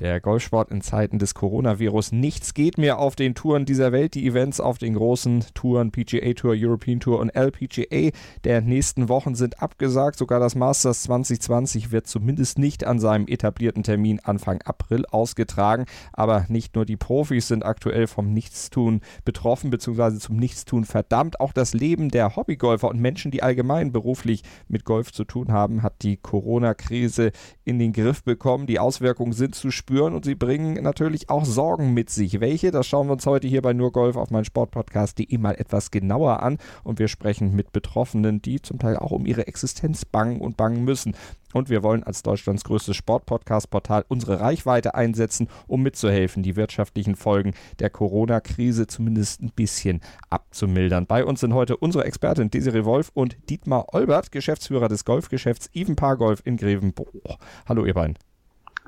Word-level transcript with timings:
der 0.00 0.20
Golfsport 0.20 0.70
in 0.70 0.82
Zeiten 0.82 1.18
des 1.18 1.34
Coronavirus. 1.34 2.12
Nichts 2.12 2.52
geht 2.54 2.76
mehr 2.76 2.98
auf 2.98 3.16
den 3.16 3.34
Touren 3.34 3.64
dieser 3.64 3.92
Welt. 3.92 4.14
Die 4.14 4.26
Events 4.26 4.60
auf 4.60 4.78
den 4.78 4.94
großen 4.94 5.44
Touren, 5.54 5.90
PGA 5.90 6.34
Tour, 6.34 6.54
European 6.56 7.00
Tour 7.00 7.18
und 7.18 7.30
LPGA 7.30 8.10
der 8.44 8.60
nächsten 8.60 9.08
Wochen 9.08 9.34
sind 9.34 9.62
abgesagt. 9.62 10.18
Sogar 10.18 10.38
das 10.38 10.54
Masters 10.54 11.04
2020 11.04 11.92
wird 11.92 12.06
zumindest 12.06 12.58
nicht 12.58 12.84
an 12.84 12.98
seinem 12.98 13.26
etablierten 13.26 13.82
Termin 13.82 14.20
Anfang 14.22 14.60
April 14.62 15.06
ausgetragen. 15.06 15.86
Aber 16.12 16.44
nicht 16.48 16.74
nur 16.74 16.84
die 16.84 16.96
Profis 16.96 17.48
sind 17.48 17.64
aktuell 17.64 18.06
vom 18.06 18.32
Nichtstun 18.32 19.00
betroffen 19.24 19.70
bzw. 19.70 20.18
zum 20.18 20.36
Nichtstun 20.36 20.84
verdammt. 20.84 21.40
Auch 21.40 21.52
das 21.52 21.72
Leben 21.72 22.10
der 22.10 22.36
Hobbygolfer 22.36 22.88
und 22.88 23.00
Menschen, 23.00 23.30
die 23.30 23.42
allgemein 23.42 23.92
beruflich 23.92 24.42
mit 24.68 24.84
Golf 24.84 25.12
zu 25.12 25.24
tun 25.24 25.52
haben, 25.52 25.82
hat 25.82 26.02
die 26.02 26.18
Corona-Krise 26.18 27.32
in 27.64 27.78
den 27.78 27.92
Griff 27.94 28.22
bekommen. 28.22 28.66
Die 28.66 28.78
Auswirkungen 28.78 29.32
sind 29.32 29.54
zu 29.54 29.70
spüren 29.70 29.85
spüren 29.86 30.14
und 30.14 30.24
sie 30.24 30.34
bringen 30.34 30.82
natürlich 30.82 31.30
auch 31.30 31.44
Sorgen 31.44 31.94
mit 31.94 32.10
sich. 32.10 32.40
Welche? 32.40 32.72
Das 32.72 32.88
schauen 32.88 33.06
wir 33.06 33.12
uns 33.12 33.24
heute 33.24 33.46
hier 33.46 33.62
bei 33.62 33.72
Nur 33.72 33.92
Golf 33.92 34.16
auf 34.16 34.32
meinen 34.32 34.44
Sportpodcast.de 34.44 35.38
mal 35.38 35.54
etwas 35.54 35.92
genauer 35.92 36.42
an 36.42 36.58
und 36.82 36.98
wir 36.98 37.06
sprechen 37.06 37.54
mit 37.54 37.70
Betroffenen, 37.70 38.42
die 38.42 38.60
zum 38.60 38.80
Teil 38.80 38.96
auch 38.96 39.12
um 39.12 39.26
ihre 39.26 39.46
Existenz 39.46 40.04
bangen 40.04 40.40
und 40.40 40.56
bangen 40.56 40.82
müssen. 40.82 41.14
Und 41.52 41.70
wir 41.70 41.84
wollen 41.84 42.02
als 42.02 42.24
Deutschlands 42.24 42.64
größtes 42.64 42.96
Sportpodcast-Portal 42.96 44.04
unsere 44.08 44.40
Reichweite 44.40 44.96
einsetzen, 44.96 45.48
um 45.68 45.84
mitzuhelfen, 45.84 46.42
die 46.42 46.56
wirtschaftlichen 46.56 47.14
Folgen 47.14 47.54
der 47.78 47.88
Corona-Krise 47.88 48.88
zumindest 48.88 49.40
ein 49.40 49.52
bisschen 49.54 50.00
abzumildern. 50.30 51.06
Bei 51.06 51.24
uns 51.24 51.38
sind 51.38 51.54
heute 51.54 51.76
unsere 51.76 52.04
Expertin 52.04 52.50
Desiree 52.50 52.84
Wolf 52.84 53.12
und 53.14 53.36
Dietmar 53.48 53.94
Olbert, 53.94 54.32
Geschäftsführer 54.32 54.88
des 54.88 55.04
Golfgeschäfts 55.04 55.70
Even 55.74 55.94
Golf 55.94 56.42
in 56.44 56.56
Grevenbruch. 56.56 57.38
Hallo 57.68 57.84
ihr 57.84 57.94
beiden. 57.94 58.25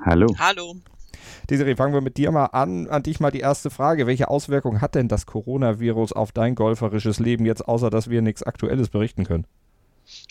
Hallo. 0.05 0.27
Hallo. 0.39 0.75
Desiree, 1.49 1.75
fangen 1.75 1.93
wir 1.93 2.01
mit 2.01 2.17
dir 2.17 2.31
mal 2.31 2.45
an. 2.45 2.87
An 2.87 3.03
dich 3.03 3.19
mal 3.19 3.31
die 3.31 3.39
erste 3.39 3.69
Frage. 3.69 4.07
Welche 4.07 4.29
Auswirkungen 4.29 4.81
hat 4.81 4.95
denn 4.95 5.07
das 5.07 5.25
Coronavirus 5.25 6.13
auf 6.13 6.31
dein 6.31 6.55
golferisches 6.55 7.19
Leben 7.19 7.45
jetzt, 7.45 7.67
außer 7.67 7.89
dass 7.89 8.09
wir 8.09 8.21
nichts 8.21 8.43
Aktuelles 8.43 8.89
berichten 8.89 9.25
können? 9.25 9.45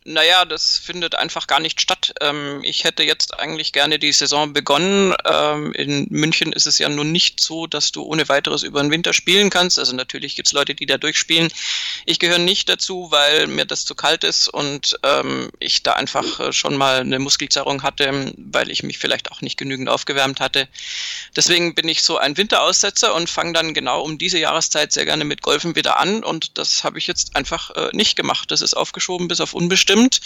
Naja, 0.05 0.47
das 0.47 0.79
findet 0.79 1.17
einfach 1.17 1.47
gar 1.47 1.61
nicht 1.61 1.83
statt. 1.83 2.15
Ähm, 2.23 2.63
ich 2.65 2.85
hätte 2.85 3.03
jetzt 3.03 3.39
eigentlich 3.39 3.75
gerne 3.75 3.99
die 3.99 4.13
Saison 4.13 4.55
begonnen. 4.55 5.15
Ähm, 5.27 5.75
in 5.75 6.07
München 6.09 6.55
ist 6.55 6.67
es 6.67 6.79
ja 6.79 6.89
nun 6.89 7.13
nicht 7.13 7.41
so, 7.41 7.67
dass 7.67 7.93
du 7.93 8.05
ohne 8.05 8.27
weiteres 8.31 8.63
über 8.63 8.81
den 8.81 8.91
Winter 8.91 9.13
spielen 9.13 9.51
kannst. 9.51 9.79
Also 9.79 9.95
natürlich 9.95 10.35
gibt 10.35 10.49
es 10.49 10.55
Leute, 10.55 10.75
die 10.75 10.87
da 10.87 10.97
durchspielen. 10.97 11.53
Ich 12.07 12.19
gehöre 12.19 12.39
nicht 12.39 12.71
dazu, 12.71 13.09
weil 13.11 13.49
mir 13.49 13.67
das 13.67 13.85
zu 13.85 13.95
kalt 13.95 14.25
ist 14.25 14.49
und 14.49 14.99
ähm, 15.03 15.51
ich 15.59 15.83
da 15.83 15.93
einfach 15.93 16.41
äh, 16.41 16.53
schon 16.55 16.79
mal 16.79 17.01
eine 17.01 17.19
Muskelzerrung 17.19 17.83
hatte, 17.83 18.33
weil 18.39 18.71
ich 18.71 18.83
mich 18.83 18.97
vielleicht 18.97 19.31
auch 19.31 19.43
nicht 19.43 19.59
genügend 19.59 19.91
aufgewärmt 19.91 20.41
hatte. 20.41 20.69
Deswegen 21.37 21.75
bin 21.75 21.87
ich 21.87 22.03
so 22.03 22.17
ein 22.17 22.39
Winteraussetzer 22.39 23.15
und 23.15 23.29
fange 23.29 23.53
dann 23.53 23.75
genau 23.75 24.01
um 24.01 24.17
diese 24.17 24.39
Jahreszeit 24.39 24.91
sehr 24.91 25.05
gerne 25.05 25.25
mit 25.25 25.43
Golfen 25.43 25.77
wieder 25.77 26.01
an 26.01 26.25
und 26.25 26.57
das 26.57 26.83
habe 26.83 26.99
ich 26.99 27.07
jetzt 27.07 27.37
einfach 27.37 27.71
äh, 27.73 27.91
nicht 27.93 28.17
gemacht. 28.17 28.51
Das 28.51 28.63
ist 28.63 28.73
aufgeschoben 28.73 29.29
bis 29.29 29.43
auf 29.43 29.53
unbestimmt, 29.69 30.21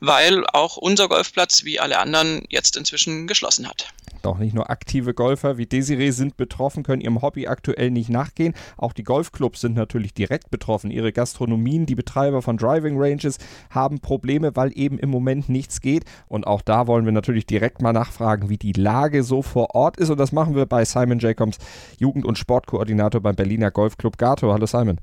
weil 0.00 0.44
auch 0.52 0.76
unser 0.76 1.08
Golfplatz 1.08 1.64
wie 1.64 1.78
alle 1.78 2.00
anderen 2.00 2.42
jetzt 2.48 2.76
inzwischen 2.76 3.28
geschlossen 3.28 3.68
hat. 3.68 3.88
Auch 4.24 4.38
nicht 4.38 4.54
nur 4.54 4.70
aktive 4.70 5.14
Golfer 5.14 5.56
wie 5.56 5.66
Desiree 5.66 6.10
sind 6.10 6.36
betroffen, 6.36 6.82
können 6.82 7.00
ihrem 7.00 7.22
Hobby 7.22 7.46
aktuell 7.46 7.90
nicht 7.90 8.08
nachgehen. 8.08 8.54
Auch 8.76 8.92
die 8.92 9.02
Golfclubs 9.02 9.60
sind 9.60 9.74
natürlich 9.74 10.14
direkt 10.14 10.50
betroffen. 10.50 10.90
Ihre 10.90 11.12
Gastronomien, 11.12 11.86
die 11.86 11.96
Betreiber 11.96 12.42
von 12.42 12.56
Driving 12.56 13.00
Ranges 13.00 13.38
haben 13.70 14.00
Probleme, 14.00 14.54
weil 14.54 14.70
eben 14.76 14.98
im 14.98 15.10
Moment 15.10 15.48
nichts 15.48 15.80
geht. 15.80 16.04
Und 16.28 16.46
auch 16.46 16.62
da 16.62 16.86
wollen 16.86 17.04
wir 17.04 17.12
natürlich 17.12 17.46
direkt 17.46 17.82
mal 17.82 17.92
nachfragen, 17.92 18.48
wie 18.48 18.58
die 18.58 18.72
Lage 18.72 19.24
so 19.24 19.42
vor 19.42 19.74
Ort 19.74 19.96
ist. 19.96 20.10
Und 20.10 20.18
das 20.18 20.30
machen 20.30 20.54
wir 20.54 20.66
bei 20.66 20.84
Simon 20.84 21.18
Jacobs, 21.18 21.58
Jugend- 21.98 22.24
und 22.24 22.38
Sportkoordinator 22.38 23.20
beim 23.20 23.34
Berliner 23.34 23.72
Golfclub 23.72 24.18
Gato. 24.18 24.52
Hallo 24.52 24.66
Simon. 24.66 25.00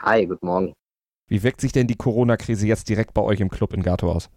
Hi, 0.00 0.26
guten 0.26 0.46
Morgen. 0.46 0.74
Wie 1.26 1.42
wirkt 1.42 1.60
sich 1.60 1.72
denn 1.72 1.86
die 1.86 1.96
Corona-Krise 1.96 2.66
jetzt 2.66 2.88
direkt 2.88 3.14
bei 3.14 3.22
euch 3.22 3.40
im 3.40 3.50
Club 3.50 3.72
in 3.72 3.82
Gato 3.82 4.10
aus? 4.10 4.30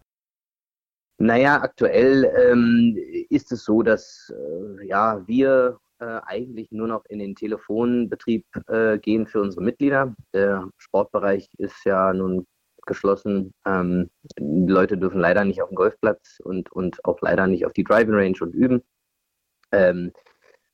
Naja, 1.20 1.62
aktuell 1.62 2.31
ähm, 2.38 2.96
ist 3.30 3.52
es 3.52 3.64
so, 3.64 3.81
dass 3.81 4.31
äh, 4.34 4.88
ja, 4.88 5.28
wir 5.28 5.80
äh, 6.00 6.20
eigentlich 6.25 6.72
nur 6.72 6.88
noch 6.88 7.06
in 7.06 7.20
den 7.20 7.36
Telefonbetrieb 7.36 8.46
äh, 8.68 9.00
gehen 9.00 9.25
für 9.25 9.42
unsere 9.42 9.64
Mitglieder. 9.64 10.16
Der 10.34 10.70
Sportbereich 10.78 11.50
ist 11.58 11.84
ja 11.86 12.14
nun 12.14 12.46
geschlossen. 12.86 13.52
Ähm, 13.66 14.09
die 14.40 14.72
Leute 14.72 14.98
dürfen 14.98 15.19
leider 15.19 15.44
nicht 15.44 15.62
auf 15.62 15.69
den 15.69 15.75
Golfplatz 15.75 16.40
und, 16.44 16.72
und 16.72 17.04
auch 17.04 17.19
leider 17.22 17.48
nicht 17.48 17.66
auf 17.66 17.74
die 17.74 17.84
Driving 17.84 18.14
Range 18.14 18.38
und 18.42 18.54
üben. 18.54 18.84
Ähm, 19.72 20.14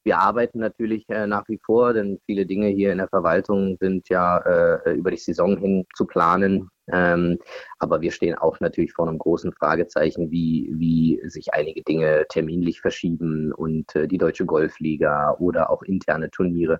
wir 0.03 0.19
arbeiten 0.19 0.59
natürlich 0.59 1.05
äh, 1.09 1.27
nach 1.27 1.47
wie 1.47 1.59
vor, 1.65 1.93
denn 1.93 2.19
viele 2.25 2.45
Dinge 2.45 2.67
hier 2.67 2.91
in 2.91 2.97
der 2.97 3.07
Verwaltung 3.07 3.77
sind 3.79 4.09
ja 4.09 4.37
äh, 4.39 4.91
über 4.93 5.11
die 5.11 5.17
Saison 5.17 5.57
hin 5.57 5.85
zu 5.95 6.05
planen. 6.05 6.69
Ähm, 6.91 7.39
aber 7.79 8.01
wir 8.01 8.11
stehen 8.11 8.35
auch 8.35 8.59
natürlich 8.59 8.91
vor 8.93 9.07
einem 9.07 9.17
großen 9.17 9.53
Fragezeichen, 9.53 10.31
wie, 10.31 10.69
wie 10.73 11.21
sich 11.29 11.53
einige 11.53 11.81
Dinge 11.83 12.25
terminlich 12.29 12.81
verschieben 12.81 13.53
und 13.53 13.95
äh, 13.95 14.07
die 14.07 14.17
Deutsche 14.17 14.45
Golfliga 14.45 15.35
oder 15.39 15.69
auch 15.69 15.83
interne 15.83 16.29
Turniere, 16.29 16.79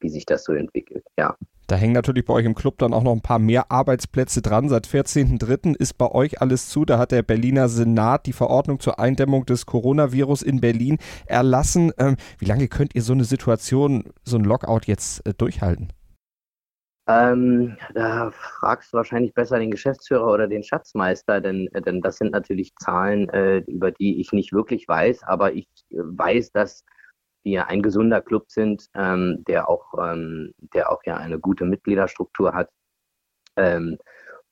wie 0.00 0.10
sich 0.10 0.26
das 0.26 0.44
so 0.44 0.52
entwickelt. 0.52 1.04
Ja. 1.18 1.36
Da 1.70 1.76
hängen 1.76 1.92
natürlich 1.92 2.24
bei 2.24 2.34
euch 2.34 2.46
im 2.46 2.56
Club 2.56 2.78
dann 2.78 2.92
auch 2.92 3.04
noch 3.04 3.12
ein 3.12 3.20
paar 3.20 3.38
mehr 3.38 3.70
Arbeitsplätze 3.70 4.42
dran. 4.42 4.68
Seit 4.68 4.88
14.03. 4.88 5.76
ist 5.76 5.96
bei 5.98 6.10
euch 6.10 6.40
alles 6.40 6.68
zu. 6.68 6.84
Da 6.84 6.98
hat 6.98 7.12
der 7.12 7.22
Berliner 7.22 7.68
Senat 7.68 8.26
die 8.26 8.32
Verordnung 8.32 8.80
zur 8.80 8.98
Eindämmung 8.98 9.46
des 9.46 9.66
Coronavirus 9.66 10.42
in 10.42 10.60
Berlin 10.60 10.98
erlassen. 11.26 11.92
Ähm, 11.96 12.16
wie 12.40 12.46
lange 12.46 12.66
könnt 12.66 12.96
ihr 12.96 13.02
so 13.02 13.12
eine 13.12 13.22
Situation, 13.22 14.02
so 14.24 14.36
ein 14.36 14.42
Lockout 14.42 14.86
jetzt 14.86 15.24
äh, 15.24 15.32
durchhalten? 15.32 15.92
Ähm, 17.06 17.76
da 17.94 18.32
fragst 18.32 18.92
du 18.92 18.96
wahrscheinlich 18.96 19.32
besser 19.32 19.60
den 19.60 19.70
Geschäftsführer 19.70 20.26
oder 20.26 20.48
den 20.48 20.64
Schatzmeister, 20.64 21.40
denn, 21.40 21.68
äh, 21.72 21.82
denn 21.82 22.00
das 22.00 22.16
sind 22.16 22.32
natürlich 22.32 22.74
Zahlen, 22.80 23.28
äh, 23.28 23.58
über 23.58 23.92
die 23.92 24.20
ich 24.20 24.32
nicht 24.32 24.52
wirklich 24.52 24.88
weiß, 24.88 25.22
aber 25.22 25.52
ich 25.52 25.68
äh, 25.90 25.98
weiß, 25.98 26.50
dass 26.50 26.84
wir 27.42 27.68
ein 27.68 27.82
gesunder 27.82 28.20
Club 28.20 28.50
sind, 28.50 28.86
ähm, 28.94 29.44
der 29.46 29.68
auch, 29.68 29.94
ähm, 29.98 30.52
der 30.74 30.92
auch 30.92 31.02
ja 31.04 31.16
eine 31.16 31.38
gute 31.38 31.64
Mitgliederstruktur 31.64 32.54
hat. 32.54 32.70
Ähm, 33.56 33.98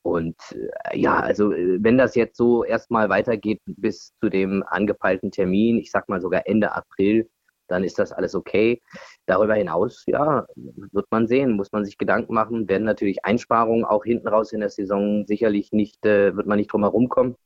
und 0.03 0.37
äh, 0.53 0.99
ja, 0.99 1.21
also 1.21 1.53
äh, 1.53 1.83
wenn 1.83 1.99
das 1.99 2.15
jetzt 2.15 2.37
so 2.37 2.65
erstmal 2.65 3.09
weitergeht 3.09 3.61
bis 3.67 4.15
zu 4.21 4.29
dem 4.31 4.65
angepeilten 4.67 5.31
Termin, 5.31 5.79
ich 5.79 5.91
sag 5.91 6.09
mal 6.09 6.21
sogar 6.21 6.47
Ende 6.47 6.73
April, 6.73 7.29
dann 7.69 7.85
ist 7.85 7.99
das 7.99 8.13
alles 8.13 8.35
okay. 8.35 8.81
Darüber 9.27 9.55
hinaus, 9.55 10.05
ja, 10.07 10.47
wird 10.57 11.07
man 11.11 11.27
sehen, 11.27 11.53
muss 11.53 11.73
man 11.73 11.85
sich 11.85 11.99
Gedanken 11.99 12.35
machen, 12.35 12.69
werden 12.69 12.85
natürlich 12.85 13.25
Einsparungen 13.25 13.85
auch 13.85 14.05
hinten 14.05 14.29
raus 14.29 14.53
in 14.53 14.61
der 14.61 14.71
Saison 14.71 15.27
sicherlich 15.27 15.73
nicht, 15.73 16.05
äh, 16.07 16.35
wird 16.35 16.47
man 16.47 16.57
nicht 16.59 16.73
drum 16.73 16.83
herum 16.83 17.09
kommen. 17.09 17.37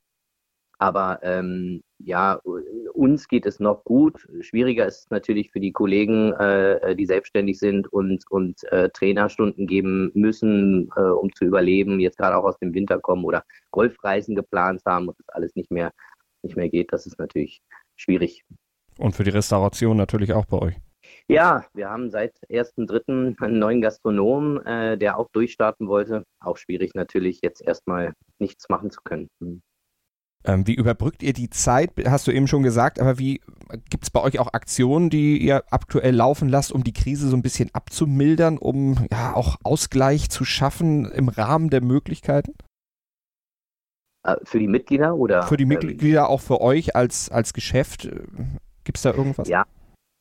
Aber 0.78 1.20
ähm, 1.22 1.82
ja, 2.04 2.40
uns 2.92 3.28
geht 3.28 3.46
es 3.46 3.60
noch 3.60 3.84
gut. 3.84 4.26
Schwieriger 4.40 4.86
ist 4.86 5.00
es 5.00 5.10
natürlich 5.10 5.50
für 5.50 5.60
die 5.60 5.72
Kollegen, 5.72 6.32
äh, 6.34 6.94
die 6.96 7.06
selbstständig 7.06 7.58
sind 7.58 7.92
und, 7.92 8.24
und 8.30 8.62
äh, 8.72 8.90
Trainerstunden 8.90 9.66
geben 9.66 10.10
müssen, 10.14 10.90
äh, 10.96 11.00
um 11.00 11.32
zu 11.34 11.44
überleben, 11.44 12.00
jetzt 12.00 12.18
gerade 12.18 12.36
auch 12.36 12.44
aus 12.44 12.58
dem 12.58 12.74
Winter 12.74 12.98
kommen 12.98 13.24
oder 13.24 13.44
Golfreisen 13.70 14.34
geplant 14.34 14.82
haben 14.86 15.08
und 15.08 15.18
das 15.18 15.28
alles 15.30 15.54
nicht 15.54 15.70
mehr, 15.70 15.92
nicht 16.42 16.56
mehr 16.56 16.68
geht. 16.68 16.92
Das 16.92 17.06
ist 17.06 17.18
natürlich 17.18 17.62
schwierig. 17.96 18.44
Und 18.98 19.14
für 19.14 19.24
die 19.24 19.30
Restauration 19.30 19.96
natürlich 19.96 20.32
auch 20.32 20.46
bei 20.46 20.58
euch. 20.58 20.74
Ja, 21.28 21.64
wir 21.74 21.88
haben 21.88 22.10
seit 22.10 22.34
1.3. 22.48 23.40
einen 23.40 23.58
neuen 23.58 23.80
Gastronom, 23.80 24.60
äh, 24.64 24.96
der 24.96 25.18
auch 25.18 25.28
durchstarten 25.32 25.88
wollte. 25.88 26.24
Auch 26.40 26.56
schwierig 26.56 26.94
natürlich, 26.94 27.40
jetzt 27.42 27.62
erstmal 27.62 28.12
nichts 28.38 28.68
machen 28.68 28.90
zu 28.90 29.00
können. 29.02 29.28
Hm. 29.40 29.62
Ähm, 30.44 30.66
wie 30.66 30.74
überbrückt 30.74 31.22
ihr 31.22 31.32
die 31.32 31.50
Zeit? 31.50 31.92
Hast 32.06 32.26
du 32.26 32.32
eben 32.32 32.48
schon 32.48 32.62
gesagt, 32.62 33.00
aber 33.00 33.18
wie 33.18 33.40
gibt 33.90 34.04
es 34.04 34.10
bei 34.10 34.20
euch 34.20 34.38
auch 34.38 34.52
Aktionen, 34.52 35.08
die 35.08 35.38
ihr 35.38 35.62
aktuell 35.70 36.14
laufen 36.14 36.48
lasst, 36.48 36.72
um 36.72 36.82
die 36.82 36.92
Krise 36.92 37.28
so 37.28 37.36
ein 37.36 37.42
bisschen 37.42 37.70
abzumildern, 37.72 38.58
um 38.58 39.06
ja 39.10 39.34
auch 39.34 39.56
Ausgleich 39.62 40.30
zu 40.30 40.44
schaffen 40.44 41.06
im 41.10 41.28
Rahmen 41.28 41.70
der 41.70 41.80
Möglichkeiten? 41.80 42.54
Äh, 44.24 44.36
für 44.42 44.58
die 44.58 44.68
Mitglieder 44.68 45.14
oder? 45.14 45.44
Für 45.44 45.56
die 45.56 45.64
Mitglieder, 45.64 46.28
auch 46.28 46.40
für 46.40 46.60
euch 46.60 46.96
als, 46.96 47.30
als 47.30 47.52
Geschäft. 47.52 48.08
Gibt 48.84 48.98
es 48.98 49.02
da 49.02 49.12
irgendwas? 49.12 49.48
Ja, 49.48 49.66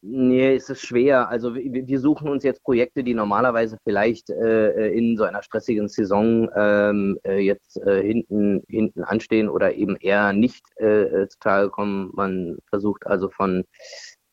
Nee, 0.04 0.56
es 0.56 0.68
ist 0.68 0.82
schwer. 0.82 1.30
Also 1.30 1.54
wir, 1.54 1.88
wir, 1.88 2.00
suchen 2.00 2.28
uns 2.28 2.44
jetzt 2.44 2.64
Projekte, 2.64 3.04
die 3.04 3.14
normalerweise 3.14 3.78
vielleicht 3.84 4.32
äh, 4.32 4.88
in 4.90 5.16
so 5.16 5.26
einer 5.26 5.44
stressigen 5.44 5.88
Saison 5.90 6.50
ähm, 6.56 7.20
äh, 7.24 7.38
jetzt 7.38 7.78
äh, 7.78 8.02
hinten, 8.02 8.64
hinten 8.68 9.04
anstehen 9.04 9.48
oder 9.48 9.76
eben 9.76 9.96
eher 9.98 10.34
nicht 10.34 10.66
äh, 10.80 11.04
äh 11.04 11.28
zutage 11.28 11.70
kommen. 11.70 12.10
Man 12.16 12.58
versucht 12.70 13.06
also 13.06 13.30
von, 13.30 13.64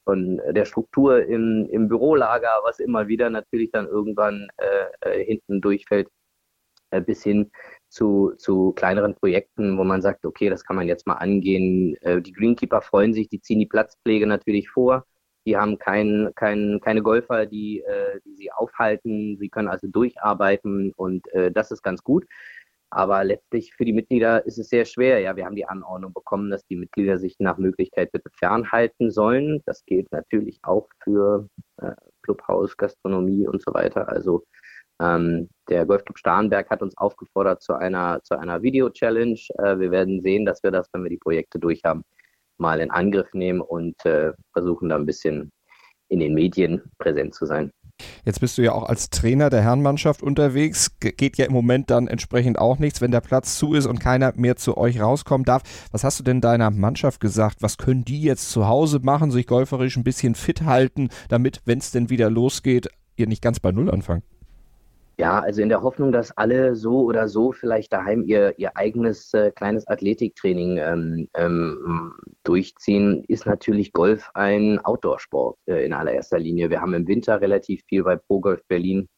von 0.04 0.40
der 0.52 0.64
Struktur 0.64 1.26
im, 1.26 1.68
im 1.70 1.88
Bürolager, 1.88 2.60
was 2.64 2.78
immer 2.80 3.08
wieder 3.08 3.28
natürlich 3.28 3.70
dann 3.70 3.86
irgendwann 3.88 4.48
äh, 4.56 5.10
äh 5.20 5.24
hinten 5.24 5.60
durchfällt, 5.60 6.08
äh, 6.90 7.02
bis 7.02 7.22
hin 7.22 7.50
zu, 7.90 8.32
zu 8.38 8.72
kleineren 8.72 9.14
Projekten, 9.16 9.76
wo 9.78 9.84
man 9.84 10.02
sagt, 10.02 10.24
okay, 10.24 10.48
das 10.50 10.64
kann 10.64 10.76
man 10.76 10.88
jetzt 10.88 11.06
mal 11.06 11.16
angehen. 11.16 11.96
Äh, 12.00 12.22
die 12.22 12.32
Greenkeeper 12.32 12.80
freuen 12.82 13.12
sich, 13.14 13.28
die 13.28 13.40
ziehen 13.42 13.58
die 13.58 13.66
Platzpflege 13.66 14.26
natürlich 14.26 14.70
vor 14.70 15.04
die 15.48 15.56
haben 15.56 15.78
kein, 15.78 16.30
kein, 16.34 16.78
keine 16.82 17.02
Golfer, 17.02 17.46
die, 17.46 17.80
äh, 17.80 18.20
die 18.26 18.34
sie 18.36 18.52
aufhalten. 18.52 19.38
Sie 19.38 19.48
können 19.48 19.68
also 19.68 19.86
durcharbeiten 19.86 20.92
und 20.96 21.26
äh, 21.32 21.50
das 21.50 21.70
ist 21.70 21.82
ganz 21.82 22.04
gut. 22.04 22.26
Aber 22.90 23.24
letztlich 23.24 23.72
für 23.74 23.86
die 23.86 23.94
Mitglieder 23.94 24.44
ist 24.46 24.58
es 24.58 24.68
sehr 24.68 24.84
schwer. 24.84 25.20
Ja, 25.20 25.36
wir 25.36 25.46
haben 25.46 25.56
die 25.56 25.66
Anordnung 25.66 26.12
bekommen, 26.12 26.50
dass 26.50 26.66
die 26.66 26.76
Mitglieder 26.76 27.18
sich 27.18 27.36
nach 27.38 27.56
Möglichkeit 27.56 28.12
bitte 28.12 28.30
fernhalten 28.38 29.10
sollen. 29.10 29.62
Das 29.64 29.84
gilt 29.86 30.12
natürlich 30.12 30.58
auch 30.62 30.88
für 31.02 31.48
äh, 31.78 31.92
Clubhaus, 32.22 32.76
Gastronomie 32.76 33.46
und 33.48 33.62
so 33.62 33.72
weiter. 33.72 34.08
Also 34.08 34.44
ähm, 35.00 35.48
der 35.70 35.86
Golfclub 35.86 36.18
Starnberg 36.18 36.68
hat 36.68 36.82
uns 36.82 36.96
aufgefordert 36.98 37.62
zu 37.62 37.72
einer, 37.74 38.20
zu 38.22 38.38
einer 38.38 38.62
Video-Challenge. 38.62 39.40
Äh, 39.58 39.78
wir 39.78 39.90
werden 39.90 40.20
sehen, 40.20 40.44
dass 40.44 40.62
wir 40.62 40.70
das, 40.70 40.88
wenn 40.92 41.04
wir 41.04 41.10
die 41.10 41.18
Projekte 41.18 41.58
durch 41.58 41.80
haben, 41.84 42.04
mal 42.58 42.80
in 42.80 42.90
Angriff 42.90 43.32
nehmen 43.32 43.60
und 43.60 44.04
äh, 44.04 44.32
versuchen 44.52 44.88
da 44.88 44.96
ein 44.96 45.06
bisschen 45.06 45.50
in 46.08 46.20
den 46.20 46.34
Medien 46.34 46.82
präsent 46.98 47.34
zu 47.34 47.46
sein. 47.46 47.70
Jetzt 48.24 48.40
bist 48.40 48.58
du 48.58 48.62
ja 48.62 48.72
auch 48.72 48.84
als 48.84 49.10
Trainer 49.10 49.50
der 49.50 49.62
Herrenmannschaft 49.62 50.22
unterwegs. 50.22 50.98
Geht 51.00 51.36
ja 51.36 51.46
im 51.46 51.52
Moment 51.52 51.90
dann 51.90 52.06
entsprechend 52.06 52.58
auch 52.58 52.78
nichts, 52.78 53.00
wenn 53.00 53.10
der 53.10 53.20
Platz 53.20 53.58
zu 53.58 53.74
ist 53.74 53.86
und 53.86 53.98
keiner 53.98 54.32
mehr 54.36 54.56
zu 54.56 54.76
euch 54.76 55.00
rauskommen 55.00 55.44
darf. 55.44 55.62
Was 55.90 56.04
hast 56.04 56.20
du 56.20 56.24
denn 56.24 56.40
deiner 56.40 56.70
Mannschaft 56.70 57.20
gesagt? 57.20 57.56
Was 57.60 57.76
können 57.76 58.04
die 58.04 58.22
jetzt 58.22 58.50
zu 58.50 58.68
Hause 58.68 59.00
machen, 59.02 59.30
sich 59.30 59.46
golferisch 59.46 59.96
ein 59.96 60.04
bisschen 60.04 60.34
fit 60.34 60.62
halten, 60.62 61.08
damit, 61.28 61.60
wenn 61.64 61.78
es 61.78 61.90
denn 61.90 62.10
wieder 62.10 62.30
losgeht, 62.30 62.88
ihr 63.16 63.26
nicht 63.26 63.42
ganz 63.42 63.60
bei 63.60 63.72
Null 63.72 63.90
anfangt? 63.90 64.24
Ja, 65.20 65.40
also 65.40 65.60
in 65.62 65.68
der 65.68 65.82
Hoffnung, 65.82 66.12
dass 66.12 66.30
alle 66.36 66.76
so 66.76 67.00
oder 67.02 67.26
so 67.26 67.50
vielleicht 67.50 67.92
daheim 67.92 68.22
ihr, 68.24 68.56
ihr 68.56 68.76
eigenes 68.76 69.34
äh, 69.34 69.50
kleines 69.50 69.86
Athletiktraining 69.88 70.78
ähm, 70.78 71.28
ähm, 71.34 72.12
durchziehen, 72.44 73.24
ist 73.26 73.44
natürlich 73.44 73.92
Golf 73.92 74.30
ein 74.34 74.78
Outdoor-Sport 74.78 75.58
äh, 75.66 75.84
in 75.84 75.92
allererster 75.92 76.38
Linie. 76.38 76.70
Wir 76.70 76.80
haben 76.80 76.94
im 76.94 77.08
Winter 77.08 77.40
relativ 77.40 77.82
viel 77.88 78.04
bei 78.04 78.14
Pro 78.14 78.38
Golf 78.40 78.62
Berlin 78.68 79.08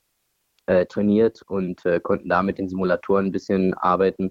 äh, 0.64 0.86
trainiert 0.86 1.42
und 1.48 1.84
äh, 1.84 2.00
konnten 2.00 2.30
da 2.30 2.42
mit 2.42 2.56
den 2.56 2.70
Simulatoren 2.70 3.26
ein 3.26 3.32
bisschen 3.32 3.74
arbeiten. 3.74 4.30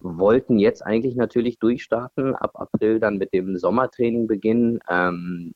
Wollten 0.00 0.60
jetzt 0.60 0.86
eigentlich 0.86 1.16
natürlich 1.16 1.58
durchstarten, 1.58 2.36
ab 2.36 2.52
April 2.54 3.00
dann 3.00 3.18
mit 3.18 3.34
dem 3.34 3.56
Sommertraining 3.56 4.28
beginnen, 4.28 4.78
ähm, 4.88 5.52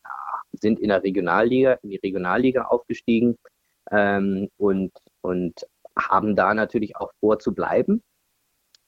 sind 0.55 0.81
in 0.81 0.89
der 0.89 1.05
Regionalliga, 1.05 1.75
in 1.83 1.91
die 1.91 2.01
Regionalliga 2.03 2.63
aufgestiegen 2.65 3.37
ähm, 3.93 4.49
und, 4.57 4.91
und 5.23 5.67
haben 5.99 6.37
da 6.37 6.55
natürlich 6.55 6.97
auch 6.97 7.13
vor 7.21 7.39
zu 7.39 7.55
bleiben. 7.55 8.03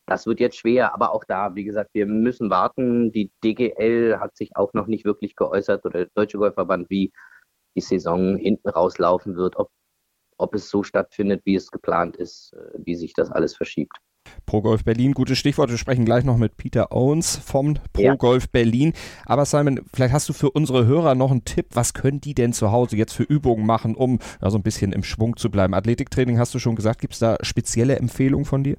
Das 0.06 0.26
wird 0.26 0.40
jetzt 0.40 0.56
schwer, 0.56 0.92
aber 0.94 1.12
auch 1.12 1.24
da, 1.24 1.54
wie 1.54 1.64
gesagt, 1.64 1.90
wir 1.94 2.06
müssen 2.06 2.50
warten. 2.50 3.10
Die 3.10 3.32
DGL 3.42 4.18
hat 4.20 4.36
sich 4.36 4.56
auch 4.56 4.74
noch 4.74 4.86
nicht 4.86 5.04
wirklich 5.04 5.34
geäußert 5.34 5.84
oder 5.86 6.00
der 6.00 6.10
Deutsche 6.14 6.38
Golfverband, 6.38 6.90
wie 6.90 7.12
die 7.74 7.80
Saison 7.80 8.36
hinten 8.36 8.68
rauslaufen 8.68 9.36
wird, 9.36 9.56
ob, 9.56 9.70
ob 10.36 10.54
es 10.54 10.68
so 10.68 10.82
stattfindet, 10.82 11.42
wie 11.44 11.54
es 11.54 11.70
geplant 11.70 12.16
ist, 12.16 12.52
äh, 12.52 12.78
wie 12.84 12.96
sich 12.96 13.14
das 13.14 13.30
alles 13.30 13.56
verschiebt. 13.56 13.96
Pro 14.46 14.62
Golf 14.62 14.84
Berlin, 14.84 15.12
gutes 15.12 15.38
Stichwort. 15.38 15.70
Wir 15.70 15.78
sprechen 15.78 16.04
gleich 16.04 16.24
noch 16.24 16.36
mit 16.36 16.56
Peter 16.56 16.92
Owens 16.92 17.36
vom 17.36 17.74
Pro 17.92 18.02
ja. 18.02 18.14
Golf 18.14 18.48
Berlin. 18.50 18.92
Aber 19.26 19.44
Simon, 19.44 19.80
vielleicht 19.92 20.12
hast 20.12 20.28
du 20.28 20.32
für 20.32 20.50
unsere 20.50 20.86
Hörer 20.86 21.14
noch 21.14 21.30
einen 21.30 21.44
Tipp. 21.44 21.66
Was 21.72 21.94
können 21.94 22.20
die 22.20 22.34
denn 22.34 22.52
zu 22.52 22.70
Hause 22.70 22.96
jetzt 22.96 23.12
für 23.12 23.24
Übungen 23.24 23.66
machen, 23.66 23.94
um 23.94 24.18
ja, 24.42 24.50
so 24.50 24.58
ein 24.58 24.62
bisschen 24.62 24.92
im 24.92 25.02
Schwung 25.02 25.36
zu 25.36 25.50
bleiben? 25.50 25.74
Athletiktraining 25.74 26.38
hast 26.38 26.54
du 26.54 26.58
schon 26.58 26.76
gesagt. 26.76 27.00
Gibt 27.00 27.14
es 27.14 27.18
da 27.18 27.36
spezielle 27.42 27.96
Empfehlungen 27.96 28.44
von 28.44 28.64
dir? 28.64 28.76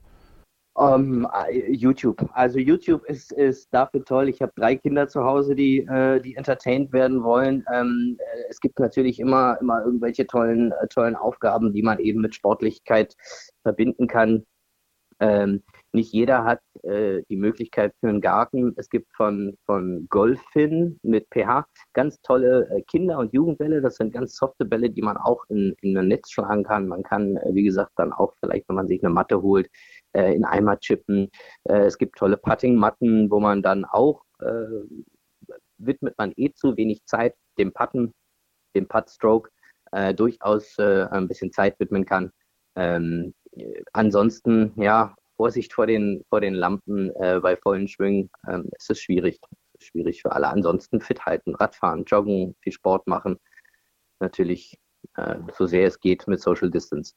Um, 0.78 1.26
ähm, 1.26 1.28
YouTube. 1.70 2.30
Also 2.34 2.60
YouTube 2.60 3.06
ist, 3.06 3.32
ist 3.32 3.74
dafür 3.74 4.04
toll. 4.04 4.28
Ich 4.28 4.42
habe 4.42 4.52
drei 4.58 4.76
Kinder 4.76 5.08
zu 5.08 5.24
Hause, 5.24 5.56
die, 5.56 5.80
äh, 5.80 6.20
die 6.20 6.36
entertained 6.36 6.92
werden 6.92 7.24
wollen. 7.24 7.64
Ähm, 7.74 8.18
äh, 8.20 8.44
es 8.50 8.60
gibt 8.60 8.78
natürlich 8.80 9.22
immer, 9.22 9.58
immer 9.62 9.86
irgendwelche 9.86 10.28
tollen, 10.28 10.74
äh, 10.74 10.88
tollen 10.88 11.16
Aufgaben, 11.16 11.72
die 11.72 11.82
man 11.82 12.00
eben 12.00 12.20
mit 12.20 12.36
Sportlichkeit 12.36 13.16
verbinden 13.64 14.08
kann. 14.08 14.46
Ähm, 15.20 15.64
nicht 15.94 16.12
jeder 16.12 16.44
hat 16.44 16.60
äh, 16.84 17.22
die 17.30 17.38
Möglichkeit 17.38 17.94
für 18.00 18.10
einen 18.10 18.20
Garten. 18.20 18.74
Es 18.76 18.90
gibt 18.90 19.14
von, 19.16 19.58
von 19.66 20.08
Golfin 20.10 21.00
mit 21.04 21.28
pH 21.34 21.66
ganz 21.94 22.20
tolle 22.22 22.68
äh, 22.70 22.82
Kinder- 22.82 23.20
und 23.20 23.34
Jugendbälle. 23.34 23.82
Das 23.82 23.96
sind 23.96 24.14
ganz 24.14 24.36
softe 24.36 24.66
Bälle, 24.66 24.90
die 24.90 25.02
man 25.02 25.16
auch 25.16 25.46
in, 25.48 25.74
in 25.82 25.98
ein 25.98 26.10
Netz 26.10 26.32
schlagen 26.32 26.64
kann. 26.64 26.88
Man 26.88 27.04
kann, 27.04 27.38
äh, 27.38 27.54
wie 27.54 27.64
gesagt, 27.64 27.94
dann 27.96 28.12
auch 28.12 28.34
vielleicht, 28.42 28.68
wenn 28.68 28.76
man 28.76 28.88
sich 28.88 29.02
eine 29.04 29.14
Matte 29.14 29.42
holt, 29.42 29.70
äh, 30.14 30.34
in 30.34 30.44
Eimer 30.44 30.80
chippen. 30.80 31.30
Äh, 31.64 31.86
es 31.86 31.98
gibt 31.98 32.18
tolle 32.18 32.38
Putting-Matten, 32.38 33.32
wo 33.32 33.40
man 33.40 33.62
dann 33.62 33.86
auch, 33.86 34.24
äh, 34.40 34.66
widmet 35.78 36.18
man 36.18 36.34
eh 36.36 36.52
zu 36.54 36.76
wenig 36.76 37.06
Zeit 37.06 37.36
dem 37.58 37.72
Putten, 37.72 38.14
dem 38.76 38.88
Putt-Stroke, 38.88 39.50
durchaus 40.18 40.78
ein 40.78 41.28
bisschen 41.30 41.54
Zeit 41.54 41.80
widmen 41.80 42.06
kann. 42.06 42.32
Ähm, 42.76 43.34
ansonsten, 43.94 44.74
ja, 44.76 45.16
Vorsicht 45.36 45.74
vor 45.74 45.86
den, 45.88 46.24
vor 46.30 46.42
den 46.42 46.54
Lampen 46.54 47.12
äh, 47.16 47.40
bei 47.42 47.56
vollen 47.58 47.88
Schwüngen. 47.88 48.30
Ähm, 48.48 48.70
es 48.78 48.90
ist 48.90 49.02
schwierig. 49.02 49.40
Schwierig 49.80 50.22
für 50.22 50.32
alle. 50.32 50.48
Ansonsten 50.48 51.02
fit 51.02 51.26
halten, 51.26 51.54
Radfahren, 51.56 52.06
Joggen, 52.06 52.56
viel 52.62 52.72
Sport 52.72 53.08
machen. 53.08 53.38
Natürlich, 54.22 54.78
äh, 55.18 55.36
so 55.58 55.66
sehr 55.66 55.88
es 55.88 56.00
geht, 56.00 56.28
mit 56.28 56.42
Social 56.42 56.72
Distance. 56.72 57.14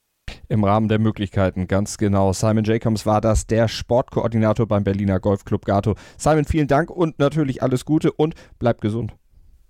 Im 0.48 0.64
Rahmen 0.64 0.88
der 0.88 0.98
Möglichkeiten, 0.98 1.68
ganz 1.68 1.96
genau. 1.98 2.32
Simon 2.32 2.64
Jacobs 2.64 3.06
war 3.06 3.20
das, 3.20 3.46
der 3.46 3.68
Sportkoordinator 3.68 4.66
beim 4.66 4.82
Berliner 4.82 5.20
Golfclub 5.20 5.64
Gato. 5.64 5.94
Simon, 6.16 6.44
vielen 6.44 6.66
Dank 6.66 6.90
und 6.90 7.18
natürlich 7.18 7.62
alles 7.62 7.84
Gute 7.84 8.12
und 8.12 8.34
bleib 8.58 8.80
gesund. 8.80 9.14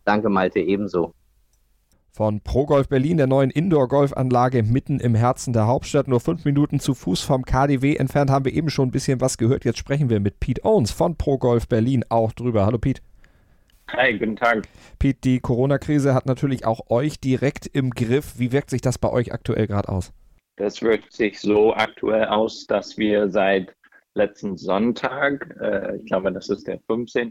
Danke, 0.05 0.31
Malte, 0.31 0.61
ebenso 0.61 1.13
von 2.19 2.41
ProGolf 2.41 2.89
Berlin, 2.89 3.17
der 3.17 3.29
neuen 3.29 3.49
Indoor-Golfanlage 3.49 4.65
mitten 4.65 4.99
im 4.99 5.15
Herzen 5.15 5.53
der 5.53 5.69
Hauptstadt. 5.69 6.09
Nur 6.09 6.19
fünf 6.19 6.45
Minuten 6.45 6.81
zu 6.81 6.95
Fuß 6.95 7.21
vom 7.21 7.45
KDW 7.45 7.95
entfernt 7.95 8.29
haben 8.29 8.45
wir 8.45 8.53
eben 8.53 8.71
schon 8.71 8.89
ein 8.89 8.91
bisschen 8.91 9.21
was 9.21 9.39
gehört. 9.39 9.65
Jetzt 9.65 9.79
sprechen 9.79 10.11
wir 10.11 10.19
mit 10.19 10.41
Pete 10.41 10.65
Owens 10.65 10.91
von 10.91 11.15
ProGolf 11.15 11.69
Berlin 11.69 12.05
auch 12.09 12.33
drüber. 12.33 12.67
Hallo 12.67 12.79
Pete. 12.79 13.03
Hi, 13.93 14.19
guten 14.19 14.35
Tag. 14.35 14.67
Pete, 14.99 15.21
die 15.23 15.39
Corona-Krise 15.39 16.13
hat 16.13 16.27
natürlich 16.27 16.67
auch 16.67 16.91
euch 16.91 17.21
direkt 17.21 17.69
im 17.69 17.91
Griff. 17.91 18.37
Wie 18.37 18.51
wirkt 18.51 18.71
sich 18.71 18.81
das 18.81 18.99
bei 18.99 19.11
euch 19.11 19.33
aktuell 19.33 19.69
gerade 19.69 19.89
aus? 19.89 20.13
Das 20.57 20.83
wirkt 20.83 21.13
sich 21.13 21.39
so 21.39 21.73
aktuell 21.73 22.25
aus, 22.25 22.67
dass 22.67 22.99
wir 22.99 23.31
seit 23.31 23.77
letzten 24.15 24.57
Sonntag, 24.57 25.57
äh, 25.61 25.99
ich 25.99 26.07
glaube, 26.07 26.33
das 26.33 26.49
ist 26.49 26.67
der 26.67 26.81
15. 26.81 27.31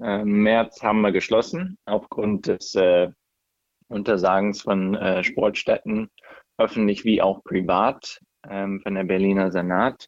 Äh, 0.00 0.24
März, 0.24 0.82
haben 0.82 1.02
wir 1.02 1.12
geschlossen 1.12 1.76
aufgrund 1.84 2.46
des 2.46 2.74
äh, 2.74 3.10
Untersagens 3.92 4.62
von 4.62 4.94
äh, 4.94 5.22
Sportstätten, 5.22 6.08
öffentlich 6.58 7.04
wie 7.04 7.22
auch 7.22 7.42
privat, 7.44 8.20
ähm, 8.48 8.80
von 8.82 8.94
der 8.94 9.04
Berliner 9.04 9.50
Senat. 9.50 10.06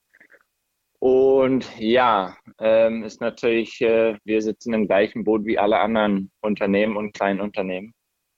Und 0.98 1.78
ja, 1.78 2.34
ähm, 2.58 3.02
ist 3.04 3.20
natürlich, 3.20 3.80
äh, 3.82 4.16
wir 4.24 4.40
sitzen 4.40 4.72
im 4.72 4.86
gleichen 4.86 5.24
Boot 5.24 5.44
wie 5.44 5.58
alle 5.58 5.78
anderen 5.78 6.30
Unternehmen 6.40 6.96
und 6.96 7.12
kleinen 7.12 7.40
Unternehmen, 7.40 7.92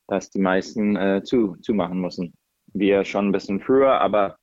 dass 0.09 0.31
die 0.31 0.41
meisten 0.41 0.97
äh, 0.97 1.23
zu, 1.23 1.57
zumachen 1.63 2.01
müssen. 2.01 2.35
Wir 2.73 3.05
schon 3.05 3.29
ein 3.29 3.33
bisschen 3.33 3.61
früher, 3.61 4.01
aber 4.01 4.37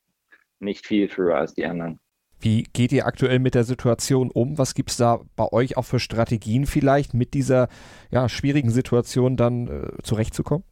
nicht 0.59 0.85
viel 0.85 1.09
früher 1.09 1.35
als 1.35 1.53
die 1.53 1.65
anderen. 1.65 1.99
Wie 2.39 2.63
geht 2.73 2.91
ihr 2.91 3.05
aktuell 3.05 3.39
mit 3.39 3.55
der 3.55 3.63
Situation 3.63 4.29
um? 4.31 4.57
Was 4.57 4.73
gibt 4.73 4.91
es 4.91 4.97
da 4.97 5.21
bei 5.35 5.47
euch 5.51 5.77
auch 5.77 5.85
für 5.85 5.99
Strategien 5.99 6.65
vielleicht, 6.65 7.13
mit 7.13 7.33
dieser 7.33 7.69
ja, 8.11 8.27
schwierigen 8.27 8.69
Situation 8.69 9.37
dann 9.37 9.67
äh, 9.67 10.01
zurechtzukommen? 10.03 10.63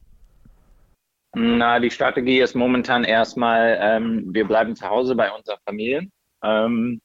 Na, 1.34 1.80
die 1.80 1.92
Strategie 1.92 2.40
ist 2.40 2.56
momentan 2.56 3.06
erstmal, 3.06 3.78
ähm, 3.82 4.34
wir 4.34 4.46
bleiben 4.46 4.76
zu 4.76 4.90
Hause 4.90 5.16
bei 5.16 5.32
unserer 5.32 5.60
Familie. 5.66 6.10
Ähm, 6.44 7.02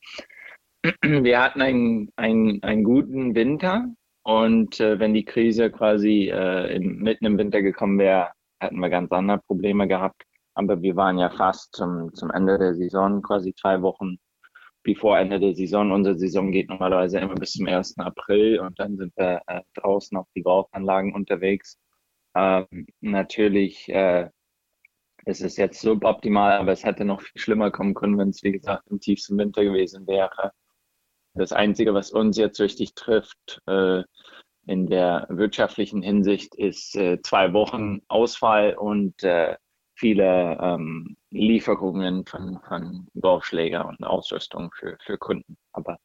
wir 1.03 1.41
hatten 1.41 1.63
einen, 1.63 2.11
einen, 2.17 2.85
guten 2.85 3.35
Winter 3.37 3.87
und 4.25 4.81
äh, 4.81 4.99
wenn 4.99 5.15
die 5.15 5.25
Krise 5.25 5.71
quasi 5.71 6.29
äh, 6.29 6.75
in, 6.75 6.99
mitten 6.99 7.25
im 7.27 7.39
Winter 7.39 7.63
gekommen 7.63 7.99
wäre, 7.99 8.31
hätten 8.61 8.81
wir 8.81 8.91
ganz 8.91 9.13
andere 9.13 9.39
Probleme 9.39 9.87
gehabt. 9.87 10.23
Aber 10.55 10.83
wir 10.83 10.97
waren 10.97 11.19
ja 11.19 11.31
fast 11.31 11.75
zum, 11.77 12.13
zum 12.15 12.31
Ende 12.31 12.59
der 12.59 12.75
Saison, 12.75 13.23
quasi 13.23 13.55
zwei 13.55 13.81
Wochen 13.83 14.17
bevor 14.83 15.19
Ende 15.19 15.39
der 15.39 15.55
Saison. 15.55 15.93
Unsere 15.93 16.17
Saison 16.17 16.51
geht 16.51 16.69
normalerweise 16.69 17.19
immer 17.19 17.35
bis 17.35 17.53
zum 17.53 17.67
1. 17.67 17.99
April 17.99 18.61
und 18.61 18.79
dann 18.79 18.97
sind 18.97 19.13
wir 19.17 19.43
äh, 19.47 19.61
draußen 19.75 20.17
auf 20.17 20.27
die 20.35 20.43
Golfanlagen 20.43 21.13
unterwegs. 21.13 21.79
Ähm, 22.37 22.87
natürlich 23.01 23.89
äh, 23.89 24.29
ist 25.25 25.43
es 25.43 25.57
jetzt 25.57 25.81
suboptimal, 25.81 26.59
aber 26.59 26.73
es 26.73 26.85
hätte 26.85 27.05
noch 27.05 27.23
viel 27.23 27.41
schlimmer 27.41 27.71
kommen 27.71 27.95
können, 27.95 28.19
wenn 28.19 28.29
es, 28.29 28.43
wie 28.43 28.53
gesagt, 28.53 28.85
im 28.91 29.01
tiefsten 29.01 29.39
Winter 29.39 29.65
gewesen 29.65 30.07
wäre. 30.07 30.53
Das 31.35 31.53
Einzige, 31.53 31.95
was 31.95 32.11
uns 32.13 32.37
jetzt 32.37 32.61
richtig 32.61 32.95
trifft 32.95 33.63
äh, 33.67 34.03
in 34.67 34.87
der 34.87 35.27
wirtschaftlichen 35.31 36.03
Hinsicht, 36.03 36.55
ist 36.55 36.97
äh, 36.97 37.21
zwei 37.23 37.53
Wochen 37.53 38.03
Ausfall 38.09 38.75
und 38.75 39.23
äh, 39.23 39.57
viele 39.95 40.59
ähm, 40.61 41.17
Lieferungen 41.31 42.27
von, 42.27 42.61
von 42.69 43.07
Golfschläger 43.19 43.87
und 43.87 44.05
Ausrüstung 44.05 44.71
für, 44.75 44.99
für 45.05 45.17
Kunden. 45.19 45.57
Aber 45.73 45.99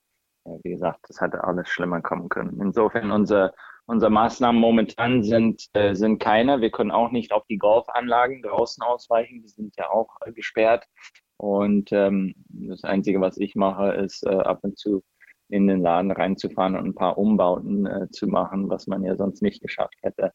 äh, 0.45 0.57
wie 0.63 0.71
gesagt, 0.71 1.01
das 1.09 1.19
hätte 1.19 1.43
alles 1.43 1.69
schlimmer 1.69 2.01
kommen 2.01 2.29
können. 2.29 2.59
Insofern 2.61 3.11
unsere, 3.11 3.53
unsere 3.91 4.09
Maßnahmen 4.09 4.59
momentan 4.59 5.21
sind, 5.21 5.67
äh, 5.73 5.93
sind 5.95 6.19
keine. 6.19 6.61
Wir 6.61 6.71
können 6.71 6.91
auch 6.91 7.11
nicht 7.11 7.33
auf 7.33 7.45
die 7.47 7.57
Golfanlagen 7.57 8.41
draußen 8.41 8.81
ausweichen. 8.81 9.41
Die 9.41 9.49
sind 9.49 9.75
ja 9.77 9.89
auch 9.89 10.15
äh, 10.25 10.31
gesperrt. 10.31 10.85
Und 11.35 11.91
ähm, 11.91 12.33
das 12.47 12.85
Einzige, 12.85 13.19
was 13.19 13.37
ich 13.37 13.53
mache, 13.55 13.91
ist 13.91 14.25
äh, 14.25 14.29
ab 14.29 14.59
und 14.61 14.79
zu 14.79 15.03
in 15.49 15.67
den 15.67 15.81
Laden 15.81 16.11
reinzufahren 16.11 16.77
und 16.77 16.85
ein 16.85 16.95
paar 16.95 17.17
Umbauten 17.17 17.85
äh, 17.85 18.09
zu 18.11 18.27
machen, 18.27 18.69
was 18.69 18.87
man 18.87 19.03
ja 19.03 19.17
sonst 19.17 19.41
nicht 19.41 19.61
geschafft 19.61 19.97
hätte, 20.01 20.31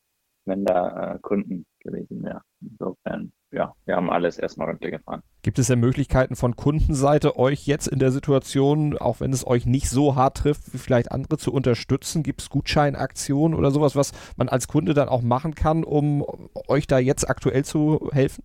wenn 0.46 0.64
da 0.64 1.14
äh, 1.14 1.18
Kunden 1.20 1.66
gewesen 1.80 2.22
wären. 2.22 2.40
Insofern, 2.60 3.32
ja, 3.52 3.74
wir 3.84 3.96
haben 3.96 4.10
alles 4.10 4.38
erstmal 4.38 4.68
runtergefahren. 4.70 5.22
Gibt 5.42 5.58
es 5.58 5.66
denn 5.66 5.80
Möglichkeiten 5.80 6.36
von 6.36 6.56
Kundenseite, 6.56 7.36
euch 7.36 7.66
jetzt 7.66 7.88
in 7.88 7.98
der 7.98 8.10
Situation, 8.10 8.96
auch 8.96 9.20
wenn 9.20 9.32
es 9.32 9.46
euch 9.46 9.66
nicht 9.66 9.90
so 9.90 10.16
hart 10.16 10.38
trifft, 10.38 10.72
wie 10.72 10.78
vielleicht 10.78 11.12
andere 11.12 11.38
zu 11.38 11.52
unterstützen? 11.52 12.22
Gibt 12.22 12.40
es 12.42 12.50
Gutscheinaktionen 12.50 13.56
oder 13.56 13.70
sowas, 13.70 13.96
was 13.96 14.12
man 14.36 14.48
als 14.48 14.68
Kunde 14.68 14.94
dann 14.94 15.08
auch 15.08 15.22
machen 15.22 15.54
kann, 15.54 15.84
um 15.84 16.24
euch 16.68 16.86
da 16.86 16.98
jetzt 16.98 17.28
aktuell 17.28 17.64
zu 17.64 18.10
helfen? 18.12 18.44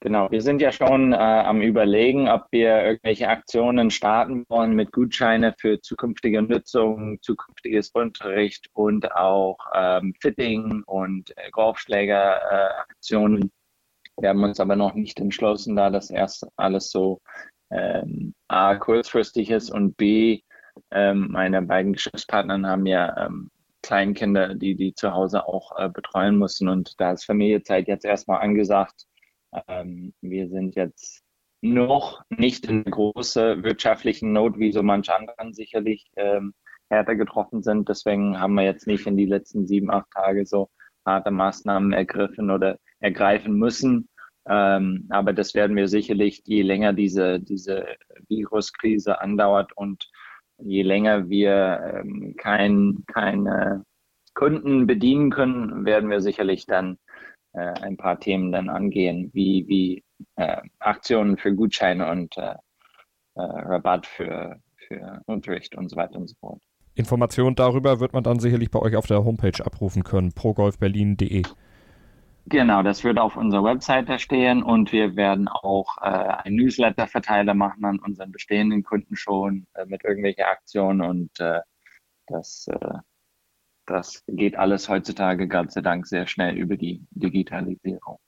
Genau, 0.00 0.30
wir 0.30 0.42
sind 0.42 0.60
ja 0.60 0.72
schon 0.72 1.14
äh, 1.14 1.16
am 1.16 1.62
Überlegen, 1.62 2.28
ob 2.28 2.46
wir 2.50 2.84
irgendwelche 2.84 3.28
Aktionen 3.28 3.90
starten 3.90 4.44
wollen 4.48 4.74
mit 4.74 4.92
Gutscheine 4.92 5.54
für 5.58 5.80
zukünftige 5.80 6.42
Nutzung, 6.42 7.18
zukünftiges 7.22 7.90
Unterricht 7.90 8.68
und 8.74 9.10
auch 9.12 9.56
ähm, 9.74 10.14
Fitting 10.20 10.82
und 10.84 11.30
äh, 11.38 11.50
Golfschlägeraktionen. 11.50 13.44
Äh, 13.44 14.22
wir 14.22 14.28
haben 14.28 14.44
uns 14.44 14.60
aber 14.60 14.76
noch 14.76 14.94
nicht 14.94 15.18
entschlossen, 15.18 15.76
da 15.76 15.88
das 15.88 16.10
erst 16.10 16.46
alles 16.56 16.90
so 16.90 17.22
ähm, 17.70 18.34
A, 18.48 18.76
kurzfristig 18.76 19.50
ist 19.50 19.70
und 19.70 19.96
B, 19.96 20.42
ähm, 20.90 21.28
meine 21.30 21.62
beiden 21.62 21.94
Geschäftspartner 21.94 22.68
haben 22.68 22.86
ja 22.86 23.26
ähm, 23.26 23.50
Kleinkinder, 23.82 24.54
die 24.54 24.74
die 24.74 24.94
zu 24.94 25.12
Hause 25.12 25.46
auch 25.48 25.78
äh, 25.78 25.88
betreuen 25.88 26.36
müssen 26.38 26.68
und 26.68 27.00
da 27.00 27.12
ist 27.12 27.24
Familiezeit 27.24 27.88
jetzt 27.88 28.04
erstmal 28.04 28.42
angesagt 28.42 29.06
ähm, 29.68 30.12
wir 30.20 30.48
sind 30.48 30.74
jetzt 30.76 31.22
noch 31.62 32.22
nicht 32.28 32.66
in 32.66 32.84
große 32.84 33.62
wirtschaftlichen 33.62 34.32
Not, 34.32 34.58
wie 34.58 34.72
so 34.72 34.82
manche 34.82 35.14
anderen 35.14 35.52
sicherlich 35.54 36.10
ähm, 36.16 36.54
härter 36.90 37.16
getroffen 37.16 37.62
sind. 37.62 37.88
Deswegen 37.88 38.38
haben 38.38 38.54
wir 38.54 38.64
jetzt 38.64 38.86
nicht 38.86 39.06
in 39.06 39.16
die 39.16 39.26
letzten 39.26 39.66
sieben, 39.66 39.90
acht 39.90 40.10
Tage 40.12 40.46
so 40.46 40.68
harte 41.04 41.30
Maßnahmen 41.30 41.92
ergriffen 41.92 42.50
oder 42.50 42.78
ergreifen 43.00 43.54
müssen. 43.58 44.08
Ähm, 44.48 45.06
aber 45.10 45.32
das 45.32 45.54
werden 45.54 45.76
wir 45.76 45.88
sicherlich, 45.88 46.42
je 46.44 46.62
länger 46.62 46.92
diese, 46.92 47.40
diese 47.40 47.86
Viruskrise 48.28 49.20
andauert 49.20 49.72
und 49.76 50.08
je 50.58 50.82
länger 50.82 51.28
wir 51.28 52.02
ähm, 52.04 52.34
kein, 52.36 53.04
keine 53.08 53.84
Kunden 54.34 54.86
bedienen 54.86 55.30
können, 55.30 55.84
werden 55.84 56.10
wir 56.10 56.20
sicherlich 56.20 56.66
dann 56.66 56.98
äh, 57.56 57.72
ein 57.82 57.96
paar 57.96 58.20
Themen 58.20 58.52
dann 58.52 58.68
angehen, 58.68 59.30
wie, 59.32 59.64
wie 59.66 60.04
äh, 60.36 60.58
Aktionen 60.78 61.36
für 61.38 61.54
Gutscheine 61.54 62.10
und 62.10 62.36
äh, 62.36 62.54
äh, 63.34 63.40
Rabatt 63.40 64.06
für, 64.06 64.60
für 64.76 65.22
Unterricht 65.26 65.74
und 65.74 65.88
so 65.88 65.96
weiter 65.96 66.16
und 66.18 66.28
so 66.28 66.34
fort. 66.38 66.62
Informationen 66.94 67.56
darüber 67.56 68.00
wird 68.00 68.12
man 68.12 68.24
dann 68.24 68.38
sicherlich 68.38 68.70
bei 68.70 68.78
euch 68.78 68.96
auf 68.96 69.06
der 69.06 69.24
Homepage 69.24 69.64
abrufen 69.64 70.04
können, 70.04 70.32
progolfberlin.de. 70.32 71.42
Genau, 72.48 72.82
das 72.82 73.02
wird 73.02 73.18
auf 73.18 73.36
unserer 73.36 73.64
Webseite 73.64 74.18
stehen 74.18 74.62
und 74.62 74.92
wir 74.92 75.16
werden 75.16 75.48
auch 75.48 75.96
äh, 76.00 76.04
einen 76.04 76.56
Newsletter-Verteiler 76.56 77.54
machen 77.54 77.84
an 77.84 77.98
unseren 77.98 78.30
bestehenden 78.30 78.84
Kunden 78.84 79.16
schon 79.16 79.66
äh, 79.74 79.84
mit 79.86 80.04
irgendwelchen 80.04 80.44
Aktionen 80.44 81.00
und 81.00 81.40
äh, 81.40 81.60
das 82.28 82.68
äh, 82.68 82.98
das 83.86 84.22
geht 84.26 84.56
alles 84.56 84.88
heutzutage 84.88 85.48
Gott 85.48 85.72
sei 85.72 85.80
Dank 85.80 86.06
sehr 86.06 86.26
schnell 86.26 86.56
über 86.56 86.76
die 86.76 87.06
Digitalisierung. 87.10 88.18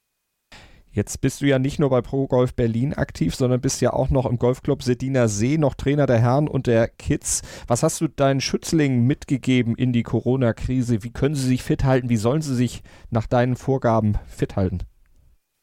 Jetzt 0.90 1.20
bist 1.20 1.42
du 1.42 1.46
ja 1.46 1.58
nicht 1.58 1.78
nur 1.78 1.90
bei 1.90 2.00
Pro 2.00 2.26
Golf 2.26 2.54
Berlin 2.54 2.94
aktiv, 2.94 3.34
sondern 3.34 3.60
bist 3.60 3.80
ja 3.80 3.92
auch 3.92 4.10
noch 4.10 4.26
im 4.26 4.38
Golfclub 4.38 4.82
Sediner 4.82 5.28
See, 5.28 5.58
noch 5.58 5.74
Trainer 5.74 6.06
der 6.06 6.18
Herren 6.18 6.48
und 6.48 6.66
der 6.66 6.88
Kids. 6.88 7.42
Was 7.68 7.82
hast 7.82 8.00
du 8.00 8.08
deinen 8.08 8.40
Schützlingen 8.40 9.06
mitgegeben 9.06 9.76
in 9.76 9.92
die 9.92 10.02
Corona-Krise? 10.02 11.04
Wie 11.04 11.12
können 11.12 11.34
sie 11.34 11.46
sich 11.46 11.62
fit 11.62 11.84
halten? 11.84 12.08
Wie 12.08 12.16
sollen 12.16 12.42
sie 12.42 12.56
sich 12.56 12.82
nach 13.10 13.26
deinen 13.26 13.54
Vorgaben 13.54 14.18
fit 14.26 14.56
halten? 14.56 14.78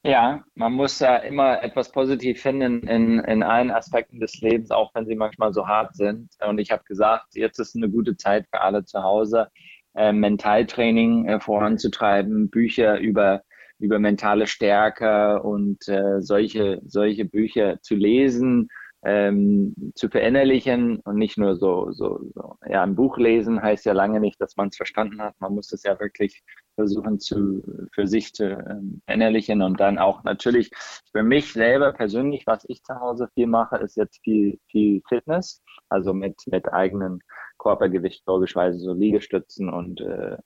Ja, 0.04 0.44
man 0.54 0.74
muss 0.74 1.00
ja 1.00 1.18
immer 1.18 1.64
etwas 1.64 1.92
positiv 1.92 2.40
finden 2.40 2.88
in, 2.88 3.20
in 3.20 3.42
allen 3.42 3.72
Aspekten 3.72 4.20
des 4.20 4.40
Lebens, 4.40 4.70
auch 4.70 4.94
wenn 4.94 5.08
sie 5.08 5.16
manchmal 5.16 5.52
so 5.52 5.68
hart 5.68 5.96
sind. 5.96 6.30
Und 6.48 6.60
ich 6.60 6.70
habe 6.72 6.84
gesagt, 6.84 7.34
jetzt 7.34 7.58
ist 7.58 7.76
eine 7.76 7.90
gute 7.90 8.16
Zeit 8.16 8.46
für 8.52 8.62
alle 8.62 8.86
zu 8.86 9.02
Hause 9.02 9.50
äh, 9.96 10.14
Mentaltraining 10.14 11.28
äh, 11.28 11.40
voranzutreiben, 11.40 12.50
Bücher 12.50 13.00
über 13.00 13.44
über 13.78 14.00
mentale 14.00 14.48
Stärke 14.48 15.42
und 15.44 15.88
äh, 15.90 16.22
solche 16.22 16.82
solche 16.86 17.26
Bücher 17.26 17.82
zu 17.82 17.96
lesen, 17.96 18.70
ähm, 19.06 19.76
zu 19.94 20.10
verinnerlichen 20.10 21.00
und 21.02 21.18
nicht 21.18 21.38
nur 21.38 21.56
so, 21.58 21.92
so, 21.92 22.20
so. 22.34 22.56
Ja, 22.68 22.82
ein 22.84 22.96
Buch 22.96 23.18
lesen 23.20 23.62
heißt 23.62 23.86
ja 23.86 23.94
lange 23.94 24.20
nicht, 24.20 24.42
dass 24.42 24.58
man 24.58 24.70
es 24.70 24.78
verstanden 24.78 25.22
hat. 25.22 25.36
Man 25.40 25.54
muss 25.54 25.72
es 25.72 25.84
ja 25.84 26.00
wirklich 26.00 26.44
versuchen 26.74 27.20
zu 27.20 27.62
für 27.94 28.08
sich 28.08 28.34
zu 28.34 28.46
ähm, 28.46 29.02
verinnerlichen 29.06 29.62
und 29.62 29.80
dann 29.80 30.00
auch 30.00 30.24
natürlich 30.24 30.72
für 31.12 31.24
mich 31.24 31.54
selber 31.54 31.94
persönlich, 31.94 32.48
was 32.48 32.66
ich 32.68 32.84
zu 32.84 33.00
Hause 33.00 33.30
viel 33.36 33.48
mache, 33.48 33.78
ist 33.78 33.96
jetzt 33.96 34.20
viel 34.24 34.60
viel 34.72 35.02
Fitness, 35.08 35.62
also 35.90 36.14
mit 36.14 36.36
mit 36.48 36.72
eigenen 36.74 37.20
Körpergewicht, 37.66 38.28
logischerweise 38.28 38.78
so 38.78 38.94
Liegestützen 38.94 39.74
und 39.74 40.00
äh, 40.00 40.38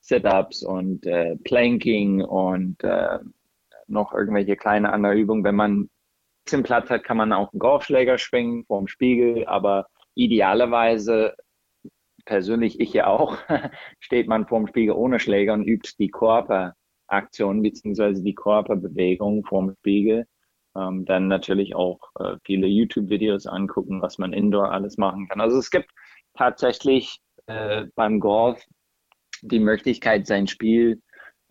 Sit-ups 0.00 0.62
und 0.62 1.04
äh, 1.04 1.34
Planking 1.42 2.22
und 2.22 2.84
äh, 2.84 3.18
noch 3.88 4.12
irgendwelche 4.12 4.54
kleine 4.54 4.92
andere 4.92 5.14
Übungen. 5.14 5.42
Wenn 5.42 5.56
man 5.56 5.80
ein 5.80 5.90
bisschen 6.44 6.62
Platz 6.62 6.88
hat, 6.88 7.02
kann 7.02 7.16
man 7.16 7.32
auch 7.32 7.52
einen 7.52 7.58
Golfschläger 7.58 8.18
schwingen 8.18 8.64
vorm 8.64 8.86
Spiegel, 8.86 9.44
aber 9.46 9.88
idealerweise, 10.14 11.34
persönlich 12.24 12.78
ich 12.78 12.92
ja 12.92 13.08
auch, 13.08 13.38
steht 13.98 14.28
man 14.28 14.46
vorm 14.46 14.68
Spiegel 14.68 14.94
ohne 14.94 15.18
Schläger 15.18 15.52
und 15.52 15.66
übt 15.66 15.94
die 15.98 16.12
Körperaktion 16.12 17.60
bzw. 17.60 18.22
die 18.22 18.36
Körperbewegung 18.36 19.44
vorm 19.44 19.74
Spiegel. 19.80 20.26
Ähm, 20.76 21.06
dann 21.06 21.26
natürlich 21.26 21.74
auch 21.74 21.98
äh, 22.20 22.36
viele 22.44 22.68
YouTube-Videos 22.68 23.46
angucken, 23.48 24.00
was 24.00 24.18
man 24.18 24.32
indoor 24.32 24.70
alles 24.70 24.96
machen 24.96 25.26
kann. 25.26 25.40
Also 25.40 25.58
es 25.58 25.70
gibt 25.70 25.90
tatsächlich 26.36 27.20
äh, 27.46 27.86
beim 27.94 28.20
Golf 28.20 28.62
die 29.42 29.60
Möglichkeit, 29.60 30.26
sein 30.26 30.46
Spiel 30.46 31.00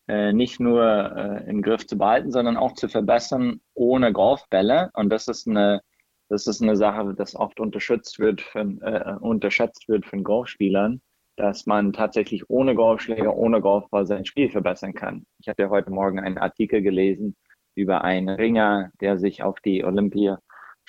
äh, 0.08 0.34
nicht 0.34 0.60
nur 0.60 0.84
äh, 0.84 1.50
im 1.50 1.62
Griff 1.62 1.88
zu 1.88 1.98
behalten, 1.98 2.32
sondern 2.32 2.58
auch 2.58 2.74
zu 2.74 2.88
verbessern 2.88 3.62
ohne 3.74 4.14
Golfbälle. 4.14 4.92
Und 4.94 5.10
das 5.10 5.28
ist 5.28 5.48
eine, 5.48 5.82
das 6.30 6.48
ist 6.48 6.62
eine 6.62 6.76
Sache, 6.76 7.14
das 7.16 7.36
oft 7.36 7.60
unterschätzt 7.60 8.20
wird 8.20 8.42
von, 8.42 8.82
äh, 8.82 9.16
unterschätzt 9.20 9.88
wird 9.88 10.06
von 10.06 10.24
Golfspielern, 10.24 11.02
dass 11.38 11.66
man 11.66 11.94
tatsächlich 11.94 12.50
ohne 12.50 12.76
Golfschläger, 12.76 13.36
ohne 13.36 13.62
Golfball 13.62 14.06
sein 14.06 14.26
Spiel 14.26 14.50
verbessern 14.50 14.94
kann. 14.94 15.26
Ich 15.40 15.48
habe 15.48 15.64
ja 15.64 15.70
heute 15.70 15.92
Morgen 15.92 16.20
einen 16.20 16.38
Artikel 16.38 16.82
gelesen 16.82 17.36
über 17.76 18.04
einen 18.04 18.30
Ringer, 18.30 18.92
der 19.02 19.18
sich 19.18 19.44
auf 19.44 19.60
die 19.60 19.84
Olympia 19.84 20.40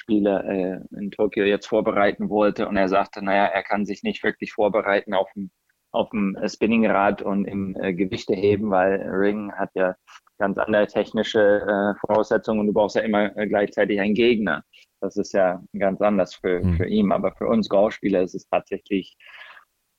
Spiele 0.07 0.85
äh, 0.93 0.97
in 0.97 1.11
Tokio 1.11 1.45
jetzt 1.45 1.67
vorbereiten 1.67 2.31
wollte 2.31 2.69
und 2.69 2.77
er 2.77 2.89
sagte, 2.89 3.25
naja, 3.25 3.47
er 3.47 3.65
kann 3.65 3.85
sich 3.85 4.05
nicht 4.05 4.23
wirklich 4.23 4.53
vorbereiten 4.53 5.15
auf 5.15 5.29
dem, 5.35 5.51
auf 5.91 6.11
dem 6.11 6.37
Spinningrad 6.47 7.23
und 7.23 7.45
im 7.45 7.77
äh, 7.81 7.93
Gewichte 7.93 8.35
heben, 8.35 8.71
weil 8.71 9.03
Ring 9.03 9.53
hat 9.53 9.71
ja 9.75 9.97
ganz 10.39 10.59
andere 10.59 10.87
technische 10.87 11.41
äh, 11.41 11.99
Voraussetzungen 11.99 12.61
und 12.61 12.67
du 12.69 12.73
brauchst 12.73 12.95
ja 12.95 13.03
immer 13.03 13.37
äh, 13.37 13.49
gleichzeitig 13.49 13.99
einen 14.01 14.15
Gegner. 14.15 14.63
Das 15.01 15.17
ist 15.17 15.33
ja 15.33 15.61
ganz 15.77 16.01
anders 16.01 16.37
für, 16.37 16.63
mhm. 16.63 16.77
für 16.77 16.87
ihn. 16.87 17.11
Aber 17.11 17.33
für 17.33 17.49
uns 17.49 17.69
Golfspieler 17.69 18.23
ist 18.23 18.35
es 18.35 18.47
tatsächlich 18.49 19.17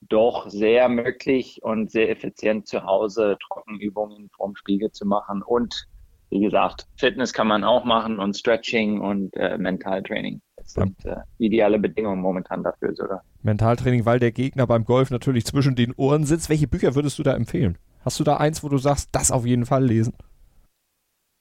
doch 0.02 0.48
sehr 0.50 0.88
möglich 0.90 1.60
und 1.64 1.92
sehr 1.92 2.10
effizient 2.10 2.68
zu 2.68 2.84
Hause 2.84 3.38
Trockenübungen 3.46 4.30
vorm 4.36 4.56
Spiegel 4.56 4.92
zu 4.92 5.06
machen 5.06 5.42
und 5.44 5.88
wie 6.29 6.41
gesagt, 6.41 6.88
Fitness 6.98 7.34
kann 7.34 7.48
man 7.48 7.63
auch 7.63 7.86
machen 7.86 8.19
und 8.19 8.36
Stretching 8.36 9.00
und 9.00 9.36
äh, 9.36 9.57
Mentaltraining. 9.57 10.41
Das 10.57 10.74
sind 10.74 11.05
äh, 11.05 11.17
ideale 11.38 11.79
Bedingungen 11.79 12.22
momentan 12.22 12.63
dafür 12.63 12.93
sogar. 12.96 13.24
Mentaltraining, 13.43 14.05
weil 14.05 14.19
der 14.19 14.31
Gegner 14.31 14.67
beim 14.67 14.84
Golf 14.84 15.10
natürlich 15.10 15.46
zwischen 15.46 15.75
den 15.75 15.93
Ohren 15.96 16.25
sitzt. 16.25 16.50
Welche 16.50 16.67
Bücher 16.67 16.96
würdest 16.96 17.17
du 17.19 17.24
da 17.24 17.34
empfehlen? 17.34 17.77
Hast 18.03 18.19
du 18.19 18.24
da 18.24 18.38
eins, 18.38 18.63
wo 18.63 18.69
du 18.69 18.77
sagst, 18.77 19.10
das 19.13 19.31
auf 19.31 19.46
jeden 19.46 19.65
Fall 19.65 19.86
lesen? 19.86 20.13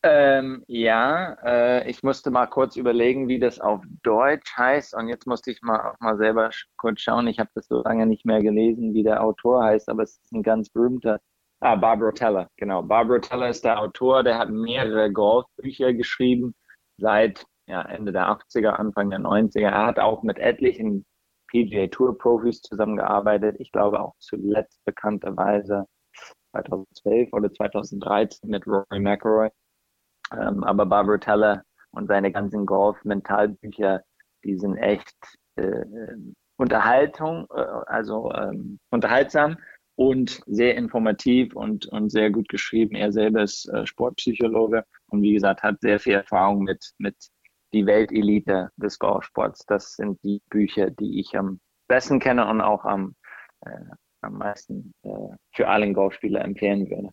Ähm, 0.03 0.63
ja, 0.69 1.37
äh, 1.45 1.91
ich 1.91 2.05
musste 2.05 2.31
mal 2.31 2.47
kurz 2.47 2.77
überlegen, 2.77 3.27
wie 3.27 3.41
das 3.41 3.59
auf 3.59 3.83
Deutsch 4.05 4.57
heißt. 4.57 4.95
Und 4.95 5.09
jetzt 5.09 5.27
musste 5.27 5.51
ich 5.51 5.63
mal 5.63 5.81
auch 5.81 6.01
mal 6.01 6.17
selber 6.17 6.51
kurz 6.77 7.01
schauen. 7.01 7.27
Ich 7.27 7.41
habe 7.41 7.51
das 7.55 7.67
so 7.67 7.83
lange 7.83 8.07
nicht 8.07 8.25
mehr 8.25 8.41
gelesen, 8.41 8.95
wie 8.95 9.03
der 9.03 9.25
Autor 9.25 9.65
heißt, 9.65 9.89
aber 9.89 10.05
es 10.05 10.19
ist 10.19 10.33
ein 10.33 10.45
ganz 10.45 10.69
berühmter. 10.69 11.19
Ah, 11.61 11.75
Barbara 11.75 12.13
Teller, 12.13 12.49
genau. 12.57 12.83
Barbara 12.83 13.19
Teller 13.19 13.49
ist 13.49 13.65
der 13.65 13.81
Autor, 13.81 14.23
der 14.23 14.39
hat 14.39 14.51
mehrere 14.51 15.11
Golfbücher 15.11 15.95
geschrieben 15.95 16.55
seit 16.99 17.47
ja, 17.67 17.83
Ende 17.83 18.13
der 18.13 18.29
80er, 18.29 18.71
Anfang 18.71 19.11
der 19.11 19.21
90er. 19.21 19.61
Er 19.71 19.87
hat 19.87 19.99
auch 19.99 20.23
mit 20.23 20.39
etlichen 20.39 21.05
PGA 21.49 21.87
Tour 21.89 22.17
Profis 22.19 22.61
zusammengearbeitet. 22.61 23.57
Ich 23.59 23.73
glaube 23.73 24.01
auch 24.01 24.15
zuletzt 24.19 24.85
bekannterweise 24.85 25.87
2012 26.53 27.33
oder 27.33 27.53
2013 27.53 28.51
mit 28.51 28.67
Rory 28.67 29.01
McIlroy. 29.01 29.49
Ähm, 30.33 30.63
aber 30.65 30.87
Barbara 30.87 31.19
Teller 31.19 31.63
und 31.93 32.09
seine 32.09 32.33
ganzen 32.33 32.67
Golf-Mentalbücher, 32.67 34.03
die 34.45 34.59
sind 34.59 34.77
echt 34.77 35.15
äh, 35.57 35.85
Unterhaltung, 36.59 37.47
äh, 37.55 37.61
also 37.87 38.31
ähm, 38.33 38.79
unterhaltsam 38.91 39.57
und 39.97 40.43
sehr 40.47 40.77
informativ 40.77 41.57
und, 41.57 41.87
und 41.87 42.11
sehr 42.11 42.31
gut 42.31 42.49
geschrieben. 42.49 42.95
Er 42.95 43.13
selber 43.13 43.43
ist 43.43 43.67
äh, 43.71 43.87
Sportpsychologe 43.87 44.85
und 45.09 45.23
wie 45.23 45.33
gesagt 45.33 45.63
hat 45.63 45.81
sehr 45.81 45.99
viel 45.99 46.15
Erfahrung 46.15 46.63
mit, 46.63 46.93
mit 46.99 47.17
die 47.73 47.87
Weltelite 47.87 48.71
des 48.77 48.99
Golfsports. 48.99 49.65
Das 49.67 49.95
sind 49.95 50.23
die 50.23 50.41
Bücher, 50.51 50.91
die 50.91 51.21
ich 51.21 51.37
am 51.37 51.61
besten 51.89 52.21
kenne 52.21 52.47
und 52.47 52.61
auch 52.61 52.85
am, 52.85 53.17
äh, 53.63 53.71
am 54.21 54.35
meisten 54.35 54.93
äh, 55.03 55.35
für 55.53 55.69
alle 55.69 55.91
Golfspieler 55.93 56.45
empfehlen 56.45 56.89
würde. 56.91 57.11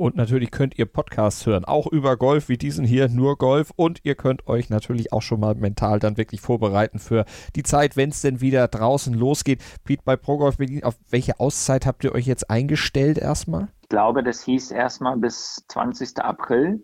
Und 0.00 0.16
natürlich 0.16 0.50
könnt 0.50 0.78
ihr 0.78 0.86
Podcasts 0.86 1.44
hören, 1.44 1.66
auch 1.66 1.86
über 1.86 2.16
Golf 2.16 2.48
wie 2.48 2.56
diesen 2.56 2.86
hier, 2.86 3.10
nur 3.10 3.36
Golf. 3.36 3.70
Und 3.76 4.00
ihr 4.02 4.14
könnt 4.14 4.46
euch 4.46 4.70
natürlich 4.70 5.12
auch 5.12 5.20
schon 5.20 5.40
mal 5.40 5.54
mental 5.54 5.98
dann 5.98 6.16
wirklich 6.16 6.40
vorbereiten 6.40 6.98
für 6.98 7.26
die 7.54 7.64
Zeit, 7.64 7.98
wenn 7.98 8.08
es 8.08 8.22
denn 8.22 8.40
wieder 8.40 8.66
draußen 8.66 9.12
losgeht. 9.12 9.62
Piet, 9.84 10.02
bei 10.06 10.16
ProGolf 10.16 10.56
Berlin, 10.56 10.84
auf 10.84 10.96
welche 11.10 11.38
Auszeit 11.38 11.84
habt 11.84 12.02
ihr 12.02 12.14
euch 12.14 12.24
jetzt 12.24 12.48
eingestellt 12.48 13.18
erstmal? 13.18 13.68
Ich 13.82 13.90
glaube, 13.90 14.22
das 14.22 14.42
hieß 14.42 14.70
erstmal 14.70 15.18
bis 15.18 15.66
20. 15.68 16.16
April. 16.24 16.82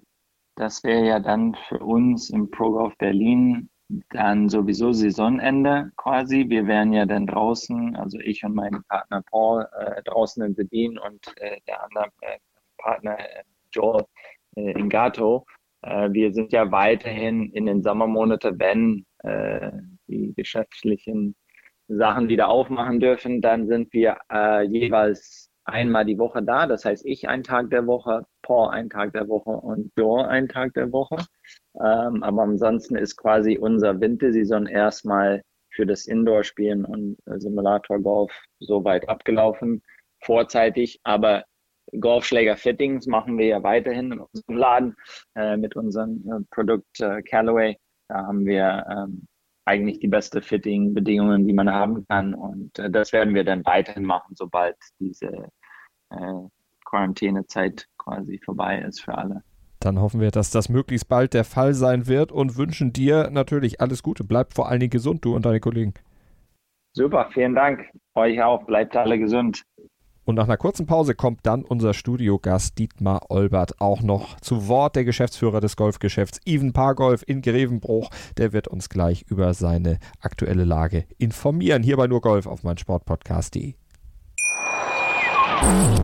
Das 0.54 0.84
wäre 0.84 1.06
ja 1.06 1.18
dann 1.18 1.56
für 1.70 1.78
uns 1.78 2.28
im 2.28 2.50
ProGolf 2.50 2.98
Berlin 2.98 3.70
dann 4.10 4.50
sowieso 4.50 4.92
Saisonende 4.92 5.90
quasi. 5.96 6.50
Wir 6.50 6.66
wären 6.66 6.92
ja 6.92 7.06
dann 7.06 7.26
draußen, 7.26 7.96
also 7.96 8.18
ich 8.18 8.44
und 8.44 8.54
mein 8.54 8.82
Partner 8.90 9.22
Paul 9.30 9.66
äh, 9.72 10.02
draußen 10.02 10.44
in 10.44 10.54
Berlin 10.54 10.98
und 10.98 11.32
äh, 11.38 11.60
der 11.66 11.82
andere 11.82 12.08
äh, 12.20 12.36
Partner 12.78 13.18
äh, 13.18 13.42
Joel 13.72 14.04
äh, 14.56 14.72
Ingato. 14.72 15.46
Äh, 15.82 16.12
wir 16.12 16.32
sind 16.32 16.52
ja 16.52 16.70
weiterhin 16.70 17.50
in 17.52 17.66
den 17.66 17.82
Sommermonaten, 17.82 18.58
wenn 18.58 19.06
die 20.06 20.34
geschäftlichen 20.36 21.34
Sachen 21.88 22.28
wieder 22.28 22.48
aufmachen 22.48 23.00
dürfen, 23.00 23.40
dann 23.40 23.66
sind 23.66 23.92
wir 23.92 24.18
jeweils 24.68 25.50
einmal 25.64 26.04
die 26.04 26.18
Woche 26.18 26.44
da. 26.44 26.66
Das 26.66 26.84
heißt, 26.84 27.04
ich 27.04 27.28
einen 27.28 27.42
Tag 27.42 27.70
der 27.70 27.88
Woche, 27.88 28.24
Paul 28.42 28.70
einen 28.70 28.88
Tag 28.88 29.12
der 29.14 29.28
Woche 29.28 29.50
und 29.50 29.90
Joel 29.96 30.26
einen 30.26 30.48
Tag 30.48 30.74
der 30.74 30.92
Woche. 30.92 31.16
Ähm, 31.74 32.22
aber 32.22 32.42
ansonsten 32.42 32.94
ist 32.94 33.16
quasi 33.16 33.58
unser 33.58 34.00
Wintersaison 34.00 34.66
erstmal 34.66 35.42
für 35.70 35.86
das 35.86 36.06
Indoor-Spielen 36.06 36.84
und 36.84 37.18
Simulator-Golf 37.26 38.32
so 38.60 38.84
weit 38.84 39.08
abgelaufen, 39.08 39.82
vorzeitig. 40.20 41.00
Aber 41.02 41.44
Golfschläger-Fittings 41.92 43.06
machen 43.06 43.38
wir 43.38 43.46
ja 43.46 43.62
weiterhin 43.62 44.12
in 44.12 44.20
unserem 44.20 44.56
Laden 44.56 44.96
äh, 45.34 45.56
mit 45.56 45.76
unserem 45.76 46.24
äh, 46.28 46.44
Produkt 46.50 47.00
äh, 47.00 47.22
Callaway. 47.22 47.76
Da 48.08 48.26
haben 48.26 48.44
wir 48.44 48.84
ähm, 48.90 49.26
eigentlich 49.64 49.98
die 49.98 50.08
beste 50.08 50.42
Fitting-Bedingungen, 50.42 51.46
die 51.46 51.52
man 51.52 51.70
haben 51.70 52.06
kann. 52.08 52.34
Und 52.34 52.78
äh, 52.78 52.90
das 52.90 53.12
werden 53.12 53.34
wir 53.34 53.44
dann 53.44 53.64
weiterhin 53.64 54.04
machen, 54.04 54.34
sobald 54.36 54.76
diese 55.00 55.48
äh, 56.10 56.48
Quarantänezeit 56.84 57.86
quasi 57.98 58.40
vorbei 58.44 58.78
ist 58.78 59.00
für 59.02 59.16
alle. 59.16 59.42
Dann 59.80 60.00
hoffen 60.00 60.20
wir, 60.20 60.30
dass 60.30 60.50
das 60.50 60.68
möglichst 60.68 61.08
bald 61.08 61.34
der 61.34 61.44
Fall 61.44 61.74
sein 61.74 62.06
wird 62.06 62.32
und 62.32 62.56
wünschen 62.56 62.92
dir 62.92 63.30
natürlich 63.30 63.80
alles 63.80 64.02
Gute. 64.02 64.24
Bleib 64.24 64.54
vor 64.54 64.68
allen 64.68 64.80
Dingen 64.80 64.90
gesund, 64.90 65.24
du 65.24 65.34
und 65.34 65.44
deine 65.44 65.60
Kollegen. 65.60 65.94
Super, 66.92 67.28
vielen 67.32 67.54
Dank. 67.54 67.90
Euch 68.14 68.42
auch. 68.42 68.64
Bleibt 68.64 68.96
alle 68.96 69.18
gesund. 69.18 69.62
Und 70.26 70.34
nach 70.34 70.44
einer 70.44 70.56
kurzen 70.56 70.86
Pause 70.86 71.14
kommt 71.14 71.46
dann 71.46 71.62
unser 71.62 71.94
Studiogast 71.94 72.76
Dietmar 72.78 73.30
Olbert 73.30 73.80
auch 73.80 74.02
noch 74.02 74.38
zu 74.40 74.66
Wort, 74.66 74.96
der 74.96 75.04
Geschäftsführer 75.04 75.60
des 75.60 75.76
Golfgeschäfts 75.76 76.40
Even 76.44 76.72
Pargolf 76.72 77.22
in 77.26 77.42
Grevenbruch. 77.42 78.10
Der 78.36 78.52
wird 78.52 78.66
uns 78.66 78.88
gleich 78.88 79.24
über 79.28 79.54
seine 79.54 79.98
aktuelle 80.20 80.64
Lage 80.64 81.04
informieren. 81.16 81.84
Hier 81.84 81.96
bei 81.96 82.08
nur 82.08 82.20
Golf 82.20 82.46
auf 82.46 82.64
meinsportpodcast.de. 82.64 83.74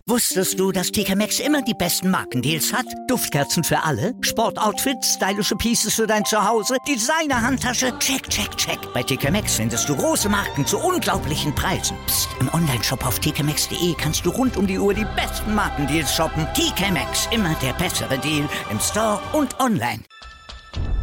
Wusstest 0.07 0.59
du, 0.59 0.71
dass 0.71 0.91
TK 0.91 1.15
Maxx 1.15 1.39
immer 1.39 1.61
die 1.61 1.73
besten 1.73 2.11
Markendeals 2.11 2.73
hat? 2.73 2.85
Duftkerzen 3.07 3.63
für 3.63 3.81
alle, 3.83 4.13
Sportoutfits, 4.21 5.15
stylische 5.15 5.55
Pieces 5.55 5.93
für 5.95 6.05
dein 6.05 6.25
Zuhause, 6.25 6.75
Designer-Handtasche, 6.87 7.97
check, 7.99 8.29
check, 8.29 8.55
check. 8.57 8.77
Bei 8.93 9.01
TK 9.01 9.31
Maxx 9.31 9.55
findest 9.55 9.87
du 9.89 9.95
große 9.95 10.29
Marken 10.29 10.65
zu 10.65 10.77
unglaublichen 10.77 11.55
Preisen. 11.55 11.97
Psst. 12.05 12.29
im 12.39 12.53
Onlineshop 12.53 13.05
auf 13.05 13.19
tkmaxx.de 13.19 13.95
kannst 13.97 14.25
du 14.25 14.29
rund 14.29 14.57
um 14.57 14.67
die 14.67 14.77
Uhr 14.77 14.93
die 14.93 15.07
besten 15.15 15.55
Markendeals 15.55 16.13
shoppen. 16.13 16.45
TK 16.53 16.91
Maxx, 16.91 17.27
immer 17.31 17.55
der 17.61 17.73
bessere 17.73 18.17
Deal 18.19 18.47
im 18.69 18.79
Store 18.79 19.19
und 19.33 19.59
online. 19.59 20.01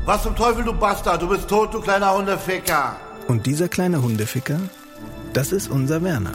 Was 0.05 0.23
zum 0.23 0.37
Teufel, 0.37 0.65
du 0.65 0.73
Bastard? 0.73 1.23
Du 1.23 1.29
bist 1.29 1.49
tot, 1.49 1.73
du 1.75 1.81
kleiner 1.81 2.15
Hundeficker. 2.15 2.97
Und 3.29 3.47
dieser 3.47 3.69
kleine 3.69 4.03
Hundeficker, 4.03 4.61
das 5.33 5.53
ist 5.53 5.71
unser 5.71 6.03
Werner. 6.03 6.35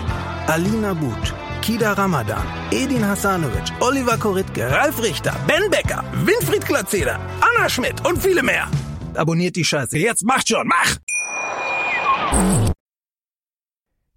Alina 0.47 0.93
But, 0.93 1.33
Kida 1.61 1.95
Ramadan, 1.95 2.43
Edin 2.71 3.03
Hasanovic, 3.03 3.71
Oliver 3.79 4.17
Koritke, 4.17 4.69
Ralf 4.69 5.01
Richter, 5.01 5.35
Ben 5.47 5.69
Becker, 5.69 6.03
Winfried 6.25 6.65
Glatzeder, 6.65 7.19
Anna 7.39 7.69
Schmidt 7.69 8.05
und 8.07 8.17
viele 8.17 8.41
mehr. 8.41 8.67
Abonniert 9.13 9.55
die 9.55 9.63
Scheiße. 9.63 9.97
Jetzt 9.99 10.23
macht 10.25 10.49
schon, 10.49 10.67
mach! 10.67 10.97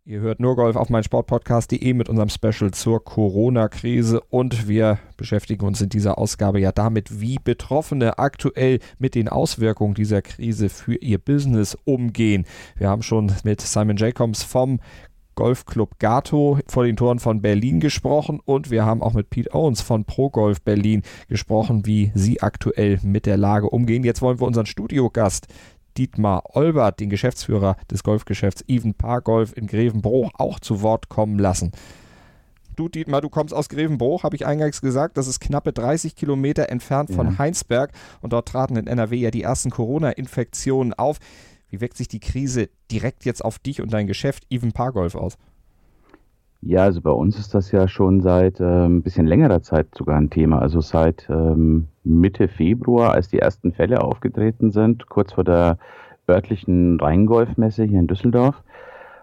Ihr 0.07 0.21
hört 0.21 0.39
nur 0.39 0.55
Golf 0.55 0.77
auf 0.77 0.91
meinsportpodcast.de 0.91 1.95
mit 1.95 2.09
unserem 2.11 2.29
Special 2.29 2.71
zur 2.73 3.03
Corona-Krise 3.03 4.21
und 4.21 4.69
wir 4.69 4.99
beschäftigen 5.17 5.67
uns 5.67 5.81
in 5.81 5.89
dieser 5.89 6.19
Ausgabe 6.19 6.61
ja 6.61 6.73
damit, 6.73 7.21
wie 7.21 7.39
Betroffene 7.43 8.19
aktuell 8.19 8.81
mit 8.99 9.15
den 9.15 9.29
Auswirkungen 9.29 9.95
dieser 9.95 10.21
Krise 10.21 10.69
für 10.69 10.97
ihr 10.97 11.19
Business 11.19 11.75
umgehen. 11.85 12.45
Wir 12.77 12.89
haben 12.89 13.03
schon 13.03 13.33
mit 13.45 13.63
Simon 13.63 13.97
Jacobs 13.97 14.43
vom 14.43 14.81
Golfclub 15.35 15.99
Gato 15.99 16.59
vor 16.67 16.85
den 16.85 16.97
Toren 16.97 17.19
von 17.19 17.43
Berlin 17.43 17.81
gesprochen 17.81 18.41
und 18.45 18.71
wir 18.71 18.85
haben 18.85 19.03
auch 19.03 19.13
mit 19.13 19.31
Pete 19.31 19.55
Owens 19.55 19.81
von 19.81 20.05
Pro 20.05 20.31
Golf 20.31 20.63
Berlin 20.63 21.03
gesprochen, 21.29 21.87
wie 21.87 22.13
sie 22.15 22.43
aktuell 22.43 22.99
mit 23.03 23.27
der 23.27 23.37
Lage 23.37 23.71
umgehen. 23.71 24.05
Jetzt 24.05 24.23
wollen 24.23 24.41
wir 24.41 24.47
unseren 24.47 24.67
Studiogast 24.67 25.47
Dietmar 25.97 26.57
Olbert, 26.57 27.01
den 27.01 27.11
Geschäftsführer 27.11 27.77
des 27.91 28.03
Golfgeschäfts 28.03 28.65
Even 28.67 28.95
Par 28.95 29.21
Golf 29.21 29.57
in 29.57 29.67
Grevenbruch, 29.67 30.31
auch 30.35 30.59
zu 30.61 30.83
Wort 30.83 31.09
kommen 31.09 31.39
lassen. 31.39 31.73
Du, 32.77 32.89
Dietmar, 32.89 33.21
du 33.21 33.29
kommst 33.29 33.55
aus 33.55 33.69
Grevenbruch, 33.69 34.25
habe 34.25 34.35
ich 34.35 34.47
eingangs 34.47 34.81
gesagt. 34.81 35.17
Das 35.17 35.29
ist 35.29 35.39
knappe 35.41 35.73
30 35.73 36.17
Kilometer 36.17 36.71
entfernt 36.71 37.11
von 37.11 37.29
ja. 37.29 37.39
Heinsberg 37.39 37.93
und 38.21 38.33
dort 38.33 38.49
traten 38.49 38.77
in 38.77 38.89
NRW 38.89 39.17
ja 39.17 39.31
die 39.31 39.43
ersten 39.43 39.71
Corona-Infektionen 39.71 40.93
auf. 40.93 41.19
Wie 41.75 41.81
wirkt 41.81 41.97
sich 41.97 42.07
die 42.07 42.21
Krise 42.21 42.69
direkt 42.93 43.25
jetzt 43.25 43.45
auf 43.45 43.59
dich 43.59 43.83
und 43.83 43.93
dein 43.93 44.07
Geschäft 44.07 44.47
Even 44.49 44.71
Pargolf 44.71 45.17
aus? 45.17 45.37
Ja, 46.63 46.85
also 46.85 47.01
bei 47.01 47.11
uns 47.11 47.37
ist 47.37 47.53
das 47.53 47.73
ja 47.73 47.89
schon 47.89 48.21
seit 48.21 48.61
äh, 48.61 48.87
ein 48.87 49.03
bisschen 49.03 49.27
längerer 49.27 49.61
Zeit 49.61 49.89
sogar 49.93 50.17
ein 50.17 50.31
Thema. 50.31 50.61
Also 50.61 50.81
seit 50.81 51.29
ähm, 51.29 51.89
Mitte 52.05 52.47
Februar, 52.47 53.11
als 53.11 53.27
die 53.27 53.41
ersten 53.41 53.73
Fälle 53.73 54.03
aufgetreten 54.03 54.71
sind, 54.71 55.09
kurz 55.09 55.33
vor 55.33 55.43
der 55.43 55.79
örtlichen 56.29 57.01
Rheingolfmesse 57.01 57.83
hier 57.83 57.99
in 57.99 58.07
Düsseldorf. 58.07 58.63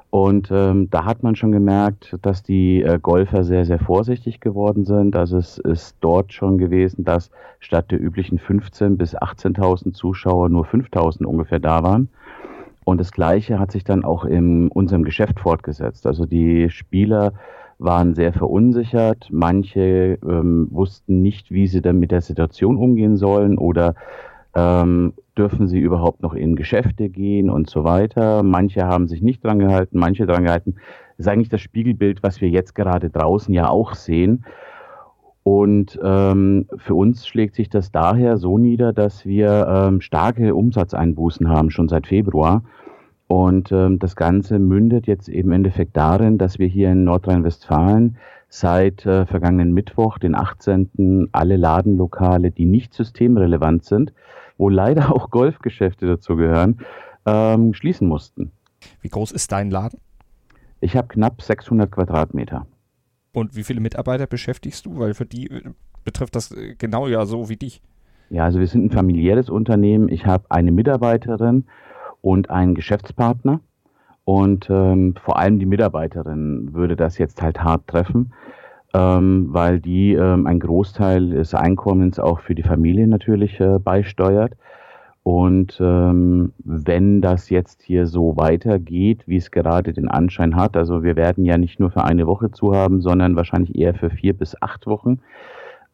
Und 0.09 0.49
ähm, 0.51 0.89
da 0.89 1.05
hat 1.05 1.23
man 1.23 1.37
schon 1.37 1.53
gemerkt, 1.53 2.17
dass 2.21 2.43
die 2.43 2.81
äh, 2.81 2.99
Golfer 3.01 3.45
sehr, 3.45 3.63
sehr 3.63 3.79
vorsichtig 3.79 4.41
geworden 4.41 4.83
sind. 4.83 5.15
Also 5.15 5.37
es 5.37 5.57
ist 5.57 5.95
dort 6.01 6.33
schon 6.33 6.57
gewesen, 6.57 7.05
dass 7.05 7.31
statt 7.59 7.91
der 7.91 8.01
üblichen 8.01 8.39
15.000 8.39 8.97
bis 8.97 9.15
18.000 9.15 9.93
Zuschauer 9.93 10.49
nur 10.49 10.65
5.000 10.65 11.23
ungefähr 11.23 11.59
da 11.59 11.81
waren. 11.83 12.09
Und 12.85 12.99
das 12.99 13.11
Gleiche 13.11 13.59
hat 13.59 13.71
sich 13.71 13.83
dann 13.83 14.03
auch 14.03 14.25
in 14.25 14.69
unserem 14.69 15.03
Geschäft 15.03 15.39
fortgesetzt. 15.39 16.07
Also 16.07 16.25
die 16.25 16.69
Spieler 16.69 17.33
waren 17.77 18.13
sehr 18.13 18.33
verunsichert. 18.33 19.27
Manche 19.31 20.17
ähm, 20.23 20.67
wussten 20.71 21.21
nicht, 21.21 21.51
wie 21.51 21.67
sie 21.67 21.81
dann 21.81 21.99
mit 21.99 22.11
der 22.11 22.21
Situation 22.21 22.77
umgehen 22.77 23.17
sollen 23.17 23.57
oder 23.57 23.95
ähm, 24.55 25.13
dürfen 25.37 25.67
sie 25.67 25.79
überhaupt 25.79 26.21
noch 26.21 26.33
in 26.33 26.55
Geschäfte 26.55 27.09
gehen 27.09 27.49
und 27.49 27.69
so 27.69 27.83
weiter. 27.83 28.43
Manche 28.43 28.85
haben 28.85 29.07
sich 29.07 29.21
nicht 29.21 29.43
dran 29.43 29.59
gehalten, 29.59 29.97
manche 29.97 30.25
dran 30.25 30.43
gehalten. 30.43 30.75
Das 31.17 31.25
ist 31.25 31.27
eigentlich 31.27 31.49
das 31.49 31.61
Spiegelbild, 31.61 32.23
was 32.23 32.41
wir 32.41 32.49
jetzt 32.49 32.75
gerade 32.75 33.09
draußen 33.09 33.53
ja 33.53 33.69
auch 33.69 33.93
sehen. 33.93 34.45
Und 35.43 35.99
ähm, 36.03 36.67
für 36.77 36.93
uns 36.93 37.25
schlägt 37.27 37.55
sich 37.55 37.69
das 37.69 37.91
daher 37.91 38.37
so 38.37 38.57
nieder, 38.57 38.93
dass 38.93 39.25
wir 39.25 39.67
ähm, 39.67 40.01
starke 40.01 40.53
Umsatzeinbußen 40.53 41.49
haben, 41.49 41.71
schon 41.71 41.89
seit 41.89 42.07
Februar. 42.07 42.63
Und 43.27 43.71
ähm, 43.71 43.97
das 43.97 44.15
Ganze 44.15 44.59
mündet 44.59 45.07
jetzt 45.07 45.29
eben 45.29 45.49
im 45.49 45.53
Endeffekt 45.53 45.97
darin, 45.97 46.37
dass 46.37 46.59
wir 46.59 46.67
hier 46.67 46.91
in 46.91 47.05
Nordrhein-Westfalen 47.05 48.17
seit 48.49 49.05
äh, 49.05 49.25
vergangenen 49.25 49.73
Mittwoch, 49.73 50.17
den 50.17 50.35
18., 50.35 51.29
alle 51.31 51.55
Ladenlokale, 51.55 52.51
die 52.51 52.65
nicht 52.65 52.93
systemrelevant 52.93 53.85
sind, 53.85 54.13
wo 54.57 54.69
leider 54.69 55.11
auch 55.15 55.31
Golfgeschäfte 55.31 56.05
dazu 56.05 56.35
gehören, 56.35 56.81
ähm, 57.25 57.73
schließen 57.73 58.07
mussten. 58.07 58.51
Wie 59.01 59.09
groß 59.09 59.31
ist 59.31 59.51
dein 59.51 59.71
Laden? 59.71 59.99
Ich 60.81 60.97
habe 60.97 61.07
knapp 61.07 61.41
600 61.41 61.89
Quadratmeter. 61.89 62.65
Und 63.33 63.55
wie 63.55 63.63
viele 63.63 63.79
Mitarbeiter 63.79 64.27
beschäftigst 64.27 64.85
du? 64.85 64.99
Weil 64.99 65.13
für 65.13 65.25
die 65.25 65.49
äh, 65.49 65.61
betrifft 66.03 66.35
das 66.35 66.51
äh, 66.51 66.75
genau 66.77 67.07
ja 67.07 67.25
so 67.25 67.49
wie 67.49 67.57
dich. 67.57 67.81
Ja, 68.29 68.45
also 68.45 68.59
wir 68.59 68.67
sind 68.67 68.85
ein 68.85 68.91
familiäres 68.91 69.49
Unternehmen. 69.49 70.09
Ich 70.09 70.25
habe 70.25 70.45
eine 70.49 70.71
Mitarbeiterin 70.71 71.65
und 72.21 72.49
einen 72.49 72.75
Geschäftspartner. 72.75 73.59
Und 74.23 74.69
ähm, 74.69 75.15
vor 75.21 75.37
allem 75.37 75.59
die 75.59 75.65
Mitarbeiterin 75.65 76.73
würde 76.73 76.95
das 76.95 77.17
jetzt 77.17 77.41
halt 77.41 77.63
hart 77.63 77.87
treffen, 77.87 78.33
ähm, 78.93 79.47
weil 79.49 79.79
die 79.79 80.13
ähm, 80.13 80.45
einen 80.45 80.59
Großteil 80.59 81.31
des 81.31 81.53
Einkommens 81.53 82.19
auch 82.19 82.39
für 82.39 82.55
die 82.55 82.63
Familie 82.63 83.07
natürlich 83.07 83.59
äh, 83.59 83.79
beisteuert. 83.79 84.53
Und 85.23 85.77
ähm, 85.79 86.53
wenn 86.57 87.21
das 87.21 87.49
jetzt 87.51 87.83
hier 87.83 88.07
so 88.07 88.37
weitergeht, 88.37 89.23
wie 89.27 89.37
es 89.37 89.51
gerade 89.51 89.93
den 89.93 90.07
Anschein 90.07 90.55
hat, 90.55 90.75
also 90.75 91.03
wir 91.03 91.15
werden 91.15 91.45
ja 91.45 91.57
nicht 91.57 91.79
nur 91.79 91.91
für 91.91 92.03
eine 92.03 92.25
Woche 92.25 92.51
zu 92.51 92.75
haben, 92.75 93.01
sondern 93.01 93.35
wahrscheinlich 93.35 93.75
eher 93.75 93.93
für 93.93 94.09
vier 94.09 94.33
bis 94.33 94.59
acht 94.61 94.87
Wochen, 94.87 95.19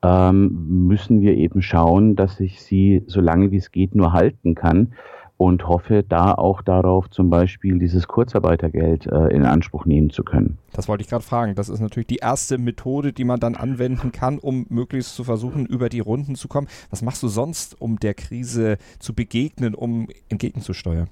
ähm, 0.02 0.88
müssen 0.88 1.20
wir 1.20 1.36
eben 1.36 1.62
schauen, 1.62 2.16
dass 2.16 2.40
ich 2.40 2.62
sie 2.62 3.04
so 3.08 3.20
lange 3.20 3.52
wie 3.52 3.58
es 3.58 3.72
geht 3.72 3.96
nur 3.96 4.14
halten 4.14 4.56
kann 4.56 4.94
und 5.38 5.68
hoffe 5.68 6.04
da 6.08 6.34
auch 6.34 6.62
darauf, 6.62 7.10
zum 7.10 7.30
Beispiel 7.30 7.78
dieses 7.78 8.08
Kurzarbeitergeld 8.08 9.06
äh, 9.06 9.28
in 9.28 9.46
Anspruch 9.46 9.86
nehmen 9.86 10.10
zu 10.10 10.24
können. 10.24 10.58
Das 10.74 10.88
wollte 10.88 11.04
ich 11.04 11.10
gerade 11.10 11.24
fragen. 11.24 11.56
Das 11.56 11.70
ist 11.70 11.80
natürlich 11.80 12.08
die 12.08 12.18
erste 12.18 12.58
Methode, 12.58 13.14
die 13.14 13.24
man 13.24 13.40
dann 13.40 13.56
anwenden 13.56 14.12
kann, 14.12 14.40
um 14.40 14.66
möglichst 14.70 15.16
zu 15.16 15.24
versuchen, 15.24 15.66
über 15.66 15.90
die 15.90 16.00
Runden 16.00 16.36
zu 16.36 16.48
kommen. 16.48 16.68
Was 16.90 17.04
machst 17.04 17.22
du 17.22 17.28
sonst, 17.28 17.80
um 17.80 18.00
der 18.00 18.16
Krise 18.16 18.78
zu 19.00 19.14
begegnen, 19.14 19.76
um 19.76 20.08
entgegenzusteuern? 20.30 21.10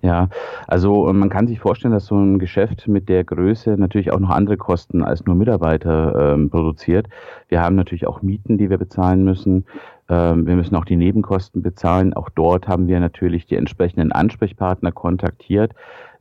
Ja, 0.00 0.28
also 0.68 1.08
äh, 1.08 1.12
man 1.12 1.28
kann 1.28 1.48
sich 1.48 1.58
vorstellen, 1.58 1.92
dass 1.92 2.06
so 2.06 2.16
ein 2.16 2.38
Geschäft 2.38 2.86
mit 2.86 3.08
der 3.08 3.24
Größe 3.24 3.76
natürlich 3.76 4.12
auch 4.12 4.20
noch 4.20 4.30
andere 4.30 4.56
Kosten 4.56 5.02
als 5.02 5.26
nur 5.26 5.34
Mitarbeiter 5.34 6.34
ähm, 6.34 6.50
produziert. 6.50 7.08
Wir 7.48 7.60
haben 7.60 7.74
natürlich 7.74 8.06
auch 8.06 8.22
Mieten, 8.22 8.58
die 8.58 8.70
wir 8.70 8.78
bezahlen 8.78 9.24
müssen. 9.24 9.66
Ähm, 10.08 10.46
wir 10.46 10.54
müssen 10.54 10.76
auch 10.76 10.84
die 10.84 10.96
Nebenkosten 10.96 11.62
bezahlen. 11.62 12.14
Auch 12.14 12.28
dort 12.30 12.68
haben 12.68 12.86
wir 12.86 13.00
natürlich 13.00 13.46
die 13.46 13.56
entsprechenden 13.56 14.12
Ansprechpartner 14.12 14.92
kontaktiert, 14.92 15.72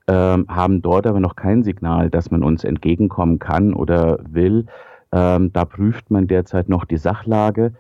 ähm, 0.08 0.48
haben 0.50 0.82
dort 0.82 1.06
aber 1.06 1.20
noch 1.20 1.36
kein 1.36 1.62
Signal, 1.62 2.10
dass 2.10 2.32
man 2.32 2.42
uns 2.42 2.64
entgegenkommen 2.64 3.38
kann 3.38 3.76
oder 3.76 4.18
will. 4.28 4.66
Ähm, 5.12 5.54
da 5.54 5.66
prüft 5.66 6.10
man 6.10 6.28
derzeit 6.28 6.68
noch 6.68 6.86
die 6.86 6.98
Sachlage. 6.98 7.74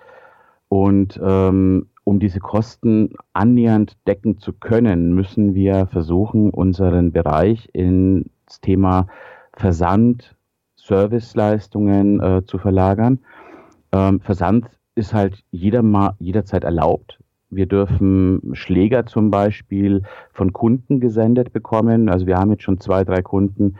Und 0.69 1.19
ähm, 1.23 1.87
um 2.07 2.21
diese 2.21 2.39
Kosten 2.39 3.09
annähernd 3.33 3.97
decken 4.07 4.37
zu 4.37 4.53
können, 4.53 5.13
müssen 5.13 5.55
wir 5.55 5.87
versuchen, 5.87 6.51
unseren 6.51 7.11
Bereich 7.11 7.67
ins 7.73 8.61
Thema 8.61 9.07
Versand, 9.51 10.33
Serviceleistungen 10.77 12.21
äh, 12.21 12.45
zu 12.45 12.59
verlagern. 12.59 13.19
Ähm, 13.91 14.21
Versand 14.21 14.69
ist 14.95 15.13
halt 15.13 15.43
jeder 15.51 15.81
mal, 15.81 16.15
jederzeit 16.19 16.63
erlaubt. 16.63 17.19
Wir 17.49 17.65
dürfen 17.65 18.51
Schläger 18.53 19.05
zum 19.05 19.29
Beispiel 19.29 20.03
von 20.31 20.53
Kunden 20.53 21.01
gesendet 21.01 21.51
bekommen. 21.51 22.07
Also 22.07 22.25
wir 22.25 22.37
haben 22.37 22.51
jetzt 22.51 22.63
schon 22.63 22.79
zwei, 22.79 23.03
drei 23.03 23.21
Kunden, 23.21 23.75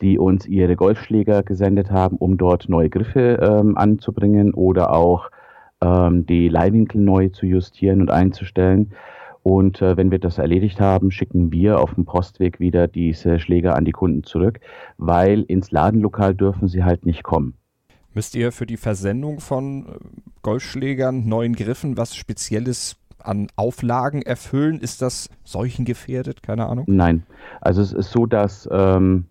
die 0.00 0.18
uns 0.18 0.46
ihre 0.46 0.74
Golfschläger 0.74 1.44
gesendet 1.44 1.92
haben, 1.92 2.16
um 2.16 2.38
dort 2.38 2.68
neue 2.68 2.90
Griffe 2.90 3.38
ähm, 3.40 3.78
anzubringen 3.78 4.52
oder 4.52 4.92
auch 4.92 5.30
ähm, 5.80 6.26
die 6.26 6.48
Leihwinkel 6.48 7.00
neu 7.00 7.28
zu 7.28 7.46
justieren 7.46 8.00
und 8.00 8.10
einzustellen. 8.10 8.92
Und 9.42 9.80
äh, 9.80 9.96
wenn 9.96 10.10
wir 10.10 10.18
das 10.18 10.38
erledigt 10.38 10.80
haben, 10.80 11.10
schicken 11.10 11.52
wir 11.52 11.80
auf 11.80 11.94
dem 11.94 12.04
Postweg 12.04 12.60
wieder 12.60 12.88
diese 12.88 13.38
Schläger 13.38 13.76
an 13.76 13.84
die 13.84 13.92
Kunden 13.92 14.24
zurück, 14.24 14.60
weil 14.98 15.42
ins 15.42 15.70
Ladenlokal 15.70 16.34
dürfen 16.34 16.68
sie 16.68 16.84
halt 16.84 17.06
nicht 17.06 17.22
kommen. 17.22 17.54
Müsst 18.14 18.34
ihr 18.34 18.52
für 18.52 18.66
die 18.66 18.76
Versendung 18.76 19.40
von 19.40 19.86
äh, 19.86 19.90
Golfschlägern, 20.42 21.26
neuen 21.26 21.54
Griffen 21.54 21.96
was 21.96 22.16
Spezielles 22.16 22.96
an 23.22 23.48
Auflagen 23.56 24.22
erfüllen? 24.22 24.80
Ist 24.80 25.02
das 25.02 25.30
seuchengefährdet? 25.44 26.42
Keine 26.42 26.66
Ahnung. 26.66 26.84
Nein. 26.88 27.24
Also 27.60 27.80
es 27.80 27.92
ist 27.92 28.10
so, 28.10 28.26
dass 28.26 28.68
ähm, 28.70 29.26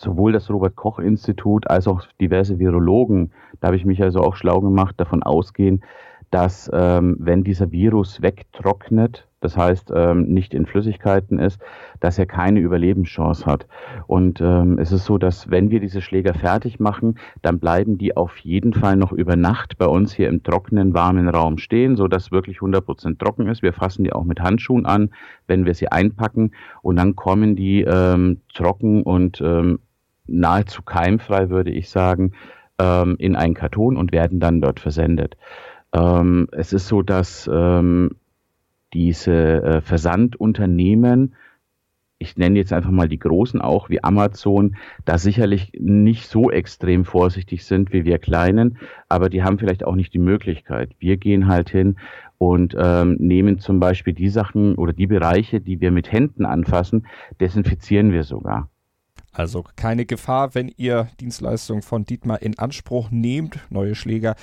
sowohl 0.00 0.32
das 0.32 0.50
Robert 0.50 0.76
Koch 0.76 0.98
Institut 0.98 1.68
als 1.70 1.86
auch 1.86 2.02
diverse 2.20 2.58
Virologen, 2.58 3.32
da 3.60 3.68
habe 3.68 3.76
ich 3.76 3.84
mich 3.84 4.02
also 4.02 4.20
auch 4.20 4.36
schlau 4.36 4.60
gemacht, 4.60 4.94
davon 4.98 5.22
ausgehen, 5.22 5.82
dass 6.30 6.70
ähm, 6.72 7.16
wenn 7.18 7.44
dieser 7.44 7.72
Virus 7.72 8.22
wegtrocknet, 8.22 9.26
das 9.40 9.56
heißt 9.56 9.90
ähm, 9.94 10.24
nicht 10.28 10.54
in 10.54 10.66
Flüssigkeiten 10.66 11.38
ist, 11.38 11.60
dass 11.98 12.18
er 12.18 12.26
keine 12.26 12.60
Überlebenschance 12.60 13.46
hat. 13.46 13.66
Und 14.06 14.40
ähm, 14.40 14.78
es 14.78 14.92
ist 14.92 15.06
so, 15.06 15.18
dass 15.18 15.50
wenn 15.50 15.70
wir 15.70 15.80
diese 15.80 16.02
Schläger 16.02 16.34
fertig 16.34 16.78
machen, 16.78 17.18
dann 17.42 17.58
bleiben 17.58 17.98
die 17.98 18.16
auf 18.16 18.36
jeden 18.38 18.74
Fall 18.74 18.96
noch 18.96 19.12
über 19.12 19.36
Nacht 19.36 19.78
bei 19.78 19.86
uns 19.86 20.12
hier 20.12 20.28
im 20.28 20.42
trockenen, 20.42 20.94
warmen 20.94 21.28
Raum 21.28 21.58
stehen, 21.58 21.96
so 21.96 22.06
dass 22.06 22.30
wirklich 22.30 22.58
100% 22.58 23.18
trocken 23.18 23.48
ist. 23.48 23.62
Wir 23.62 23.72
fassen 23.72 24.04
die 24.04 24.12
auch 24.12 24.24
mit 24.24 24.40
Handschuhen 24.40 24.86
an, 24.86 25.10
wenn 25.46 25.64
wir 25.64 25.74
sie 25.74 25.88
einpacken 25.88 26.52
und 26.82 26.96
dann 26.96 27.16
kommen 27.16 27.56
die 27.56 27.82
ähm, 27.82 28.42
trocken 28.54 29.02
und 29.02 29.40
ähm, 29.40 29.80
nahezu 30.30 30.82
keimfrei, 30.82 31.50
würde 31.50 31.70
ich 31.70 31.90
sagen, 31.90 32.32
ähm, 32.78 33.16
in 33.18 33.36
einen 33.36 33.54
Karton 33.54 33.96
und 33.96 34.12
werden 34.12 34.40
dann 34.40 34.60
dort 34.60 34.80
versendet. 34.80 35.36
Ähm, 35.92 36.48
es 36.52 36.72
ist 36.72 36.88
so, 36.88 37.02
dass 37.02 37.48
ähm, 37.52 38.16
diese 38.92 39.62
äh, 39.62 39.80
Versandunternehmen, 39.80 41.34
ich 42.18 42.36
nenne 42.36 42.58
jetzt 42.58 42.72
einfach 42.72 42.90
mal 42.90 43.08
die 43.08 43.18
großen 43.18 43.60
auch 43.60 43.88
wie 43.88 44.04
Amazon, 44.04 44.76
da 45.04 45.16
sicherlich 45.16 45.72
nicht 45.78 46.26
so 46.26 46.50
extrem 46.50 47.04
vorsichtig 47.04 47.64
sind 47.64 47.92
wie 47.92 48.04
wir 48.04 48.18
kleinen, 48.18 48.78
aber 49.08 49.30
die 49.30 49.42
haben 49.42 49.58
vielleicht 49.58 49.84
auch 49.84 49.94
nicht 49.94 50.12
die 50.12 50.18
Möglichkeit. 50.18 50.90
Wir 50.98 51.16
gehen 51.16 51.48
halt 51.48 51.70
hin 51.70 51.96
und 52.38 52.74
ähm, 52.78 53.16
nehmen 53.18 53.58
zum 53.58 53.80
Beispiel 53.80 54.12
die 54.12 54.28
Sachen 54.28 54.74
oder 54.74 54.92
die 54.92 55.06
Bereiche, 55.06 55.60
die 55.60 55.80
wir 55.80 55.90
mit 55.90 56.12
Händen 56.12 56.44
anfassen, 56.44 57.06
desinfizieren 57.40 58.12
wir 58.12 58.24
sogar. 58.24 58.68
Also 59.32 59.64
keine 59.76 60.06
Gefahr, 60.06 60.54
wenn 60.54 60.72
ihr 60.76 61.08
Dienstleistungen 61.20 61.82
von 61.82 62.04
Dietmar 62.04 62.42
in 62.42 62.58
Anspruch 62.58 63.10
nehmt, 63.10 63.60
neue 63.70 63.94
Schläger, 63.94 64.34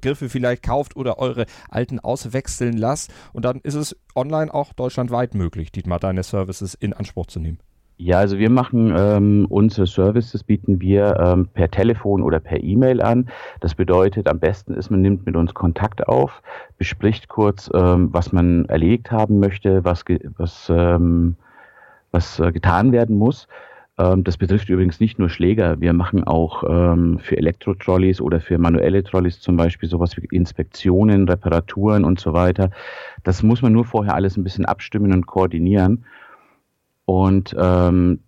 Griffe 0.00 0.28
vielleicht 0.28 0.62
kauft 0.62 0.96
oder 0.96 1.18
eure 1.18 1.46
alten 1.68 2.00
auswechseln 2.00 2.76
lasst. 2.76 3.12
Und 3.32 3.44
dann 3.44 3.60
ist 3.60 3.74
es 3.74 3.96
online 4.14 4.52
auch 4.52 4.72
deutschlandweit 4.72 5.34
möglich, 5.34 5.70
Dietmar, 5.70 6.00
deine 6.00 6.24
Services 6.24 6.74
in 6.74 6.92
Anspruch 6.92 7.26
zu 7.26 7.38
nehmen. 7.38 7.58
Ja, 8.00 8.18
also 8.18 8.38
wir 8.38 8.48
machen 8.48 8.94
ähm, 8.96 9.46
unsere 9.48 9.88
Services 9.88 10.44
bieten 10.44 10.80
wir 10.80 11.16
ähm, 11.18 11.48
per 11.48 11.68
Telefon 11.68 12.22
oder 12.22 12.38
per 12.38 12.62
E-Mail 12.62 13.02
an. 13.02 13.28
Das 13.58 13.74
bedeutet, 13.74 14.28
am 14.28 14.38
besten 14.38 14.74
ist, 14.74 14.88
man 14.90 15.02
nimmt 15.02 15.26
mit 15.26 15.34
uns 15.34 15.52
Kontakt 15.52 16.06
auf, 16.06 16.40
bespricht 16.76 17.26
kurz, 17.26 17.68
ähm, 17.74 18.08
was 18.12 18.30
man 18.30 18.66
erlegt 18.66 19.10
haben 19.10 19.40
möchte, 19.40 19.84
was, 19.84 20.04
was, 20.36 20.70
ähm, 20.72 21.34
was 22.12 22.38
äh, 22.38 22.52
getan 22.52 22.92
werden 22.92 23.16
muss. 23.16 23.48
Ähm, 23.98 24.24
das 24.24 24.36
betrifft 24.36 24.68
übrigens 24.68 25.00
nicht 25.00 25.18
nur 25.18 25.28
Schläger. 25.28 25.80
Wir 25.80 25.92
machen 25.92 26.24
auch 26.24 26.62
ähm, 26.68 27.18
für 27.18 27.36
Elektro-Trolleys 27.36 28.20
oder 28.20 28.40
für 28.40 28.58
manuelle 28.58 29.02
Trolleys 29.02 29.40
zum 29.40 29.56
Beispiel 29.56 29.88
sowas 29.88 30.16
wie 30.16 30.26
Inspektionen, 30.30 31.28
Reparaturen 31.28 32.04
und 32.04 32.20
so 32.20 32.32
weiter. 32.32 32.70
Das 33.24 33.42
muss 33.42 33.62
man 33.62 33.72
nur 33.72 33.84
vorher 33.84 34.14
alles 34.14 34.36
ein 34.36 34.44
bisschen 34.44 34.64
abstimmen 34.64 35.12
und 35.12 35.26
koordinieren. 35.26 36.04
Und 37.04 37.56
ähm, 37.58 38.20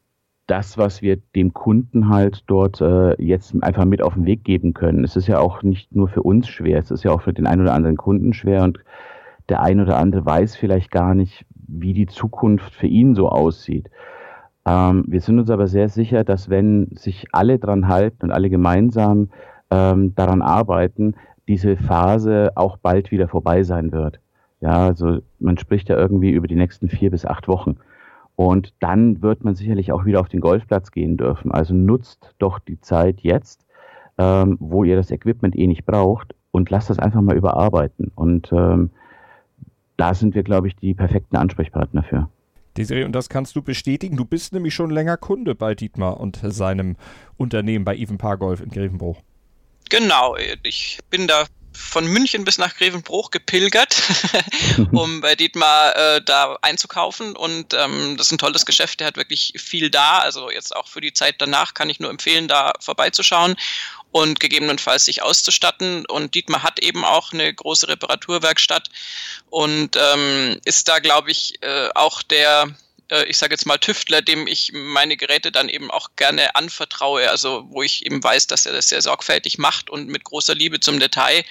das, 0.51 0.77
was 0.77 1.01
wir 1.01 1.17
dem 1.37 1.53
Kunden 1.53 2.09
halt 2.09 2.43
dort 2.49 2.81
äh, 2.81 3.15
jetzt 3.23 3.55
einfach 3.63 3.85
mit 3.85 4.03
auf 4.03 4.15
den 4.15 4.27
Weg 4.27 4.43
geben 4.43 4.75
können. 4.75 5.05
Es 5.05 5.15
ist 5.15 5.29
ja 5.29 5.39
auch 5.39 5.63
nicht 5.63 5.95
nur 5.95 6.09
für 6.09 6.25
uns 6.25 6.49
schwer, 6.49 6.81
es 6.81 6.91
ist 6.91 7.05
ja 7.05 7.13
auch 7.13 7.23
für 7.23 7.33
den 7.33 7.47
einen 7.47 7.63
oder 7.63 7.73
anderen 7.73 7.97
Kunden 7.97 8.33
schwer 8.33 8.65
und 8.65 8.81
der 9.49 9.63
ein 9.63 9.81
oder 9.81 9.97
andere 9.99 10.27
weiß 10.27 10.57
vielleicht 10.57 10.91
gar 10.91 11.15
nicht, 11.15 11.45
wie 11.55 11.93
die 11.93 12.07
Zukunft 12.07 12.75
für 12.75 12.89
ihn 12.89 13.15
so 13.15 13.29
aussieht. 13.29 13.91
Ähm, 14.67 15.05
wir 15.07 15.21
sind 15.21 15.39
uns 15.39 15.51
aber 15.51 15.67
sehr 15.67 15.89
sicher, 15.89 16.25
dass 16.25 16.51
wenn 16.51 16.89
sich 16.95 17.27
alle 17.33 17.59
dran 17.59 17.89
halten 17.89 18.27
und 18.27 18.31
alle 18.31 18.51
gemeinsam 18.51 19.31
ähm, 19.71 20.15
daran 20.15 20.43
arbeiten, 20.43 21.15
diese 21.49 21.77
Phase 21.77 22.53
auch 22.55 22.77
bald 22.77 23.11
wieder 23.11 23.29
vorbei 23.29 23.63
sein 23.63 23.93
wird. 23.93 24.21
Ja, 24.61 24.87
also 24.87 25.21
man 25.39 25.57
spricht 25.59 25.89
ja 25.89 25.97
irgendwie 25.97 26.31
über 26.31 26.47
die 26.47 26.55
nächsten 26.55 26.89
vier 26.89 27.11
bis 27.11 27.25
acht 27.25 27.49
Wochen. 27.49 27.77
Und 28.37 28.73
dann 28.81 29.23
wird 29.23 29.45
man 29.45 29.55
sicherlich 29.55 29.93
auch 29.93 30.05
wieder 30.05 30.21
auf 30.21 30.29
den 30.29 30.41
Golfplatz 30.41 30.93
gehen 30.93 31.17
dürfen. 31.17 31.51
Also 31.51 31.75
nutzt 31.75 32.35
doch 32.39 32.59
die 32.59 32.81
Zeit 32.81 33.21
jetzt, 33.21 33.67
ähm, 34.19 34.57
wo 34.61 34.85
ihr 34.85 34.97
das 34.97 35.11
Equipment 35.11 35.57
eh 35.57 35.67
nicht 35.67 35.85
braucht 35.87 36.35
und 36.51 36.71
lasst 36.71 36.91
das 36.91 36.99
einfach 36.99 37.21
mal 37.21 37.37
überarbeiten. 37.37 38.11
Und 38.15 38.53
ähm, 38.53 38.91
da 39.97 40.15
sind 40.15 40.35
wir, 40.35 40.43
glaube 40.43 40.69
ich, 40.69 40.77
die 40.77 40.95
perfekten 40.95 41.37
Ansprechpartner 41.37 42.03
für. 42.03 42.29
Desiree, 42.77 43.05
und 43.05 43.13
das 43.13 43.29
kannst 43.29 43.57
du 43.57 43.63
bestätigen. 43.63 44.17
Du 44.17 44.25
bist 44.25 44.53
nämlich 44.53 44.75
schon 44.75 44.91
länger 44.91 45.17
Kunde 45.17 45.55
bei 45.55 45.75
Dietmar 45.75 46.19
und 46.19 46.39
seinem 46.43 46.97
Unternehmen 47.37 47.85
bei 47.85 47.97
Even 47.97 48.19
Paar 48.19 48.37
Golf 48.37 48.61
in 48.61 48.71
Grevenbruch. 48.71 49.21
Genau, 49.89 50.37
ich 50.63 50.99
bin 51.11 51.27
da 51.27 51.47
von 51.73 52.07
München 52.07 52.45
bis 52.45 52.59
nach 52.59 52.77
Grevenbruch 52.77 53.31
gepilgert, 53.31 53.97
um 54.93 55.21
bei 55.21 55.35
Dietmar 55.35 55.97
äh, 55.97 56.23
da 56.23 56.59
einzukaufen. 56.63 57.37
Und 57.37 57.75
ähm, 57.75 58.17
das 58.17 58.27
ist 58.27 58.33
ein 58.33 58.39
tolles 58.39 58.67
Geschäft, 58.67 59.01
der 59.01 59.09
hat 59.09 59.17
wirklich 59.17 59.55
viel 59.57 59.91
da. 59.91 60.19
Also 60.19 60.51
jetzt 60.51 60.75
auch 60.75 60.89
für 60.89 61.01
die 61.01 61.13
Zeit 61.13 61.37
danach 61.39 61.75
kann 61.75 61.91
ich 61.91 62.01
nur 62.01 62.11
empfehlen, 62.11 62.49
da 62.49 62.73
vorbeizuschauen 62.81 63.57
und 64.13 64.41
gegebenenfalls 64.41 65.05
sich 65.05 65.23
auszustatten. 65.23 66.07
Und 66.07 66.35
Dietmar 66.35 66.63
hat 66.63 66.81
eben 66.81 67.05
auch 67.05 67.33
eine 67.33 67.53
große 67.53 67.89
Reparaturwerkstatt 67.89 68.91
und 69.51 69.97
ähm, 69.97 70.61
ist 70.65 70.89
da, 70.89 70.99
glaube 70.99 71.31
ich, 71.31 71.63
äh, 71.63 71.89
auch 71.95 72.23
der 72.23 72.75
äh, 73.11 73.25
ich 73.25 73.37
sage 73.39 73.53
jetzt 73.53 73.67
mal 73.67 73.79
Tüftler, 73.79 74.23
dem 74.23 74.47
ich 74.47 74.73
meine 74.73 75.17
Geräte 75.17 75.53
dann 75.53 75.69
eben 75.69 75.91
auch 75.91 76.11
gerne 76.17 76.55
anvertraue, 76.55 77.31
also 77.31 77.65
wo 77.69 77.83
ich 77.83 78.07
eben 78.07 78.23
weiß, 78.23 78.47
dass 78.47 78.67
er 78.67 78.73
das 78.73 78.89
sehr 78.89 79.03
sorgfältig 79.03 79.59
macht 79.59 79.91
und 79.91 80.09
mit 80.09 80.25
großer 80.25 80.55
Liebe 80.55 80.81
zum 80.81 81.01
Detail. 81.01 81.45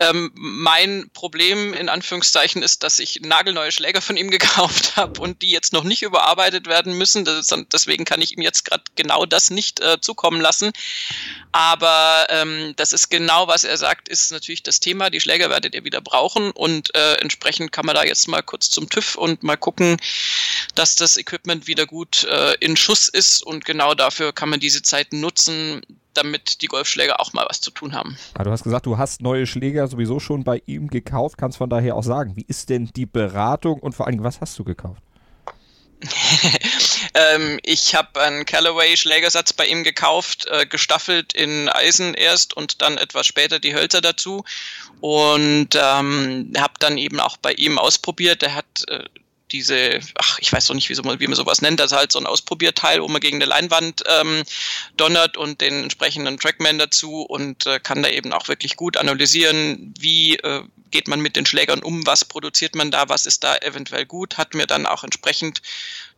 Ähm, 0.00 0.30
mein 0.34 1.10
Problem 1.14 1.74
in 1.74 1.88
Anführungszeichen 1.88 2.62
ist, 2.62 2.82
dass 2.82 2.98
ich 2.98 3.20
nagelneue 3.22 3.72
Schläger 3.72 4.02
von 4.02 4.16
ihm 4.16 4.30
gekauft 4.30 4.96
habe 4.96 5.20
und 5.20 5.42
die 5.42 5.50
jetzt 5.50 5.72
noch 5.72 5.84
nicht 5.84 6.02
überarbeitet 6.02 6.66
werden 6.66 6.96
müssen. 6.96 7.24
Dann, 7.24 7.66
deswegen 7.72 8.04
kann 8.04 8.20
ich 8.20 8.36
ihm 8.36 8.42
jetzt 8.42 8.64
gerade 8.64 8.84
genau 8.94 9.26
das 9.26 9.50
nicht 9.50 9.80
äh, 9.80 10.00
zukommen 10.00 10.40
lassen. 10.40 10.72
Aber 11.52 12.26
ähm, 12.30 12.72
das 12.76 12.94
ist 12.94 13.10
genau, 13.10 13.46
was 13.46 13.64
er 13.64 13.76
sagt, 13.76 14.08
ist 14.08 14.32
natürlich 14.32 14.62
das 14.62 14.80
Thema. 14.80 15.10
Die 15.10 15.20
Schläger 15.20 15.50
werdet 15.50 15.74
ihr 15.74 15.84
wieder 15.84 16.00
brauchen 16.00 16.50
und 16.50 16.94
äh, 16.94 17.14
entsprechend 17.20 17.72
kann 17.72 17.84
man 17.84 17.94
da 17.94 18.04
jetzt 18.04 18.26
mal 18.26 18.42
kurz 18.42 18.70
zum 18.70 18.88
TÜV 18.88 19.16
und 19.16 19.42
mal 19.42 19.56
gucken, 19.56 19.98
dass 20.74 20.96
das 20.96 21.18
Equipment 21.18 21.66
wieder 21.66 21.84
gut 21.84 22.24
äh, 22.24 22.54
in 22.60 22.76
Schuss 22.76 23.08
ist 23.08 23.42
und 23.42 23.66
genau 23.66 23.94
dafür 23.94 24.32
kann 24.32 24.48
man 24.48 24.60
diese 24.60 24.82
Zeit 24.82 25.12
nutzen, 25.12 25.82
damit 26.14 26.62
die 26.62 26.66
Golfschläger 26.66 27.20
auch 27.20 27.34
mal 27.34 27.46
was 27.48 27.60
zu 27.60 27.70
tun 27.70 27.94
haben. 27.94 28.16
Ah, 28.34 28.44
du 28.44 28.50
hast 28.50 28.64
gesagt, 28.64 28.86
du 28.86 28.96
hast 28.96 29.20
neue 29.20 29.46
Schläger 29.46 29.86
sowieso 29.88 30.20
schon 30.20 30.44
bei 30.44 30.62
ihm 30.64 30.88
gekauft, 30.88 31.36
kannst 31.36 31.58
von 31.58 31.68
daher 31.68 31.96
auch 31.96 32.04
sagen, 32.04 32.34
wie 32.36 32.46
ist 32.48 32.70
denn 32.70 32.90
die 32.96 33.06
Beratung 33.06 33.78
und 33.78 33.94
vor 33.94 34.06
allem, 34.06 34.22
was 34.24 34.40
hast 34.40 34.58
du 34.58 34.64
gekauft? 34.64 35.02
ähm, 37.14 37.58
ich 37.62 37.94
habe 37.94 38.20
einen 38.20 38.46
Callaway 38.46 38.96
Schlägersatz 38.96 39.52
bei 39.52 39.66
ihm 39.66 39.84
gekauft, 39.84 40.46
äh, 40.50 40.66
gestaffelt 40.66 41.32
in 41.32 41.68
Eisen 41.68 42.14
erst 42.14 42.54
und 42.54 42.82
dann 42.82 42.98
etwas 42.98 43.26
später 43.26 43.58
die 43.58 43.74
Hölzer 43.74 44.00
dazu. 44.00 44.44
Und 45.00 45.70
ähm, 45.74 46.52
habe 46.56 46.74
dann 46.78 46.96
eben 46.96 47.20
auch 47.20 47.36
bei 47.36 47.52
ihm 47.52 47.78
ausprobiert. 47.78 48.42
Er 48.42 48.54
hat 48.54 48.84
äh, 48.88 49.04
diese, 49.52 50.00
ach, 50.16 50.38
ich 50.40 50.52
weiß 50.52 50.66
doch 50.66 50.74
nicht, 50.74 50.88
wie, 50.88 50.94
so, 50.94 51.04
wie 51.04 51.26
man 51.26 51.36
sowas 51.36 51.62
nennt, 51.62 51.78
das 51.78 51.92
ist 51.92 51.98
halt 51.98 52.12
so 52.12 52.18
ein 52.18 52.26
Ausprobierteil, 52.26 53.02
wo 53.02 53.08
man 53.08 53.20
gegen 53.20 53.36
eine 53.36 53.44
Leinwand 53.44 54.02
ähm, 54.06 54.42
donnert 54.96 55.36
und 55.36 55.60
den 55.60 55.82
entsprechenden 55.84 56.38
Trackman 56.38 56.78
dazu 56.78 57.22
und 57.22 57.66
äh, 57.66 57.78
kann 57.78 58.02
da 58.02 58.08
eben 58.08 58.32
auch 58.32 58.48
wirklich 58.48 58.76
gut 58.76 58.96
analysieren, 58.96 59.94
wie 59.98 60.36
äh, 60.36 60.62
geht 60.90 61.08
man 61.08 61.20
mit 61.20 61.36
den 61.36 61.46
Schlägern 61.46 61.82
um, 61.82 62.06
was 62.06 62.24
produziert 62.24 62.74
man 62.74 62.90
da, 62.90 63.08
was 63.08 63.26
ist 63.26 63.44
da 63.44 63.56
eventuell 63.56 64.06
gut, 64.06 64.38
hat 64.38 64.54
mir 64.54 64.66
dann 64.66 64.86
auch 64.86 65.04
entsprechend 65.04 65.60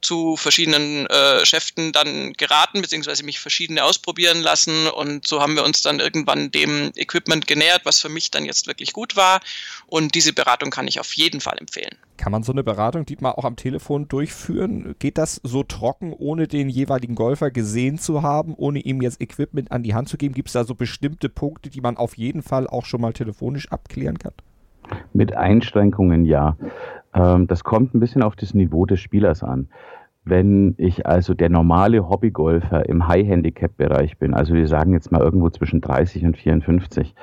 zu 0.05 0.37
verschiedenen 0.37 1.07
äh, 1.07 1.45
Schäften 1.45 1.93
dann 1.93 2.33
geraten, 2.35 2.83
beziehungsweise 2.83 3.25
mich 3.25 3.41
verschiedene 3.41 3.83
ausprobieren 3.83 4.41
lassen. 4.41 4.87
Und 4.87 5.27
so 5.27 5.41
haben 5.41 5.57
wir 5.57 5.65
uns 5.65 5.83
dann 5.83 6.01
irgendwann 6.01 6.51
dem 6.51 6.93
Equipment 6.95 7.47
genähert, 7.47 7.81
was 7.85 8.01
für 8.01 8.09
mich 8.09 8.31
dann 8.31 8.45
jetzt 8.45 8.67
wirklich 8.67 8.93
gut 8.93 9.17
war. 9.17 9.41
Und 9.87 10.15
diese 10.15 10.33
Beratung 10.33 10.71
kann 10.71 10.87
ich 10.87 11.01
auf 11.01 11.13
jeden 11.15 11.41
Fall 11.41 11.59
empfehlen. 11.59 11.97
Kann 12.17 12.31
man 12.31 12.43
so 12.43 12.53
eine 12.53 12.63
Beratung, 12.63 13.07
Dietmar, 13.07 13.39
auch 13.39 13.45
am 13.45 13.57
Telefon 13.57 14.07
durchführen? 14.09 14.95
Geht 14.99 15.19
das 15.19 15.41
so 15.43 15.63
trocken, 15.65 16.13
ohne 16.13 16.47
den 16.47 16.69
jeweiligen 16.69 17.17
Golfer 17.17 17.51
gesehen 17.51 17.99
zu 17.99 18.23
haben, 18.23 18.55
ohne 18.55 18.79
ihm 18.81 19.03
jetzt 19.03 19.21
Equipment 19.21 19.73
an 19.73 19.83
die 19.83 19.95
Hand 19.95 20.09
zu 20.09 20.17
geben? 20.17 20.35
Gibt 20.35 20.49
es 20.49 20.53
da 20.53 20.65
so 20.65 20.75
bestimmte 20.75 21.29
Punkte, 21.29 21.71
die 21.71 21.81
man 21.81 21.97
auf 21.97 22.17
jeden 22.17 22.43
Fall 22.43 22.69
auch 22.69 22.85
schon 22.85 23.01
mal 23.01 23.13
telefonisch 23.13 23.71
abklären 23.73 24.19
kann? 24.19 24.33
Mit 25.13 25.35
Einschränkungen 25.35 26.25
ja. 26.27 26.57
Ähm, 27.15 27.47
das 27.47 27.65
kommt 27.65 27.95
ein 27.95 28.01
bisschen 28.01 28.23
auf 28.23 28.37
das 28.37 28.55
Niveau 28.55 28.87
des 28.87 29.01
Spielers 29.01 29.43
an. 29.43 29.69
Wenn 30.25 30.75
ich 30.79 31.07
also 31.07 31.35
der 31.35 31.51
normale 31.51 32.09
Hobbygolfer 32.09 32.89
im 32.89 33.07
High-Handicap-Bereich 33.07 34.19
bin, 34.19 34.33
also 34.33 34.55
wir 34.55 34.67
sagen 34.69 34.95
jetzt 34.95 35.13
mal 35.13 35.21
irgendwo 35.21 35.51
zwischen 35.51 35.81
30 35.81 36.25
und 36.25 36.37
54, 36.37 37.15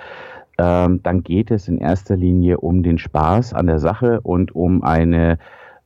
ähm, 0.60 1.02
dann 1.02 1.24
geht 1.24 1.50
es 1.50 1.68
in 1.68 1.80
erster 1.80 2.16
Linie 2.16 2.60
um 2.60 2.84
den 2.84 3.00
Spaß 3.00 3.54
an 3.54 3.68
der 3.68 3.80
Sache 3.80 4.22
und 4.22 4.56
um 4.56 4.84
eine 4.84 5.40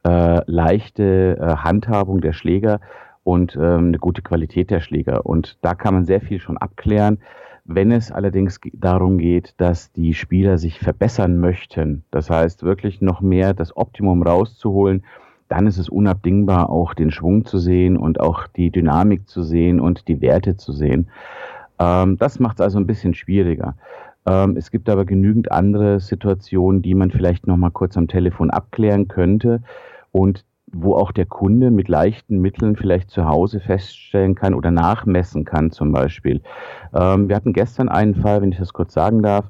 äh, 0.05 0.41
leichte 0.45 1.37
äh, 1.39 1.55
Handhabung 1.55 2.19
der 2.19 2.33
Schläger 2.33 2.81
und 3.23 3.55
ähm, 3.55 3.87
eine 3.87 3.97
gute 3.97 4.21
Qualität 4.21 4.69
der 4.69 4.81
Schläger. 4.81 5.25
Und 5.25 5.57
da 5.61 5.73
kann 5.73 5.93
man 5.93 6.05
sehr 6.05 6.21
viel 6.21 6.39
schon 6.39 6.57
abklären. 6.57 7.19
Wenn 7.65 7.91
es 7.91 8.11
allerdings 8.11 8.59
darum 8.73 9.17
geht, 9.17 9.55
dass 9.57 9.91
die 9.91 10.13
Spieler 10.13 10.59
sich 10.59 10.79
verbessern 10.79 11.39
möchten, 11.39 12.03
das 12.11 12.29
heißt 12.29 12.61
wirklich 12.61 13.01
noch 13.01 13.21
mehr 13.21 13.55
das 13.55 13.75
Optimum 13.75 14.21
rauszuholen, 14.21 15.03
dann 15.47 15.65
ist 15.65 15.79
es 15.79 15.89
unabdingbar, 15.89 16.69
auch 16.69 16.93
den 16.93 17.09
Schwung 17.09 17.43
zu 17.45 17.57
sehen 17.57 17.97
und 17.97 18.19
auch 18.19 18.45
die 18.47 18.69
Dynamik 18.69 19.27
zu 19.27 19.41
sehen 19.41 19.79
und 19.79 20.07
die 20.07 20.21
Werte 20.21 20.57
zu 20.57 20.73
sehen. 20.73 21.09
Ähm, 21.79 22.17
das 22.17 22.39
macht 22.39 22.59
es 22.59 22.61
also 22.61 22.77
ein 22.77 22.87
bisschen 22.87 23.15
schwieriger. 23.15 23.75
Ähm, 24.27 24.57
es 24.57 24.69
gibt 24.69 24.87
aber 24.87 25.05
genügend 25.05 25.51
andere 25.51 25.99
Situationen, 25.99 26.83
die 26.83 26.93
man 26.93 27.09
vielleicht 27.09 27.47
noch 27.47 27.57
mal 27.57 27.71
kurz 27.71 27.97
am 27.97 28.07
Telefon 28.07 28.51
abklären 28.51 29.07
könnte 29.07 29.61
und 30.11 30.45
wo 30.77 30.95
auch 30.95 31.11
der 31.13 31.25
Kunde 31.25 31.71
mit 31.71 31.87
leichten 31.87 32.39
Mitteln 32.39 32.75
vielleicht 32.75 33.09
zu 33.09 33.25
Hause 33.25 33.61
feststellen 33.61 34.35
kann 34.35 34.53
oder 34.53 34.71
nachmessen 34.71 35.45
kann 35.45 35.71
zum 35.71 35.93
Beispiel. 35.93 36.41
Ähm, 36.93 37.29
wir 37.29 37.35
hatten 37.35 37.53
gestern 37.53 37.87
einen 37.87 38.15
Fall, 38.15 38.41
wenn 38.41 38.51
ich 38.51 38.57
das 38.57 38.73
kurz 38.73 38.93
sagen 38.93 39.23
darf, 39.23 39.45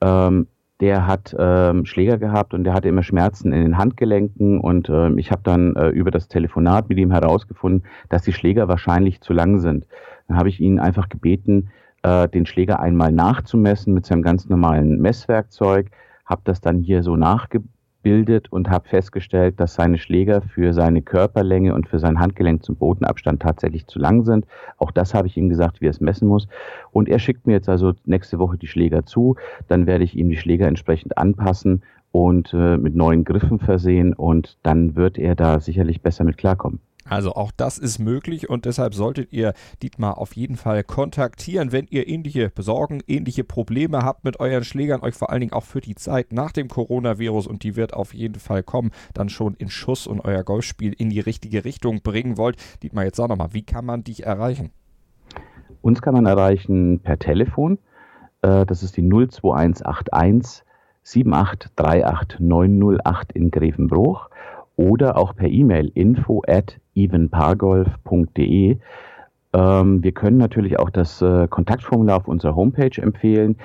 ähm, 0.00 0.46
der 0.80 1.06
hat 1.06 1.34
ähm, 1.38 1.86
Schläger 1.86 2.18
gehabt 2.18 2.54
und 2.54 2.64
der 2.64 2.74
hatte 2.74 2.88
immer 2.88 3.02
Schmerzen 3.02 3.52
in 3.52 3.62
den 3.62 3.78
Handgelenken 3.78 4.60
und 4.60 4.88
ähm, 4.88 5.18
ich 5.18 5.32
habe 5.32 5.42
dann 5.42 5.74
äh, 5.74 5.88
über 5.88 6.10
das 6.10 6.28
Telefonat 6.28 6.88
mit 6.88 6.98
ihm 6.98 7.10
herausgefunden, 7.10 7.84
dass 8.08 8.22
die 8.22 8.32
Schläger 8.32 8.68
wahrscheinlich 8.68 9.20
zu 9.20 9.32
lang 9.32 9.58
sind. 9.58 9.86
Dann 10.28 10.36
habe 10.36 10.48
ich 10.48 10.60
ihn 10.60 10.78
einfach 10.78 11.08
gebeten, 11.08 11.70
äh, 12.02 12.28
den 12.28 12.46
Schläger 12.46 12.80
einmal 12.80 13.10
nachzumessen 13.10 13.92
mit 13.92 14.06
seinem 14.06 14.22
ganz 14.22 14.48
normalen 14.48 15.00
Messwerkzeug, 15.00 15.90
habe 16.26 16.42
das 16.44 16.60
dann 16.60 16.80
hier 16.80 17.02
so 17.02 17.16
nachgebildet 17.16 17.73
bildet 18.04 18.52
und 18.52 18.70
habe 18.70 18.88
festgestellt, 18.88 19.58
dass 19.58 19.74
seine 19.74 19.98
Schläger 19.98 20.42
für 20.42 20.72
seine 20.72 21.02
Körperlänge 21.02 21.74
und 21.74 21.88
für 21.88 21.98
sein 21.98 22.20
Handgelenk 22.20 22.62
zum 22.62 22.76
Bodenabstand 22.76 23.42
tatsächlich 23.42 23.88
zu 23.88 23.98
lang 23.98 24.24
sind. 24.24 24.46
Auch 24.78 24.92
das 24.92 25.14
habe 25.14 25.26
ich 25.26 25.36
ihm 25.36 25.48
gesagt, 25.48 25.80
wie 25.80 25.86
er 25.86 25.90
es 25.90 26.00
messen 26.00 26.28
muss. 26.28 26.46
Und 26.92 27.08
er 27.08 27.18
schickt 27.18 27.48
mir 27.48 27.54
jetzt 27.54 27.68
also 27.68 27.94
nächste 28.04 28.38
Woche 28.38 28.58
die 28.58 28.68
Schläger 28.68 29.04
zu. 29.04 29.34
Dann 29.66 29.86
werde 29.86 30.04
ich 30.04 30.16
ihm 30.16 30.28
die 30.28 30.36
Schläger 30.36 30.68
entsprechend 30.68 31.18
anpassen 31.18 31.82
und 32.12 32.54
äh, 32.54 32.76
mit 32.76 32.94
neuen 32.94 33.24
Griffen 33.24 33.58
versehen 33.58 34.12
und 34.12 34.56
dann 34.62 34.94
wird 34.94 35.18
er 35.18 35.34
da 35.34 35.58
sicherlich 35.58 36.00
besser 36.00 36.22
mit 36.22 36.36
klarkommen. 36.36 36.78
Also 37.06 37.34
auch 37.34 37.52
das 37.54 37.78
ist 37.78 37.98
möglich 37.98 38.48
und 38.48 38.64
deshalb 38.64 38.94
solltet 38.94 39.30
ihr 39.32 39.52
Dietmar 39.82 40.16
auf 40.16 40.34
jeden 40.34 40.56
Fall 40.56 40.82
kontaktieren, 40.84 41.70
wenn 41.70 41.86
ihr 41.90 42.08
ähnliche 42.08 42.48
Besorgen, 42.48 43.02
ähnliche 43.06 43.44
Probleme 43.44 44.02
habt 44.02 44.24
mit 44.24 44.40
euren 44.40 44.64
Schlägern, 44.64 45.02
euch 45.02 45.14
vor 45.14 45.30
allen 45.30 45.40
Dingen 45.40 45.52
auch 45.52 45.64
für 45.64 45.82
die 45.82 45.94
Zeit 45.94 46.32
nach 46.32 46.52
dem 46.52 46.68
Coronavirus 46.68 47.46
und 47.46 47.62
die 47.62 47.76
wird 47.76 47.92
auf 47.92 48.14
jeden 48.14 48.40
Fall 48.40 48.62
kommen, 48.62 48.90
dann 49.12 49.28
schon 49.28 49.52
in 49.54 49.68
Schuss 49.68 50.06
und 50.06 50.20
euer 50.20 50.44
Golfspiel 50.44 50.94
in 50.94 51.10
die 51.10 51.20
richtige 51.20 51.66
Richtung 51.66 52.00
bringen 52.02 52.38
wollt. 52.38 52.56
Dietmar, 52.82 53.04
jetzt 53.04 53.16
sag 53.16 53.28
nochmal, 53.28 53.52
wie 53.52 53.64
kann 53.64 53.84
man 53.84 54.02
dich 54.02 54.24
erreichen? 54.24 54.70
Uns 55.82 56.00
kann 56.00 56.14
man 56.14 56.24
erreichen 56.24 57.00
per 57.00 57.18
Telefon. 57.18 57.78
Äh, 58.40 58.64
das 58.64 58.82
ist 58.82 58.96
die 58.96 59.02
02181 59.02 60.64
7838908 61.04 63.32
in 63.34 63.50
Grevenbruch 63.50 64.30
oder 64.76 65.18
auch 65.18 65.36
per 65.36 65.48
E-Mail 65.48 65.92
info 65.94 66.40
at 66.46 66.80
evenpargolf.de. 66.94 68.78
Ähm, 69.52 70.02
wir 70.02 70.12
können 70.12 70.38
natürlich 70.38 70.78
auch 70.78 70.90
das 70.90 71.22
äh, 71.22 71.48
Kontaktformular 71.48 72.16
auf 72.18 72.28
unserer 72.28 72.56
Homepage 72.56 73.00
empfehlen. 73.00 73.56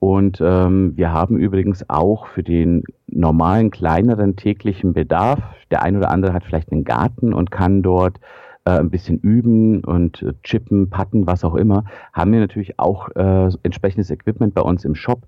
Und 0.00 0.40
ähm, 0.40 0.96
wir 0.96 1.12
haben 1.12 1.38
übrigens 1.38 1.88
auch 1.88 2.28
für 2.28 2.42
den 2.42 2.84
normalen, 3.08 3.70
kleineren 3.70 4.36
täglichen 4.36 4.92
Bedarf, 4.92 5.40
der 5.70 5.82
ein 5.82 5.96
oder 5.96 6.10
andere 6.10 6.32
hat 6.32 6.44
vielleicht 6.44 6.70
einen 6.70 6.84
Garten 6.84 7.34
und 7.34 7.50
kann 7.50 7.82
dort 7.82 8.20
äh, 8.64 8.78
ein 8.78 8.90
bisschen 8.90 9.18
üben 9.18 9.82
und 9.82 10.22
äh, 10.22 10.34
chippen, 10.42 10.90
patten, 10.90 11.26
was 11.26 11.42
auch 11.42 11.56
immer, 11.56 11.84
haben 12.12 12.32
wir 12.32 12.40
natürlich 12.40 12.78
auch 12.78 13.08
äh, 13.16 13.50
entsprechendes 13.62 14.10
Equipment 14.10 14.54
bei 14.54 14.62
uns 14.62 14.84
im 14.84 14.94
Shop. 14.94 15.22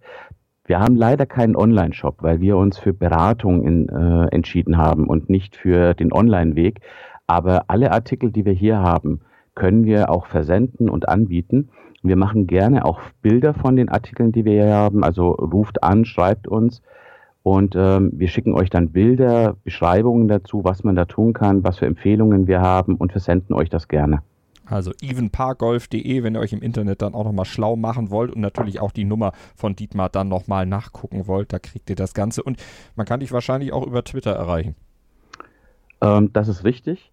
Wir 0.66 0.78
haben 0.78 0.94
leider 0.94 1.26
keinen 1.26 1.56
Online-Shop, 1.56 2.18
weil 2.20 2.40
wir 2.40 2.56
uns 2.56 2.78
für 2.78 2.92
Beratung 2.92 3.66
in, 3.66 3.88
äh, 3.88 4.26
entschieden 4.28 4.76
haben 4.76 5.08
und 5.08 5.28
nicht 5.28 5.56
für 5.56 5.94
den 5.94 6.12
Online-Weg. 6.12 6.80
Aber 7.30 7.66
alle 7.68 7.92
Artikel, 7.92 8.32
die 8.32 8.44
wir 8.44 8.52
hier 8.52 8.80
haben, 8.80 9.20
können 9.54 9.84
wir 9.84 10.10
auch 10.10 10.26
versenden 10.26 10.90
und 10.90 11.08
anbieten. 11.08 11.68
Wir 12.02 12.16
machen 12.16 12.48
gerne 12.48 12.84
auch 12.84 12.98
Bilder 13.22 13.54
von 13.54 13.76
den 13.76 13.88
Artikeln, 13.88 14.32
die 14.32 14.44
wir 14.44 14.64
hier 14.64 14.74
haben. 14.74 15.04
Also 15.04 15.30
ruft 15.30 15.84
an, 15.84 16.04
schreibt 16.04 16.48
uns 16.48 16.82
und 17.44 17.76
ähm, 17.76 18.10
wir 18.14 18.26
schicken 18.26 18.52
euch 18.52 18.68
dann 18.68 18.90
Bilder, 18.90 19.54
Beschreibungen 19.62 20.26
dazu, 20.26 20.64
was 20.64 20.82
man 20.82 20.96
da 20.96 21.04
tun 21.04 21.32
kann, 21.32 21.62
was 21.62 21.78
für 21.78 21.86
Empfehlungen 21.86 22.48
wir 22.48 22.62
haben 22.62 22.96
und 22.96 23.12
versenden 23.12 23.54
euch 23.54 23.68
das 23.68 23.86
gerne. 23.86 24.22
Also 24.66 24.90
evenpargolf.de, 25.00 26.24
wenn 26.24 26.34
ihr 26.34 26.40
euch 26.40 26.52
im 26.52 26.62
Internet 26.62 27.00
dann 27.00 27.14
auch 27.14 27.22
nochmal 27.22 27.44
schlau 27.44 27.76
machen 27.76 28.10
wollt 28.10 28.34
und 28.34 28.40
natürlich 28.40 28.80
auch 28.80 28.90
die 28.90 29.04
Nummer 29.04 29.34
von 29.54 29.76
Dietmar 29.76 30.08
dann 30.08 30.26
nochmal 30.26 30.66
nachgucken 30.66 31.28
wollt, 31.28 31.52
da 31.52 31.60
kriegt 31.60 31.90
ihr 31.90 31.96
das 31.96 32.12
Ganze. 32.12 32.42
Und 32.42 32.58
man 32.96 33.06
kann 33.06 33.20
dich 33.20 33.30
wahrscheinlich 33.30 33.72
auch 33.72 33.86
über 33.86 34.02
Twitter 34.02 34.32
erreichen. 34.32 34.74
Ähm, 36.00 36.32
das 36.32 36.48
ist 36.48 36.64
richtig. 36.64 37.09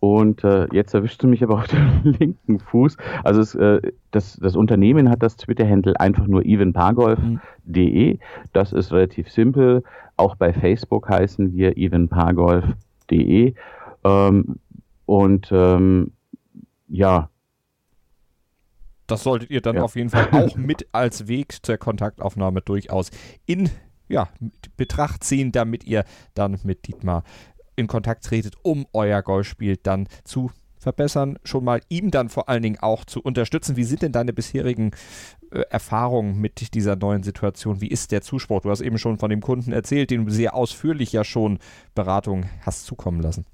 Und 0.00 0.44
äh, 0.44 0.66
jetzt 0.72 0.94
erwischst 0.94 1.22
du 1.22 1.28
mich 1.28 1.42
aber 1.42 1.54
auf 1.58 1.66
dem 1.68 2.00
linken 2.18 2.58
Fuß. 2.58 2.96
Also 3.22 3.40
es, 3.42 3.54
äh, 3.54 3.80
das, 4.10 4.36
das 4.36 4.56
Unternehmen 4.56 5.10
hat 5.10 5.22
das 5.22 5.36
Twitter-Handle 5.36 6.00
einfach 6.00 6.26
nur 6.26 6.44
evenpargolf.de. 6.44 8.18
Das 8.52 8.72
ist 8.72 8.92
relativ 8.92 9.30
simpel. 9.30 9.84
Auch 10.16 10.36
bei 10.36 10.52
Facebook 10.52 11.08
heißen 11.08 11.54
wir 11.54 11.76
evenpargolf.de. 11.76 13.54
Ähm, 14.04 14.56
und 15.04 15.48
ähm, 15.52 16.12
ja. 16.88 17.28
Das 19.06 19.22
solltet 19.24 19.50
ihr 19.50 19.60
dann 19.60 19.76
ja. 19.76 19.82
auf 19.82 19.96
jeden 19.96 20.08
Fall 20.08 20.28
auch 20.32 20.56
mit 20.56 20.86
als 20.92 21.28
Weg 21.28 21.58
zur 21.64 21.76
Kontaktaufnahme 21.76 22.62
durchaus 22.62 23.10
in 23.44 23.68
ja, 24.08 24.28
Betracht 24.76 25.24
ziehen, 25.24 25.52
damit 25.52 25.84
ihr 25.84 26.04
dann 26.34 26.58
mit 26.64 26.88
Dietmar 26.88 27.22
in 27.80 27.88
Kontakt 27.88 28.24
tretet, 28.24 28.54
um 28.62 28.86
euer 28.92 29.22
Golfspiel 29.22 29.76
dann 29.82 30.06
zu 30.24 30.50
verbessern, 30.80 31.38
schon 31.44 31.64
mal 31.64 31.80
ihm 31.88 32.10
dann 32.10 32.28
vor 32.28 32.48
allen 32.48 32.62
Dingen 32.62 32.78
auch 32.80 33.04
zu 33.04 33.20
unterstützen. 33.20 33.76
Wie 33.76 33.84
sind 33.84 34.02
denn 34.02 34.12
deine 34.12 34.32
bisherigen 34.32 34.92
äh, 35.52 35.60
Erfahrungen 35.68 36.40
mit 36.40 36.74
dieser 36.74 36.96
neuen 36.96 37.22
Situation? 37.22 37.80
Wie 37.80 37.88
ist 37.88 38.12
der 38.12 38.22
Zuspruch? 38.22 38.62
Du 38.62 38.70
hast 38.70 38.80
eben 38.80 38.98
schon 38.98 39.18
von 39.18 39.30
dem 39.30 39.42
Kunden 39.42 39.72
erzählt, 39.72 40.10
den 40.10 40.24
du 40.24 40.32
sehr 40.32 40.54
ausführlich 40.54 41.12
ja 41.12 41.22
schon 41.22 41.58
Beratung 41.94 42.46
hast 42.64 42.86
zukommen 42.86 43.20
lassen. 43.20 43.44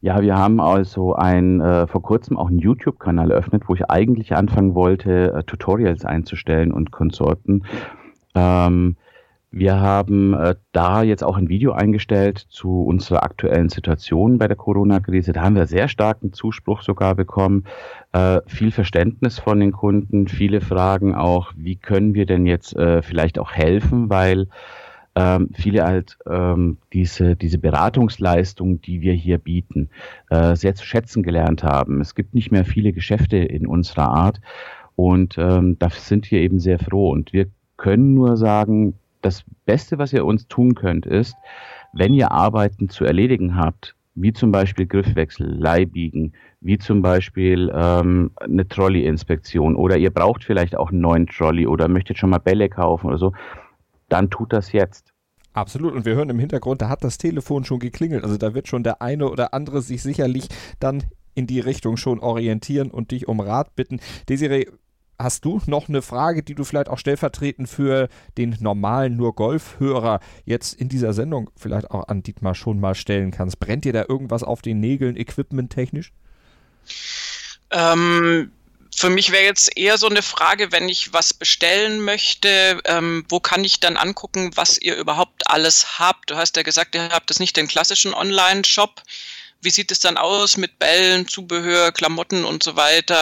Ja, 0.00 0.20
wir 0.22 0.36
haben 0.36 0.60
also 0.60 1.14
ein, 1.14 1.60
äh, 1.60 1.86
vor 1.86 2.02
kurzem 2.02 2.38
auch 2.38 2.48
einen 2.48 2.58
YouTube-Kanal 2.58 3.30
eröffnet, 3.30 3.64
wo 3.66 3.74
ich 3.74 3.90
eigentlich 3.90 4.34
anfangen 4.34 4.74
wollte, 4.74 5.32
äh, 5.32 5.42
Tutorials 5.42 6.04
einzustellen 6.04 6.72
und 6.72 6.90
Konsorten. 6.90 7.64
Ähm, 8.34 8.96
wir 9.50 9.80
haben 9.80 10.34
äh, 10.34 10.56
da 10.72 11.02
jetzt 11.02 11.22
auch 11.22 11.36
ein 11.36 11.48
Video 11.48 11.72
eingestellt 11.72 12.38
zu 12.38 12.82
unserer 12.82 13.22
aktuellen 13.22 13.68
Situation 13.68 14.38
bei 14.38 14.48
der 14.48 14.56
Corona-Krise. 14.56 15.32
Da 15.32 15.42
haben 15.42 15.54
wir 15.54 15.66
sehr 15.66 15.88
starken 15.88 16.32
Zuspruch 16.32 16.82
sogar 16.82 17.14
bekommen, 17.14 17.64
äh, 18.12 18.40
viel 18.46 18.70
Verständnis 18.70 19.38
von 19.38 19.60
den 19.60 19.72
Kunden, 19.72 20.28
viele 20.28 20.60
Fragen 20.60 21.14
auch, 21.14 21.52
wie 21.56 21.76
können 21.76 22.14
wir 22.14 22.26
denn 22.26 22.44
jetzt 22.46 22.76
äh, 22.76 23.02
vielleicht 23.02 23.38
auch 23.38 23.52
helfen, 23.52 24.10
weil 24.10 24.48
ähm, 25.14 25.48
viele 25.54 25.84
halt 25.84 26.18
ähm, 26.28 26.76
diese, 26.92 27.36
diese 27.36 27.58
Beratungsleistung, 27.58 28.82
die 28.82 29.00
wir 29.00 29.14
hier 29.14 29.38
bieten, 29.38 29.88
äh, 30.28 30.54
sehr 30.56 30.74
zu 30.74 30.84
schätzen 30.84 31.22
gelernt 31.22 31.62
haben. 31.62 32.00
Es 32.00 32.14
gibt 32.14 32.34
nicht 32.34 32.52
mehr 32.52 32.66
viele 32.66 32.92
Geschäfte 32.92 33.38
in 33.38 33.66
unserer 33.66 34.08
Art 34.08 34.40
und 34.96 35.38
ähm, 35.38 35.78
da 35.78 35.88
sind 35.88 36.30
wir 36.30 36.40
eben 36.40 36.58
sehr 36.58 36.78
froh 36.78 37.10
und 37.10 37.32
wir 37.32 37.46
können 37.78 38.14
nur 38.14 38.36
sagen, 38.36 38.94
das 39.26 39.44
Beste, 39.64 39.98
was 39.98 40.12
ihr 40.12 40.24
uns 40.24 40.46
tun 40.48 40.74
könnt, 40.74 41.04
ist, 41.04 41.34
wenn 41.92 42.14
ihr 42.14 42.30
Arbeiten 42.30 42.88
zu 42.88 43.04
erledigen 43.04 43.56
habt, 43.56 43.96
wie 44.14 44.32
zum 44.32 44.50
Beispiel 44.50 44.86
Griffwechsel, 44.86 45.46
Leihbiegen, 45.46 46.32
wie 46.60 46.78
zum 46.78 47.02
Beispiel 47.02 47.70
ähm, 47.74 48.30
eine 48.40 48.66
Trolley-Inspektion 48.66 49.76
oder 49.76 49.98
ihr 49.98 50.10
braucht 50.10 50.44
vielleicht 50.44 50.76
auch 50.76 50.90
einen 50.90 51.00
neuen 51.00 51.26
Trolley 51.26 51.66
oder 51.66 51.88
möchtet 51.88 52.18
schon 52.18 52.30
mal 52.30 52.38
Bälle 52.38 52.68
kaufen 52.68 53.08
oder 53.08 53.18
so, 53.18 53.32
dann 54.08 54.30
tut 54.30 54.52
das 54.52 54.72
jetzt. 54.72 55.12
Absolut. 55.52 55.94
Und 55.94 56.04
wir 56.04 56.14
hören 56.14 56.30
im 56.30 56.38
Hintergrund, 56.38 56.82
da 56.82 56.88
hat 56.88 57.02
das 57.02 57.18
Telefon 57.18 57.64
schon 57.64 57.78
geklingelt. 57.78 58.24
Also 58.24 58.36
da 58.36 58.54
wird 58.54 58.68
schon 58.68 58.82
der 58.82 59.02
eine 59.02 59.28
oder 59.28 59.54
andere 59.54 59.82
sich 59.82 60.02
sicherlich 60.02 60.48
dann 60.80 61.02
in 61.34 61.46
die 61.46 61.60
Richtung 61.60 61.96
schon 61.96 62.20
orientieren 62.20 62.90
und 62.90 63.10
dich 63.10 63.28
um 63.28 63.40
Rat 63.40 63.74
bitten. 63.74 64.00
Desiree, 64.28 64.66
hast 65.18 65.44
du 65.44 65.60
noch 65.66 65.88
eine 65.88 66.02
Frage, 66.02 66.42
die 66.42 66.54
du 66.54 66.64
vielleicht 66.64 66.88
auch 66.88 66.98
stellvertretend 66.98 67.68
für 67.68 68.08
den 68.36 68.56
normalen 68.60 69.16
nur 69.16 69.34
Golfhörer 69.34 70.20
jetzt 70.44 70.74
in 70.74 70.88
dieser 70.88 71.12
Sendung 71.12 71.50
vielleicht 71.56 71.90
auch 71.90 72.08
an 72.08 72.22
Dietmar 72.22 72.54
schon 72.54 72.80
mal 72.80 72.94
stellen 72.94 73.30
kannst? 73.30 73.58
Brennt 73.60 73.84
dir 73.84 73.92
da 73.92 74.04
irgendwas 74.08 74.42
auf 74.42 74.62
den 74.62 74.80
Nägeln, 74.80 75.16
equipmenttechnisch? 75.16 76.12
Ähm, 77.70 78.50
für 78.94 79.10
mich 79.10 79.30
wäre 79.30 79.44
jetzt 79.44 79.76
eher 79.76 79.98
so 79.98 80.08
eine 80.08 80.22
Frage, 80.22 80.72
wenn 80.72 80.88
ich 80.88 81.12
was 81.12 81.34
bestellen 81.34 82.00
möchte, 82.00 82.80
ähm, 82.86 83.24
wo 83.28 83.40
kann 83.40 83.62
ich 83.62 83.78
dann 83.78 83.96
angucken, 83.98 84.52
was 84.54 84.78
ihr 84.78 84.96
überhaupt 84.96 85.50
alles 85.50 85.98
habt? 85.98 86.30
Du 86.30 86.36
hast 86.36 86.56
ja 86.56 86.62
gesagt, 86.62 86.94
ihr 86.94 87.10
habt 87.10 87.28
das 87.28 87.38
nicht 87.38 87.56
den 87.56 87.68
klassischen 87.68 88.14
Online-Shop. 88.14 89.02
Wie 89.62 89.70
sieht 89.70 89.90
es 89.90 90.00
dann 90.00 90.16
aus 90.16 90.56
mit 90.56 90.78
Bällen, 90.78 91.26
Zubehör, 91.26 91.90
Klamotten 91.90 92.44
und 92.44 92.62
so 92.62 92.76
weiter? 92.76 93.16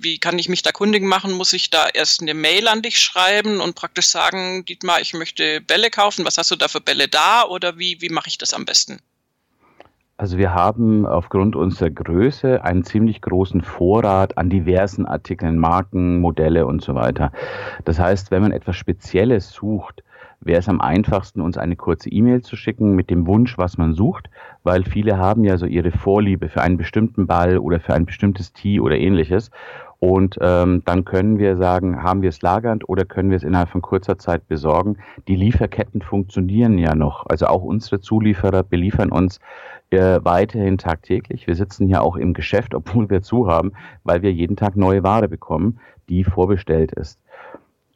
Wie 0.00 0.18
kann 0.18 0.38
ich 0.38 0.48
mich 0.48 0.62
da 0.62 0.72
kundig 0.72 1.02
machen? 1.02 1.32
Muss 1.32 1.52
ich 1.52 1.70
da 1.70 1.86
erst 1.88 2.20
eine 2.20 2.34
Mail 2.34 2.68
an 2.68 2.82
dich 2.82 3.00
schreiben 3.00 3.60
und 3.60 3.76
praktisch 3.76 4.08
sagen, 4.08 4.64
Dietmar, 4.64 5.00
ich 5.00 5.14
möchte 5.14 5.60
Bälle 5.60 5.90
kaufen. 5.90 6.24
Was 6.24 6.38
hast 6.38 6.50
du 6.50 6.56
da 6.56 6.68
für 6.68 6.80
Bälle 6.80 7.08
da? 7.08 7.44
Oder 7.44 7.78
wie, 7.78 8.00
wie 8.00 8.10
mache 8.10 8.28
ich 8.28 8.36
das 8.36 8.52
am 8.52 8.64
besten? 8.64 9.00
Also 10.18 10.38
wir 10.38 10.54
haben 10.54 11.04
aufgrund 11.04 11.56
unserer 11.56 11.90
Größe 11.90 12.64
einen 12.64 12.84
ziemlich 12.84 13.20
großen 13.20 13.60
Vorrat 13.60 14.38
an 14.38 14.48
diversen 14.48 15.04
Artikeln, 15.04 15.58
Marken, 15.58 16.20
Modelle 16.20 16.64
und 16.66 16.82
so 16.82 16.94
weiter. 16.94 17.32
Das 17.84 17.98
heißt, 17.98 18.30
wenn 18.30 18.40
man 18.40 18.52
etwas 18.52 18.76
Spezielles 18.76 19.50
sucht, 19.50 20.02
wäre 20.40 20.60
es 20.60 20.68
am 20.68 20.80
einfachsten, 20.80 21.40
uns 21.40 21.58
eine 21.58 21.76
kurze 21.76 22.10
E-Mail 22.10 22.42
zu 22.42 22.56
schicken 22.56 22.94
mit 22.94 23.10
dem 23.10 23.26
Wunsch, 23.26 23.58
was 23.58 23.78
man 23.78 23.94
sucht, 23.94 24.30
weil 24.62 24.84
viele 24.84 25.18
haben 25.18 25.44
ja 25.44 25.56
so 25.58 25.66
ihre 25.66 25.90
Vorliebe 25.90 26.48
für 26.48 26.62
einen 26.62 26.76
bestimmten 26.76 27.26
Ball 27.26 27.58
oder 27.58 27.80
für 27.80 27.94
ein 27.94 28.06
bestimmtes 28.06 28.52
Tee 28.52 28.80
oder 28.80 28.96
ähnliches. 28.96 29.50
Und 29.98 30.36
ähm, 30.42 30.82
dann 30.84 31.04
können 31.04 31.38
wir 31.38 31.56
sagen, 31.56 32.02
haben 32.02 32.20
wir 32.20 32.28
es 32.28 32.42
lagernd 32.42 32.88
oder 32.88 33.06
können 33.06 33.30
wir 33.30 33.36
es 33.36 33.42
innerhalb 33.42 33.70
von 33.70 33.80
kurzer 33.80 34.18
Zeit 34.18 34.46
besorgen. 34.46 34.98
Die 35.26 35.36
Lieferketten 35.36 36.02
funktionieren 36.02 36.76
ja 36.76 36.94
noch. 36.94 37.24
Also 37.26 37.46
auch 37.46 37.62
unsere 37.62 38.00
Zulieferer 38.00 38.62
beliefern 38.62 39.10
uns 39.10 39.40
äh, 39.90 40.20
weiterhin 40.22 40.78
tagtäglich. 40.78 41.46
Wir 41.46 41.54
sitzen 41.54 41.88
ja 41.88 42.00
auch 42.00 42.16
im 42.16 42.34
Geschäft, 42.34 42.74
obwohl 42.74 43.08
wir 43.08 43.22
zu 43.22 43.48
haben, 43.48 43.72
weil 44.04 44.22
wir 44.22 44.32
jeden 44.32 44.56
Tag 44.56 44.76
neue 44.76 45.02
Ware 45.02 45.28
bekommen, 45.28 45.78
die 46.08 46.24
vorbestellt 46.24 46.92
ist. 46.92 47.18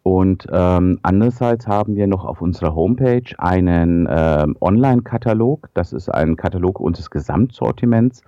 Und 0.03 0.47
ähm, 0.51 0.99
andererseits 1.03 1.67
haben 1.67 1.95
wir 1.95 2.07
noch 2.07 2.25
auf 2.25 2.41
unserer 2.41 2.75
Homepage 2.75 3.23
einen 3.39 4.09
ähm, 4.11 4.57
Online-Katalog. 4.61 5.69
Das 5.75 5.93
ist 5.93 6.09
ein 6.09 6.37
Katalog 6.37 6.81
unseres 6.81 7.11
Gesamtsortiments. 7.11 8.23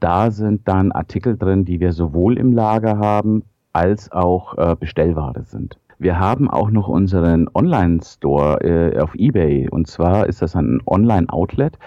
Da 0.00 0.30
sind 0.30 0.68
dann 0.68 0.92
Artikel 0.92 1.36
drin, 1.36 1.64
die 1.64 1.80
wir 1.80 1.92
sowohl 1.92 2.38
im 2.38 2.52
Lager 2.52 2.98
haben 2.98 3.44
als 3.72 4.12
auch 4.12 4.56
äh, 4.58 4.76
Bestellware 4.78 5.44
sind. 5.44 5.78
Wir 5.98 6.18
haben 6.18 6.50
auch 6.50 6.70
noch 6.70 6.88
unseren 6.88 7.48
Online-Store 7.54 8.60
äh, 8.62 8.98
auf 8.98 9.14
eBay. 9.14 9.68
Und 9.68 9.86
zwar 9.86 10.26
ist 10.26 10.40
das 10.40 10.56
ein 10.56 10.80
Online-Outlet, 10.86 11.78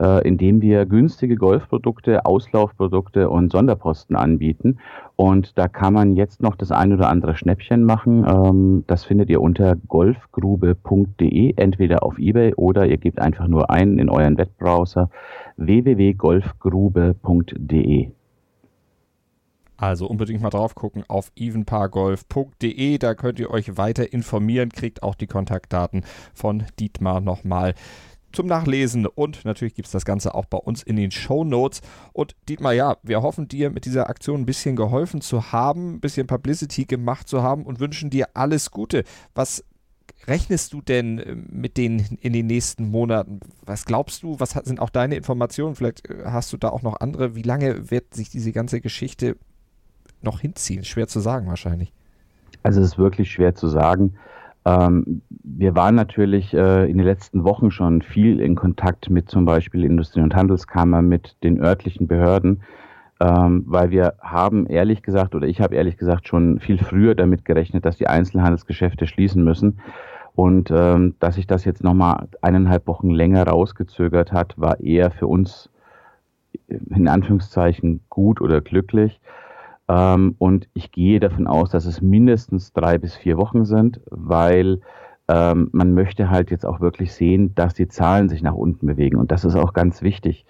äh, 0.00 0.26
indem 0.26 0.62
wir 0.62 0.86
günstige 0.86 1.36
Golfprodukte, 1.36 2.24
Auslaufprodukte 2.24 3.28
und 3.30 3.52
Sonderposten 3.52 4.16
anbieten. 4.16 4.78
Und 5.16 5.58
da 5.58 5.68
kann 5.68 5.92
man 5.94 6.16
jetzt 6.16 6.42
noch 6.42 6.56
das 6.56 6.72
ein 6.72 6.92
oder 6.92 7.08
andere 7.08 7.36
Schnäppchen 7.36 7.84
machen. 7.84 8.26
Ähm, 8.26 8.82
das 8.86 9.04
findet 9.04 9.30
ihr 9.30 9.40
unter 9.40 9.76
golfgrube.de, 9.76 11.54
entweder 11.56 12.02
auf 12.02 12.18
eBay 12.18 12.54
oder 12.54 12.86
ihr 12.86 12.98
gebt 12.98 13.20
einfach 13.20 13.46
nur 13.48 13.70
ein 13.70 13.98
in 13.98 14.08
euren 14.08 14.38
Webbrowser 14.38 15.10
www.golfgrube.de. 15.56 18.12
Also 19.78 20.08
unbedingt 20.08 20.42
mal 20.42 20.50
drauf 20.50 20.74
gucken 20.74 21.04
auf 21.06 21.30
evenpargolf.de, 21.36 22.98
da 22.98 23.14
könnt 23.14 23.38
ihr 23.38 23.50
euch 23.50 23.76
weiter 23.76 24.12
informieren, 24.12 24.70
kriegt 24.70 25.04
auch 25.04 25.14
die 25.14 25.28
Kontaktdaten 25.28 26.04
von 26.34 26.64
Dietmar 26.80 27.20
nochmal 27.20 27.74
zum 28.32 28.46
Nachlesen 28.46 29.06
und 29.06 29.44
natürlich 29.44 29.74
gibt 29.74 29.86
es 29.86 29.92
das 29.92 30.04
Ganze 30.04 30.34
auch 30.34 30.44
bei 30.44 30.58
uns 30.58 30.82
in 30.82 30.96
den 30.96 31.10
Show 31.10 31.44
Notes. 31.44 31.80
Und 32.12 32.36
Dietmar, 32.48 32.72
ja, 32.72 32.96
wir 33.02 33.22
hoffen 33.22 33.48
dir 33.48 33.70
mit 33.70 33.84
dieser 33.84 34.08
Aktion 34.08 34.42
ein 34.42 34.46
bisschen 34.46 34.76
geholfen 34.76 35.20
zu 35.20 35.52
haben, 35.52 35.94
ein 35.94 36.00
bisschen 36.00 36.26
Publicity 36.26 36.84
gemacht 36.84 37.28
zu 37.28 37.42
haben 37.42 37.64
und 37.64 37.80
wünschen 37.80 38.10
dir 38.10 38.28
alles 38.34 38.70
Gute. 38.70 39.04
Was 39.34 39.64
rechnest 40.26 40.72
du 40.72 40.82
denn 40.82 41.18
äh, 41.18 41.34
mit 41.34 41.76
denen 41.76 42.18
in 42.20 42.32
den 42.32 42.46
nächsten 42.46 42.90
Monaten? 42.90 43.40
Was 43.64 43.84
glaubst 43.84 44.22
du? 44.22 44.38
Was 44.38 44.50
sind 44.50 44.80
auch 44.80 44.90
deine 44.90 45.16
Informationen? 45.16 45.74
Vielleicht 45.74 46.08
äh, 46.08 46.24
hast 46.26 46.52
du 46.52 46.56
da 46.56 46.68
auch 46.68 46.82
noch 46.82 47.00
andere. 47.00 47.34
Wie 47.34 47.42
lange 47.42 47.90
wird 47.90 48.14
sich 48.14 48.28
diese 48.30 48.52
ganze 48.52 48.80
Geschichte 48.80 49.36
noch 50.22 50.40
hinziehen? 50.40 50.84
Schwer 50.84 51.08
zu 51.08 51.20
sagen 51.20 51.46
wahrscheinlich. 51.48 51.92
Also 52.62 52.80
es 52.80 52.88
ist 52.88 52.98
wirklich 52.98 53.30
schwer 53.30 53.54
zu 53.54 53.68
sagen. 53.68 54.14
Ähm, 54.68 55.22
wir 55.30 55.74
waren 55.74 55.94
natürlich 55.94 56.52
äh, 56.52 56.90
in 56.90 56.98
den 56.98 57.06
letzten 57.06 57.44
Wochen 57.44 57.70
schon 57.70 58.02
viel 58.02 58.40
in 58.40 58.54
Kontakt 58.54 59.08
mit 59.08 59.30
zum 59.30 59.46
Beispiel 59.46 59.84
Industrie- 59.84 60.20
und 60.20 60.34
Handelskammer, 60.34 61.00
mit 61.00 61.42
den 61.42 61.60
örtlichen 61.60 62.06
Behörden, 62.06 62.62
ähm, 63.20 63.64
weil 63.66 63.90
wir 63.90 64.14
haben 64.20 64.66
ehrlich 64.66 65.02
gesagt, 65.02 65.34
oder 65.34 65.46
ich 65.46 65.60
habe 65.62 65.74
ehrlich 65.74 65.96
gesagt 65.96 66.28
schon 66.28 66.60
viel 66.60 66.78
früher 66.78 67.14
damit 67.14 67.46
gerechnet, 67.46 67.86
dass 67.86 67.96
die 67.96 68.08
Einzelhandelsgeschäfte 68.08 69.06
schließen 69.06 69.42
müssen. 69.42 69.80
Und 70.34 70.70
ähm, 70.70 71.14
dass 71.18 71.34
sich 71.34 71.46
das 71.46 71.64
jetzt 71.64 71.82
nochmal 71.82 72.28
eineinhalb 72.42 72.86
Wochen 72.86 73.10
länger 73.10 73.44
rausgezögert 73.44 74.32
hat, 74.32 74.54
war 74.56 74.78
eher 74.80 75.10
für 75.10 75.26
uns 75.26 75.70
in 76.68 77.08
Anführungszeichen 77.08 78.00
gut 78.08 78.40
oder 78.40 78.60
glücklich. 78.60 79.18
Ähm, 79.88 80.34
und 80.38 80.68
ich 80.74 80.92
gehe 80.92 81.20
davon 81.20 81.46
aus, 81.46 81.70
dass 81.70 81.86
es 81.86 82.02
mindestens 82.02 82.72
drei 82.72 82.98
bis 82.98 83.14
vier 83.14 83.36
Wochen 83.36 83.64
sind, 83.64 84.00
weil 84.10 84.80
ähm, 85.28 85.68
man 85.72 85.94
möchte 85.94 86.30
halt 86.30 86.50
jetzt 86.50 86.66
auch 86.66 86.80
wirklich 86.80 87.12
sehen, 87.12 87.54
dass 87.54 87.74
die 87.74 87.88
Zahlen 87.88 88.28
sich 88.28 88.42
nach 88.42 88.54
unten 88.54 88.86
bewegen. 88.86 89.16
Und 89.16 89.30
das 89.30 89.44
ist 89.44 89.56
auch 89.56 89.72
ganz 89.72 90.02
wichtig. 90.02 90.46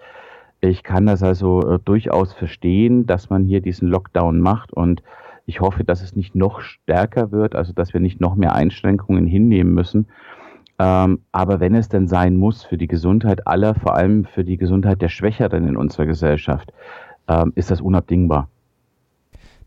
Ich 0.61 0.83
kann 0.83 1.05
das 1.05 1.23
also 1.23 1.61
äh, 1.61 1.79
durchaus 1.83 2.33
verstehen, 2.33 3.05
dass 3.05 3.29
man 3.29 3.45
hier 3.45 3.61
diesen 3.61 3.87
Lockdown 3.87 4.39
macht 4.39 4.73
und 4.73 5.03
ich 5.45 5.61
hoffe, 5.61 5.83
dass 5.83 6.03
es 6.03 6.15
nicht 6.15 6.35
noch 6.35 6.61
stärker 6.61 7.31
wird, 7.31 7.55
also 7.55 7.73
dass 7.73 7.93
wir 7.93 7.99
nicht 7.99 8.21
noch 8.21 8.35
mehr 8.35 8.53
Einschränkungen 8.53 9.25
hinnehmen 9.25 9.73
müssen. 9.73 10.07
Ähm, 10.77 11.21
aber 11.31 11.59
wenn 11.59 11.75
es 11.75 11.89
denn 11.89 12.07
sein 12.07 12.37
muss 12.37 12.63
für 12.63 12.77
die 12.77 12.87
Gesundheit 12.87 13.47
aller, 13.47 13.73
vor 13.73 13.95
allem 13.95 14.25
für 14.25 14.43
die 14.43 14.57
Gesundheit 14.57 15.01
der 15.01 15.09
Schwächeren 15.09 15.67
in 15.67 15.75
unserer 15.75 16.05
Gesellschaft, 16.05 16.71
ähm, 17.27 17.51
ist 17.55 17.71
das 17.71 17.81
unabdingbar. 17.81 18.47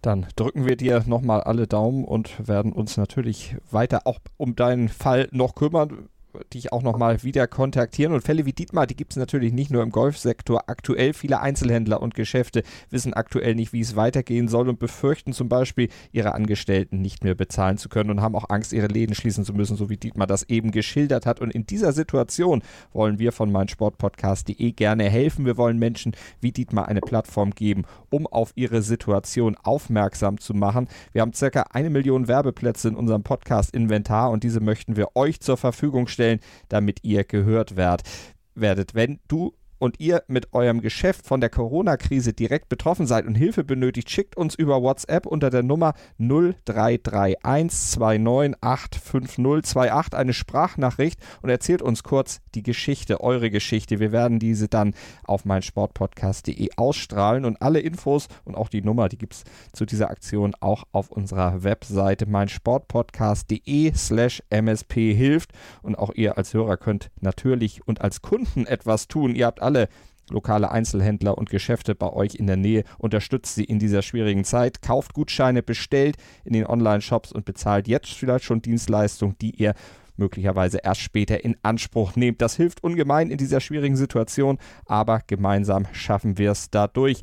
Dann 0.03 0.27
drücken 0.35 0.67
wir 0.67 0.77
dir 0.77 1.05
nochmal 1.07 1.43
alle 1.43 1.69
Daumen 1.69 2.05
und 2.05 2.49
werden 2.49 2.73
uns 2.73 2.97
natürlich 2.97 3.57
weiter 3.71 4.03
auch 4.05 4.19
um 4.37 4.57
deinen 4.57 4.89
Fall 4.89 5.29
noch 5.31 5.55
kümmern 5.55 6.09
dich 6.53 6.73
auch 6.73 6.83
nochmal 6.83 7.23
wieder 7.23 7.47
kontaktieren. 7.47 8.13
Und 8.13 8.23
Fälle 8.23 8.47
wie 8.47 8.53
Dietmar, 8.53 8.87
die 8.87 8.97
gibt 8.97 9.13
es 9.13 9.17
natürlich 9.17 9.53
nicht 9.53 9.71
nur 9.71 9.83
im 9.83 9.91
Golfsektor. 9.91 10.65
Aktuell 10.69 11.13
viele 11.13 11.41
Einzelhändler 11.41 12.01
und 12.01 12.15
Geschäfte 12.15 12.63
wissen 12.91 13.15
aktuell 13.15 13.55
nicht, 13.55 13.73
wie 13.73 13.81
es 13.81 13.97
weitergehen 13.97 14.49
soll 14.49 14.69
und 14.69 14.79
befürchten 14.79 15.33
zum 15.33 15.49
Beispiel, 15.49 15.89
ihre 16.13 16.35
Angestellten 16.35 17.01
nicht 17.01 17.25
mehr 17.25 17.35
bezahlen 17.35 17.79
zu 17.79 17.89
können 17.89 18.11
und 18.11 18.21
haben 18.21 18.35
auch 18.35 18.51
Angst, 18.51 18.73
ihre 18.73 18.87
Läden 18.87 19.15
schließen 19.15 19.45
zu 19.45 19.53
müssen, 19.53 19.77
so 19.77 19.91
wie 19.91 19.97
Dietmar 19.97 20.27
das 20.27 20.45
eben 20.45 20.71
geschildert 20.71 21.27
hat. 21.27 21.41
Und 21.41 21.53
in 21.53 21.67
dieser 21.67 21.93
Situation 21.93 22.63
wollen 22.93 23.19
wir 23.19 23.33
von 23.33 23.53
meinsportpodcast.de 23.53 24.73
gerne 24.73 25.05
helfen. 25.05 25.45
Wir 25.45 25.57
wollen 25.57 25.79
Menschen 25.79 26.13
wie 26.41 26.53
Dietmar 26.53 26.89
eine 26.89 27.01
Plattform 27.01 27.51
geben, 27.51 27.85
um 28.11 28.27
auf 28.27 28.53
ihre 28.55 28.83
Situation 28.83 29.57
aufmerksam 29.63 30.39
zu 30.39 30.55
machen. 30.55 30.89
Wir 31.13 31.23
haben 31.23 31.33
circa 31.33 31.67
eine 31.71 31.91
Million 31.91 32.29
Werbeplätze 32.29 32.89
in 32.89 32.95
unserem 32.95 33.23
Podcast-Inventar 33.23 34.31
und 34.31 34.45
diese 34.45 34.61
möchten 34.61 34.97
wir 34.97 35.15
euch 35.15 35.41
zur 35.41 35.57
Verfügung 35.57 36.07
stellen 36.07 36.22
stellen, 36.23 36.41
damit 36.69 37.01
ihr 37.03 37.25
gehört 37.25 37.77
werdet. 37.77 38.95
Wenn 38.95 39.19
du 39.27 39.55
und 39.83 39.99
ihr 39.99 40.23
mit 40.29 40.53
eurem 40.53 40.81
Geschäft 40.81 41.27
von 41.27 41.41
der 41.41 41.51
Corona-Krise 41.51 42.33
direkt 42.33 42.69
betroffen 42.69 43.09
seid 43.09 43.27
und 43.27 43.35
Hilfe 43.35 43.65
benötigt, 43.65 44.11
schickt 44.11 44.37
uns 44.37 44.55
über 44.55 44.81
WhatsApp 44.81 45.27
unter 45.27 45.51
der 45.51 45.65
Nummer 45.65 45.95
0331 46.19 47.99
2985028 47.99 50.15
eine 50.15 50.35
Sprachnachricht 50.35 51.19
und 51.43 51.51
erzählt 51.51 51.83
uns 51.83 52.05
kurz 52.05 52.41
die 52.55 52.63
Geschichte, 52.63 53.23
eure 53.23 53.51
Geschichte. 53.51 53.99
Wir 53.99 54.13
werden 54.13 54.39
diese 54.39 54.69
dann 54.69 54.95
auf 55.25 55.45
meinsportpodcast.de 55.45 56.69
ausstrahlen 56.77 57.45
und 57.45 57.61
alle 57.61 57.81
Infos 57.81 58.29
und 58.45 58.55
auch 58.55 58.69
die 58.69 58.83
Nummer, 58.83 59.09
die 59.09 59.19
gibt 59.19 59.35
es 59.35 59.43
zu 59.73 59.85
dieser 59.85 60.11
Aktion 60.11 60.55
auch 60.61 60.85
auf 60.93 61.11
unserer 61.11 61.65
Webseite 61.65 62.27
meinsportpodcast.de 62.27 63.95
slash 63.97 64.45
msp 64.49 65.13
hilft 65.13 65.51
und 65.83 65.99
auch 65.99 66.15
ihr 66.15 66.39
als 66.39 66.55
Hörer 66.55 66.77
könnt 66.77 67.11
natürlich 67.21 67.85
und 67.89 68.01
als 68.01 68.23
Kunden 68.23 68.65
etwas 68.65 69.09
tun. 69.09 69.35
Ihr 69.35 69.47
habt 69.47 69.61
alle 69.61 69.72
alle 69.73 69.89
lokale 70.31 70.71
Einzelhändler 70.71 71.37
und 71.37 71.51
Geschäfte 71.51 71.95
bei 71.95 72.11
euch 72.13 72.37
in 72.37 72.47
der 72.47 72.57
Nähe. 72.57 72.85
Unterstützt 72.99 73.55
sie 73.55 73.65
in 73.65 73.79
dieser 73.79 74.03
schwierigen 74.03 74.45
Zeit. 74.45 74.83
Kauft 74.83 75.15
Gutscheine, 75.15 75.63
bestellt 75.63 76.17
in 76.45 76.53
den 76.53 76.67
Online-Shops 76.67 77.33
und 77.33 77.45
bezahlt 77.45 77.89
jetzt 77.89 78.13
vielleicht 78.13 78.45
schon 78.45 78.63
Dienstleistungen, 78.63 79.37
die 79.41 79.51
ihr 79.51 79.75
möglicherweise 80.17 80.79
erst 80.83 81.01
später 81.01 81.45
in 81.45 81.57
Anspruch 81.63 82.17
nehmt. 82.17 82.41
Das 82.43 82.57
hilft 82.57 82.85
ungemein 82.85 83.31
in 83.31 83.39
dieser 83.39 83.61
schwierigen 83.61 83.97
Situation, 83.97 84.59
aber 84.87 85.23
gemeinsam 85.27 85.87
schaffen 85.93 86.39
wir 86.39 86.53
es 86.53 86.71
dadurch. 86.71 87.21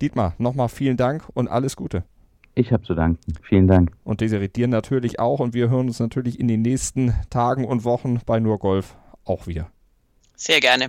Dietmar, 0.00 0.34
nochmal 0.38 0.68
vielen 0.68 0.96
Dank 0.96 1.28
und 1.34 1.48
alles 1.48 1.76
Gute. 1.76 2.04
Ich 2.54 2.72
habe 2.72 2.82
zu 2.82 2.94
danken. 2.94 3.20
Vielen 3.42 3.68
Dank. 3.68 3.92
Und 4.02 4.20
Desiree 4.20 4.48
dir 4.48 4.66
natürlich 4.66 5.20
auch. 5.20 5.38
Und 5.38 5.54
wir 5.54 5.70
hören 5.70 5.86
uns 5.86 6.00
natürlich 6.00 6.40
in 6.40 6.48
den 6.48 6.62
nächsten 6.62 7.14
Tagen 7.30 7.64
und 7.64 7.84
Wochen 7.84 8.20
bei 8.26 8.40
Nur 8.40 8.58
Golf 8.58 8.96
auch 9.24 9.46
wieder. 9.46 9.70
Sehr 10.34 10.58
gerne. 10.58 10.88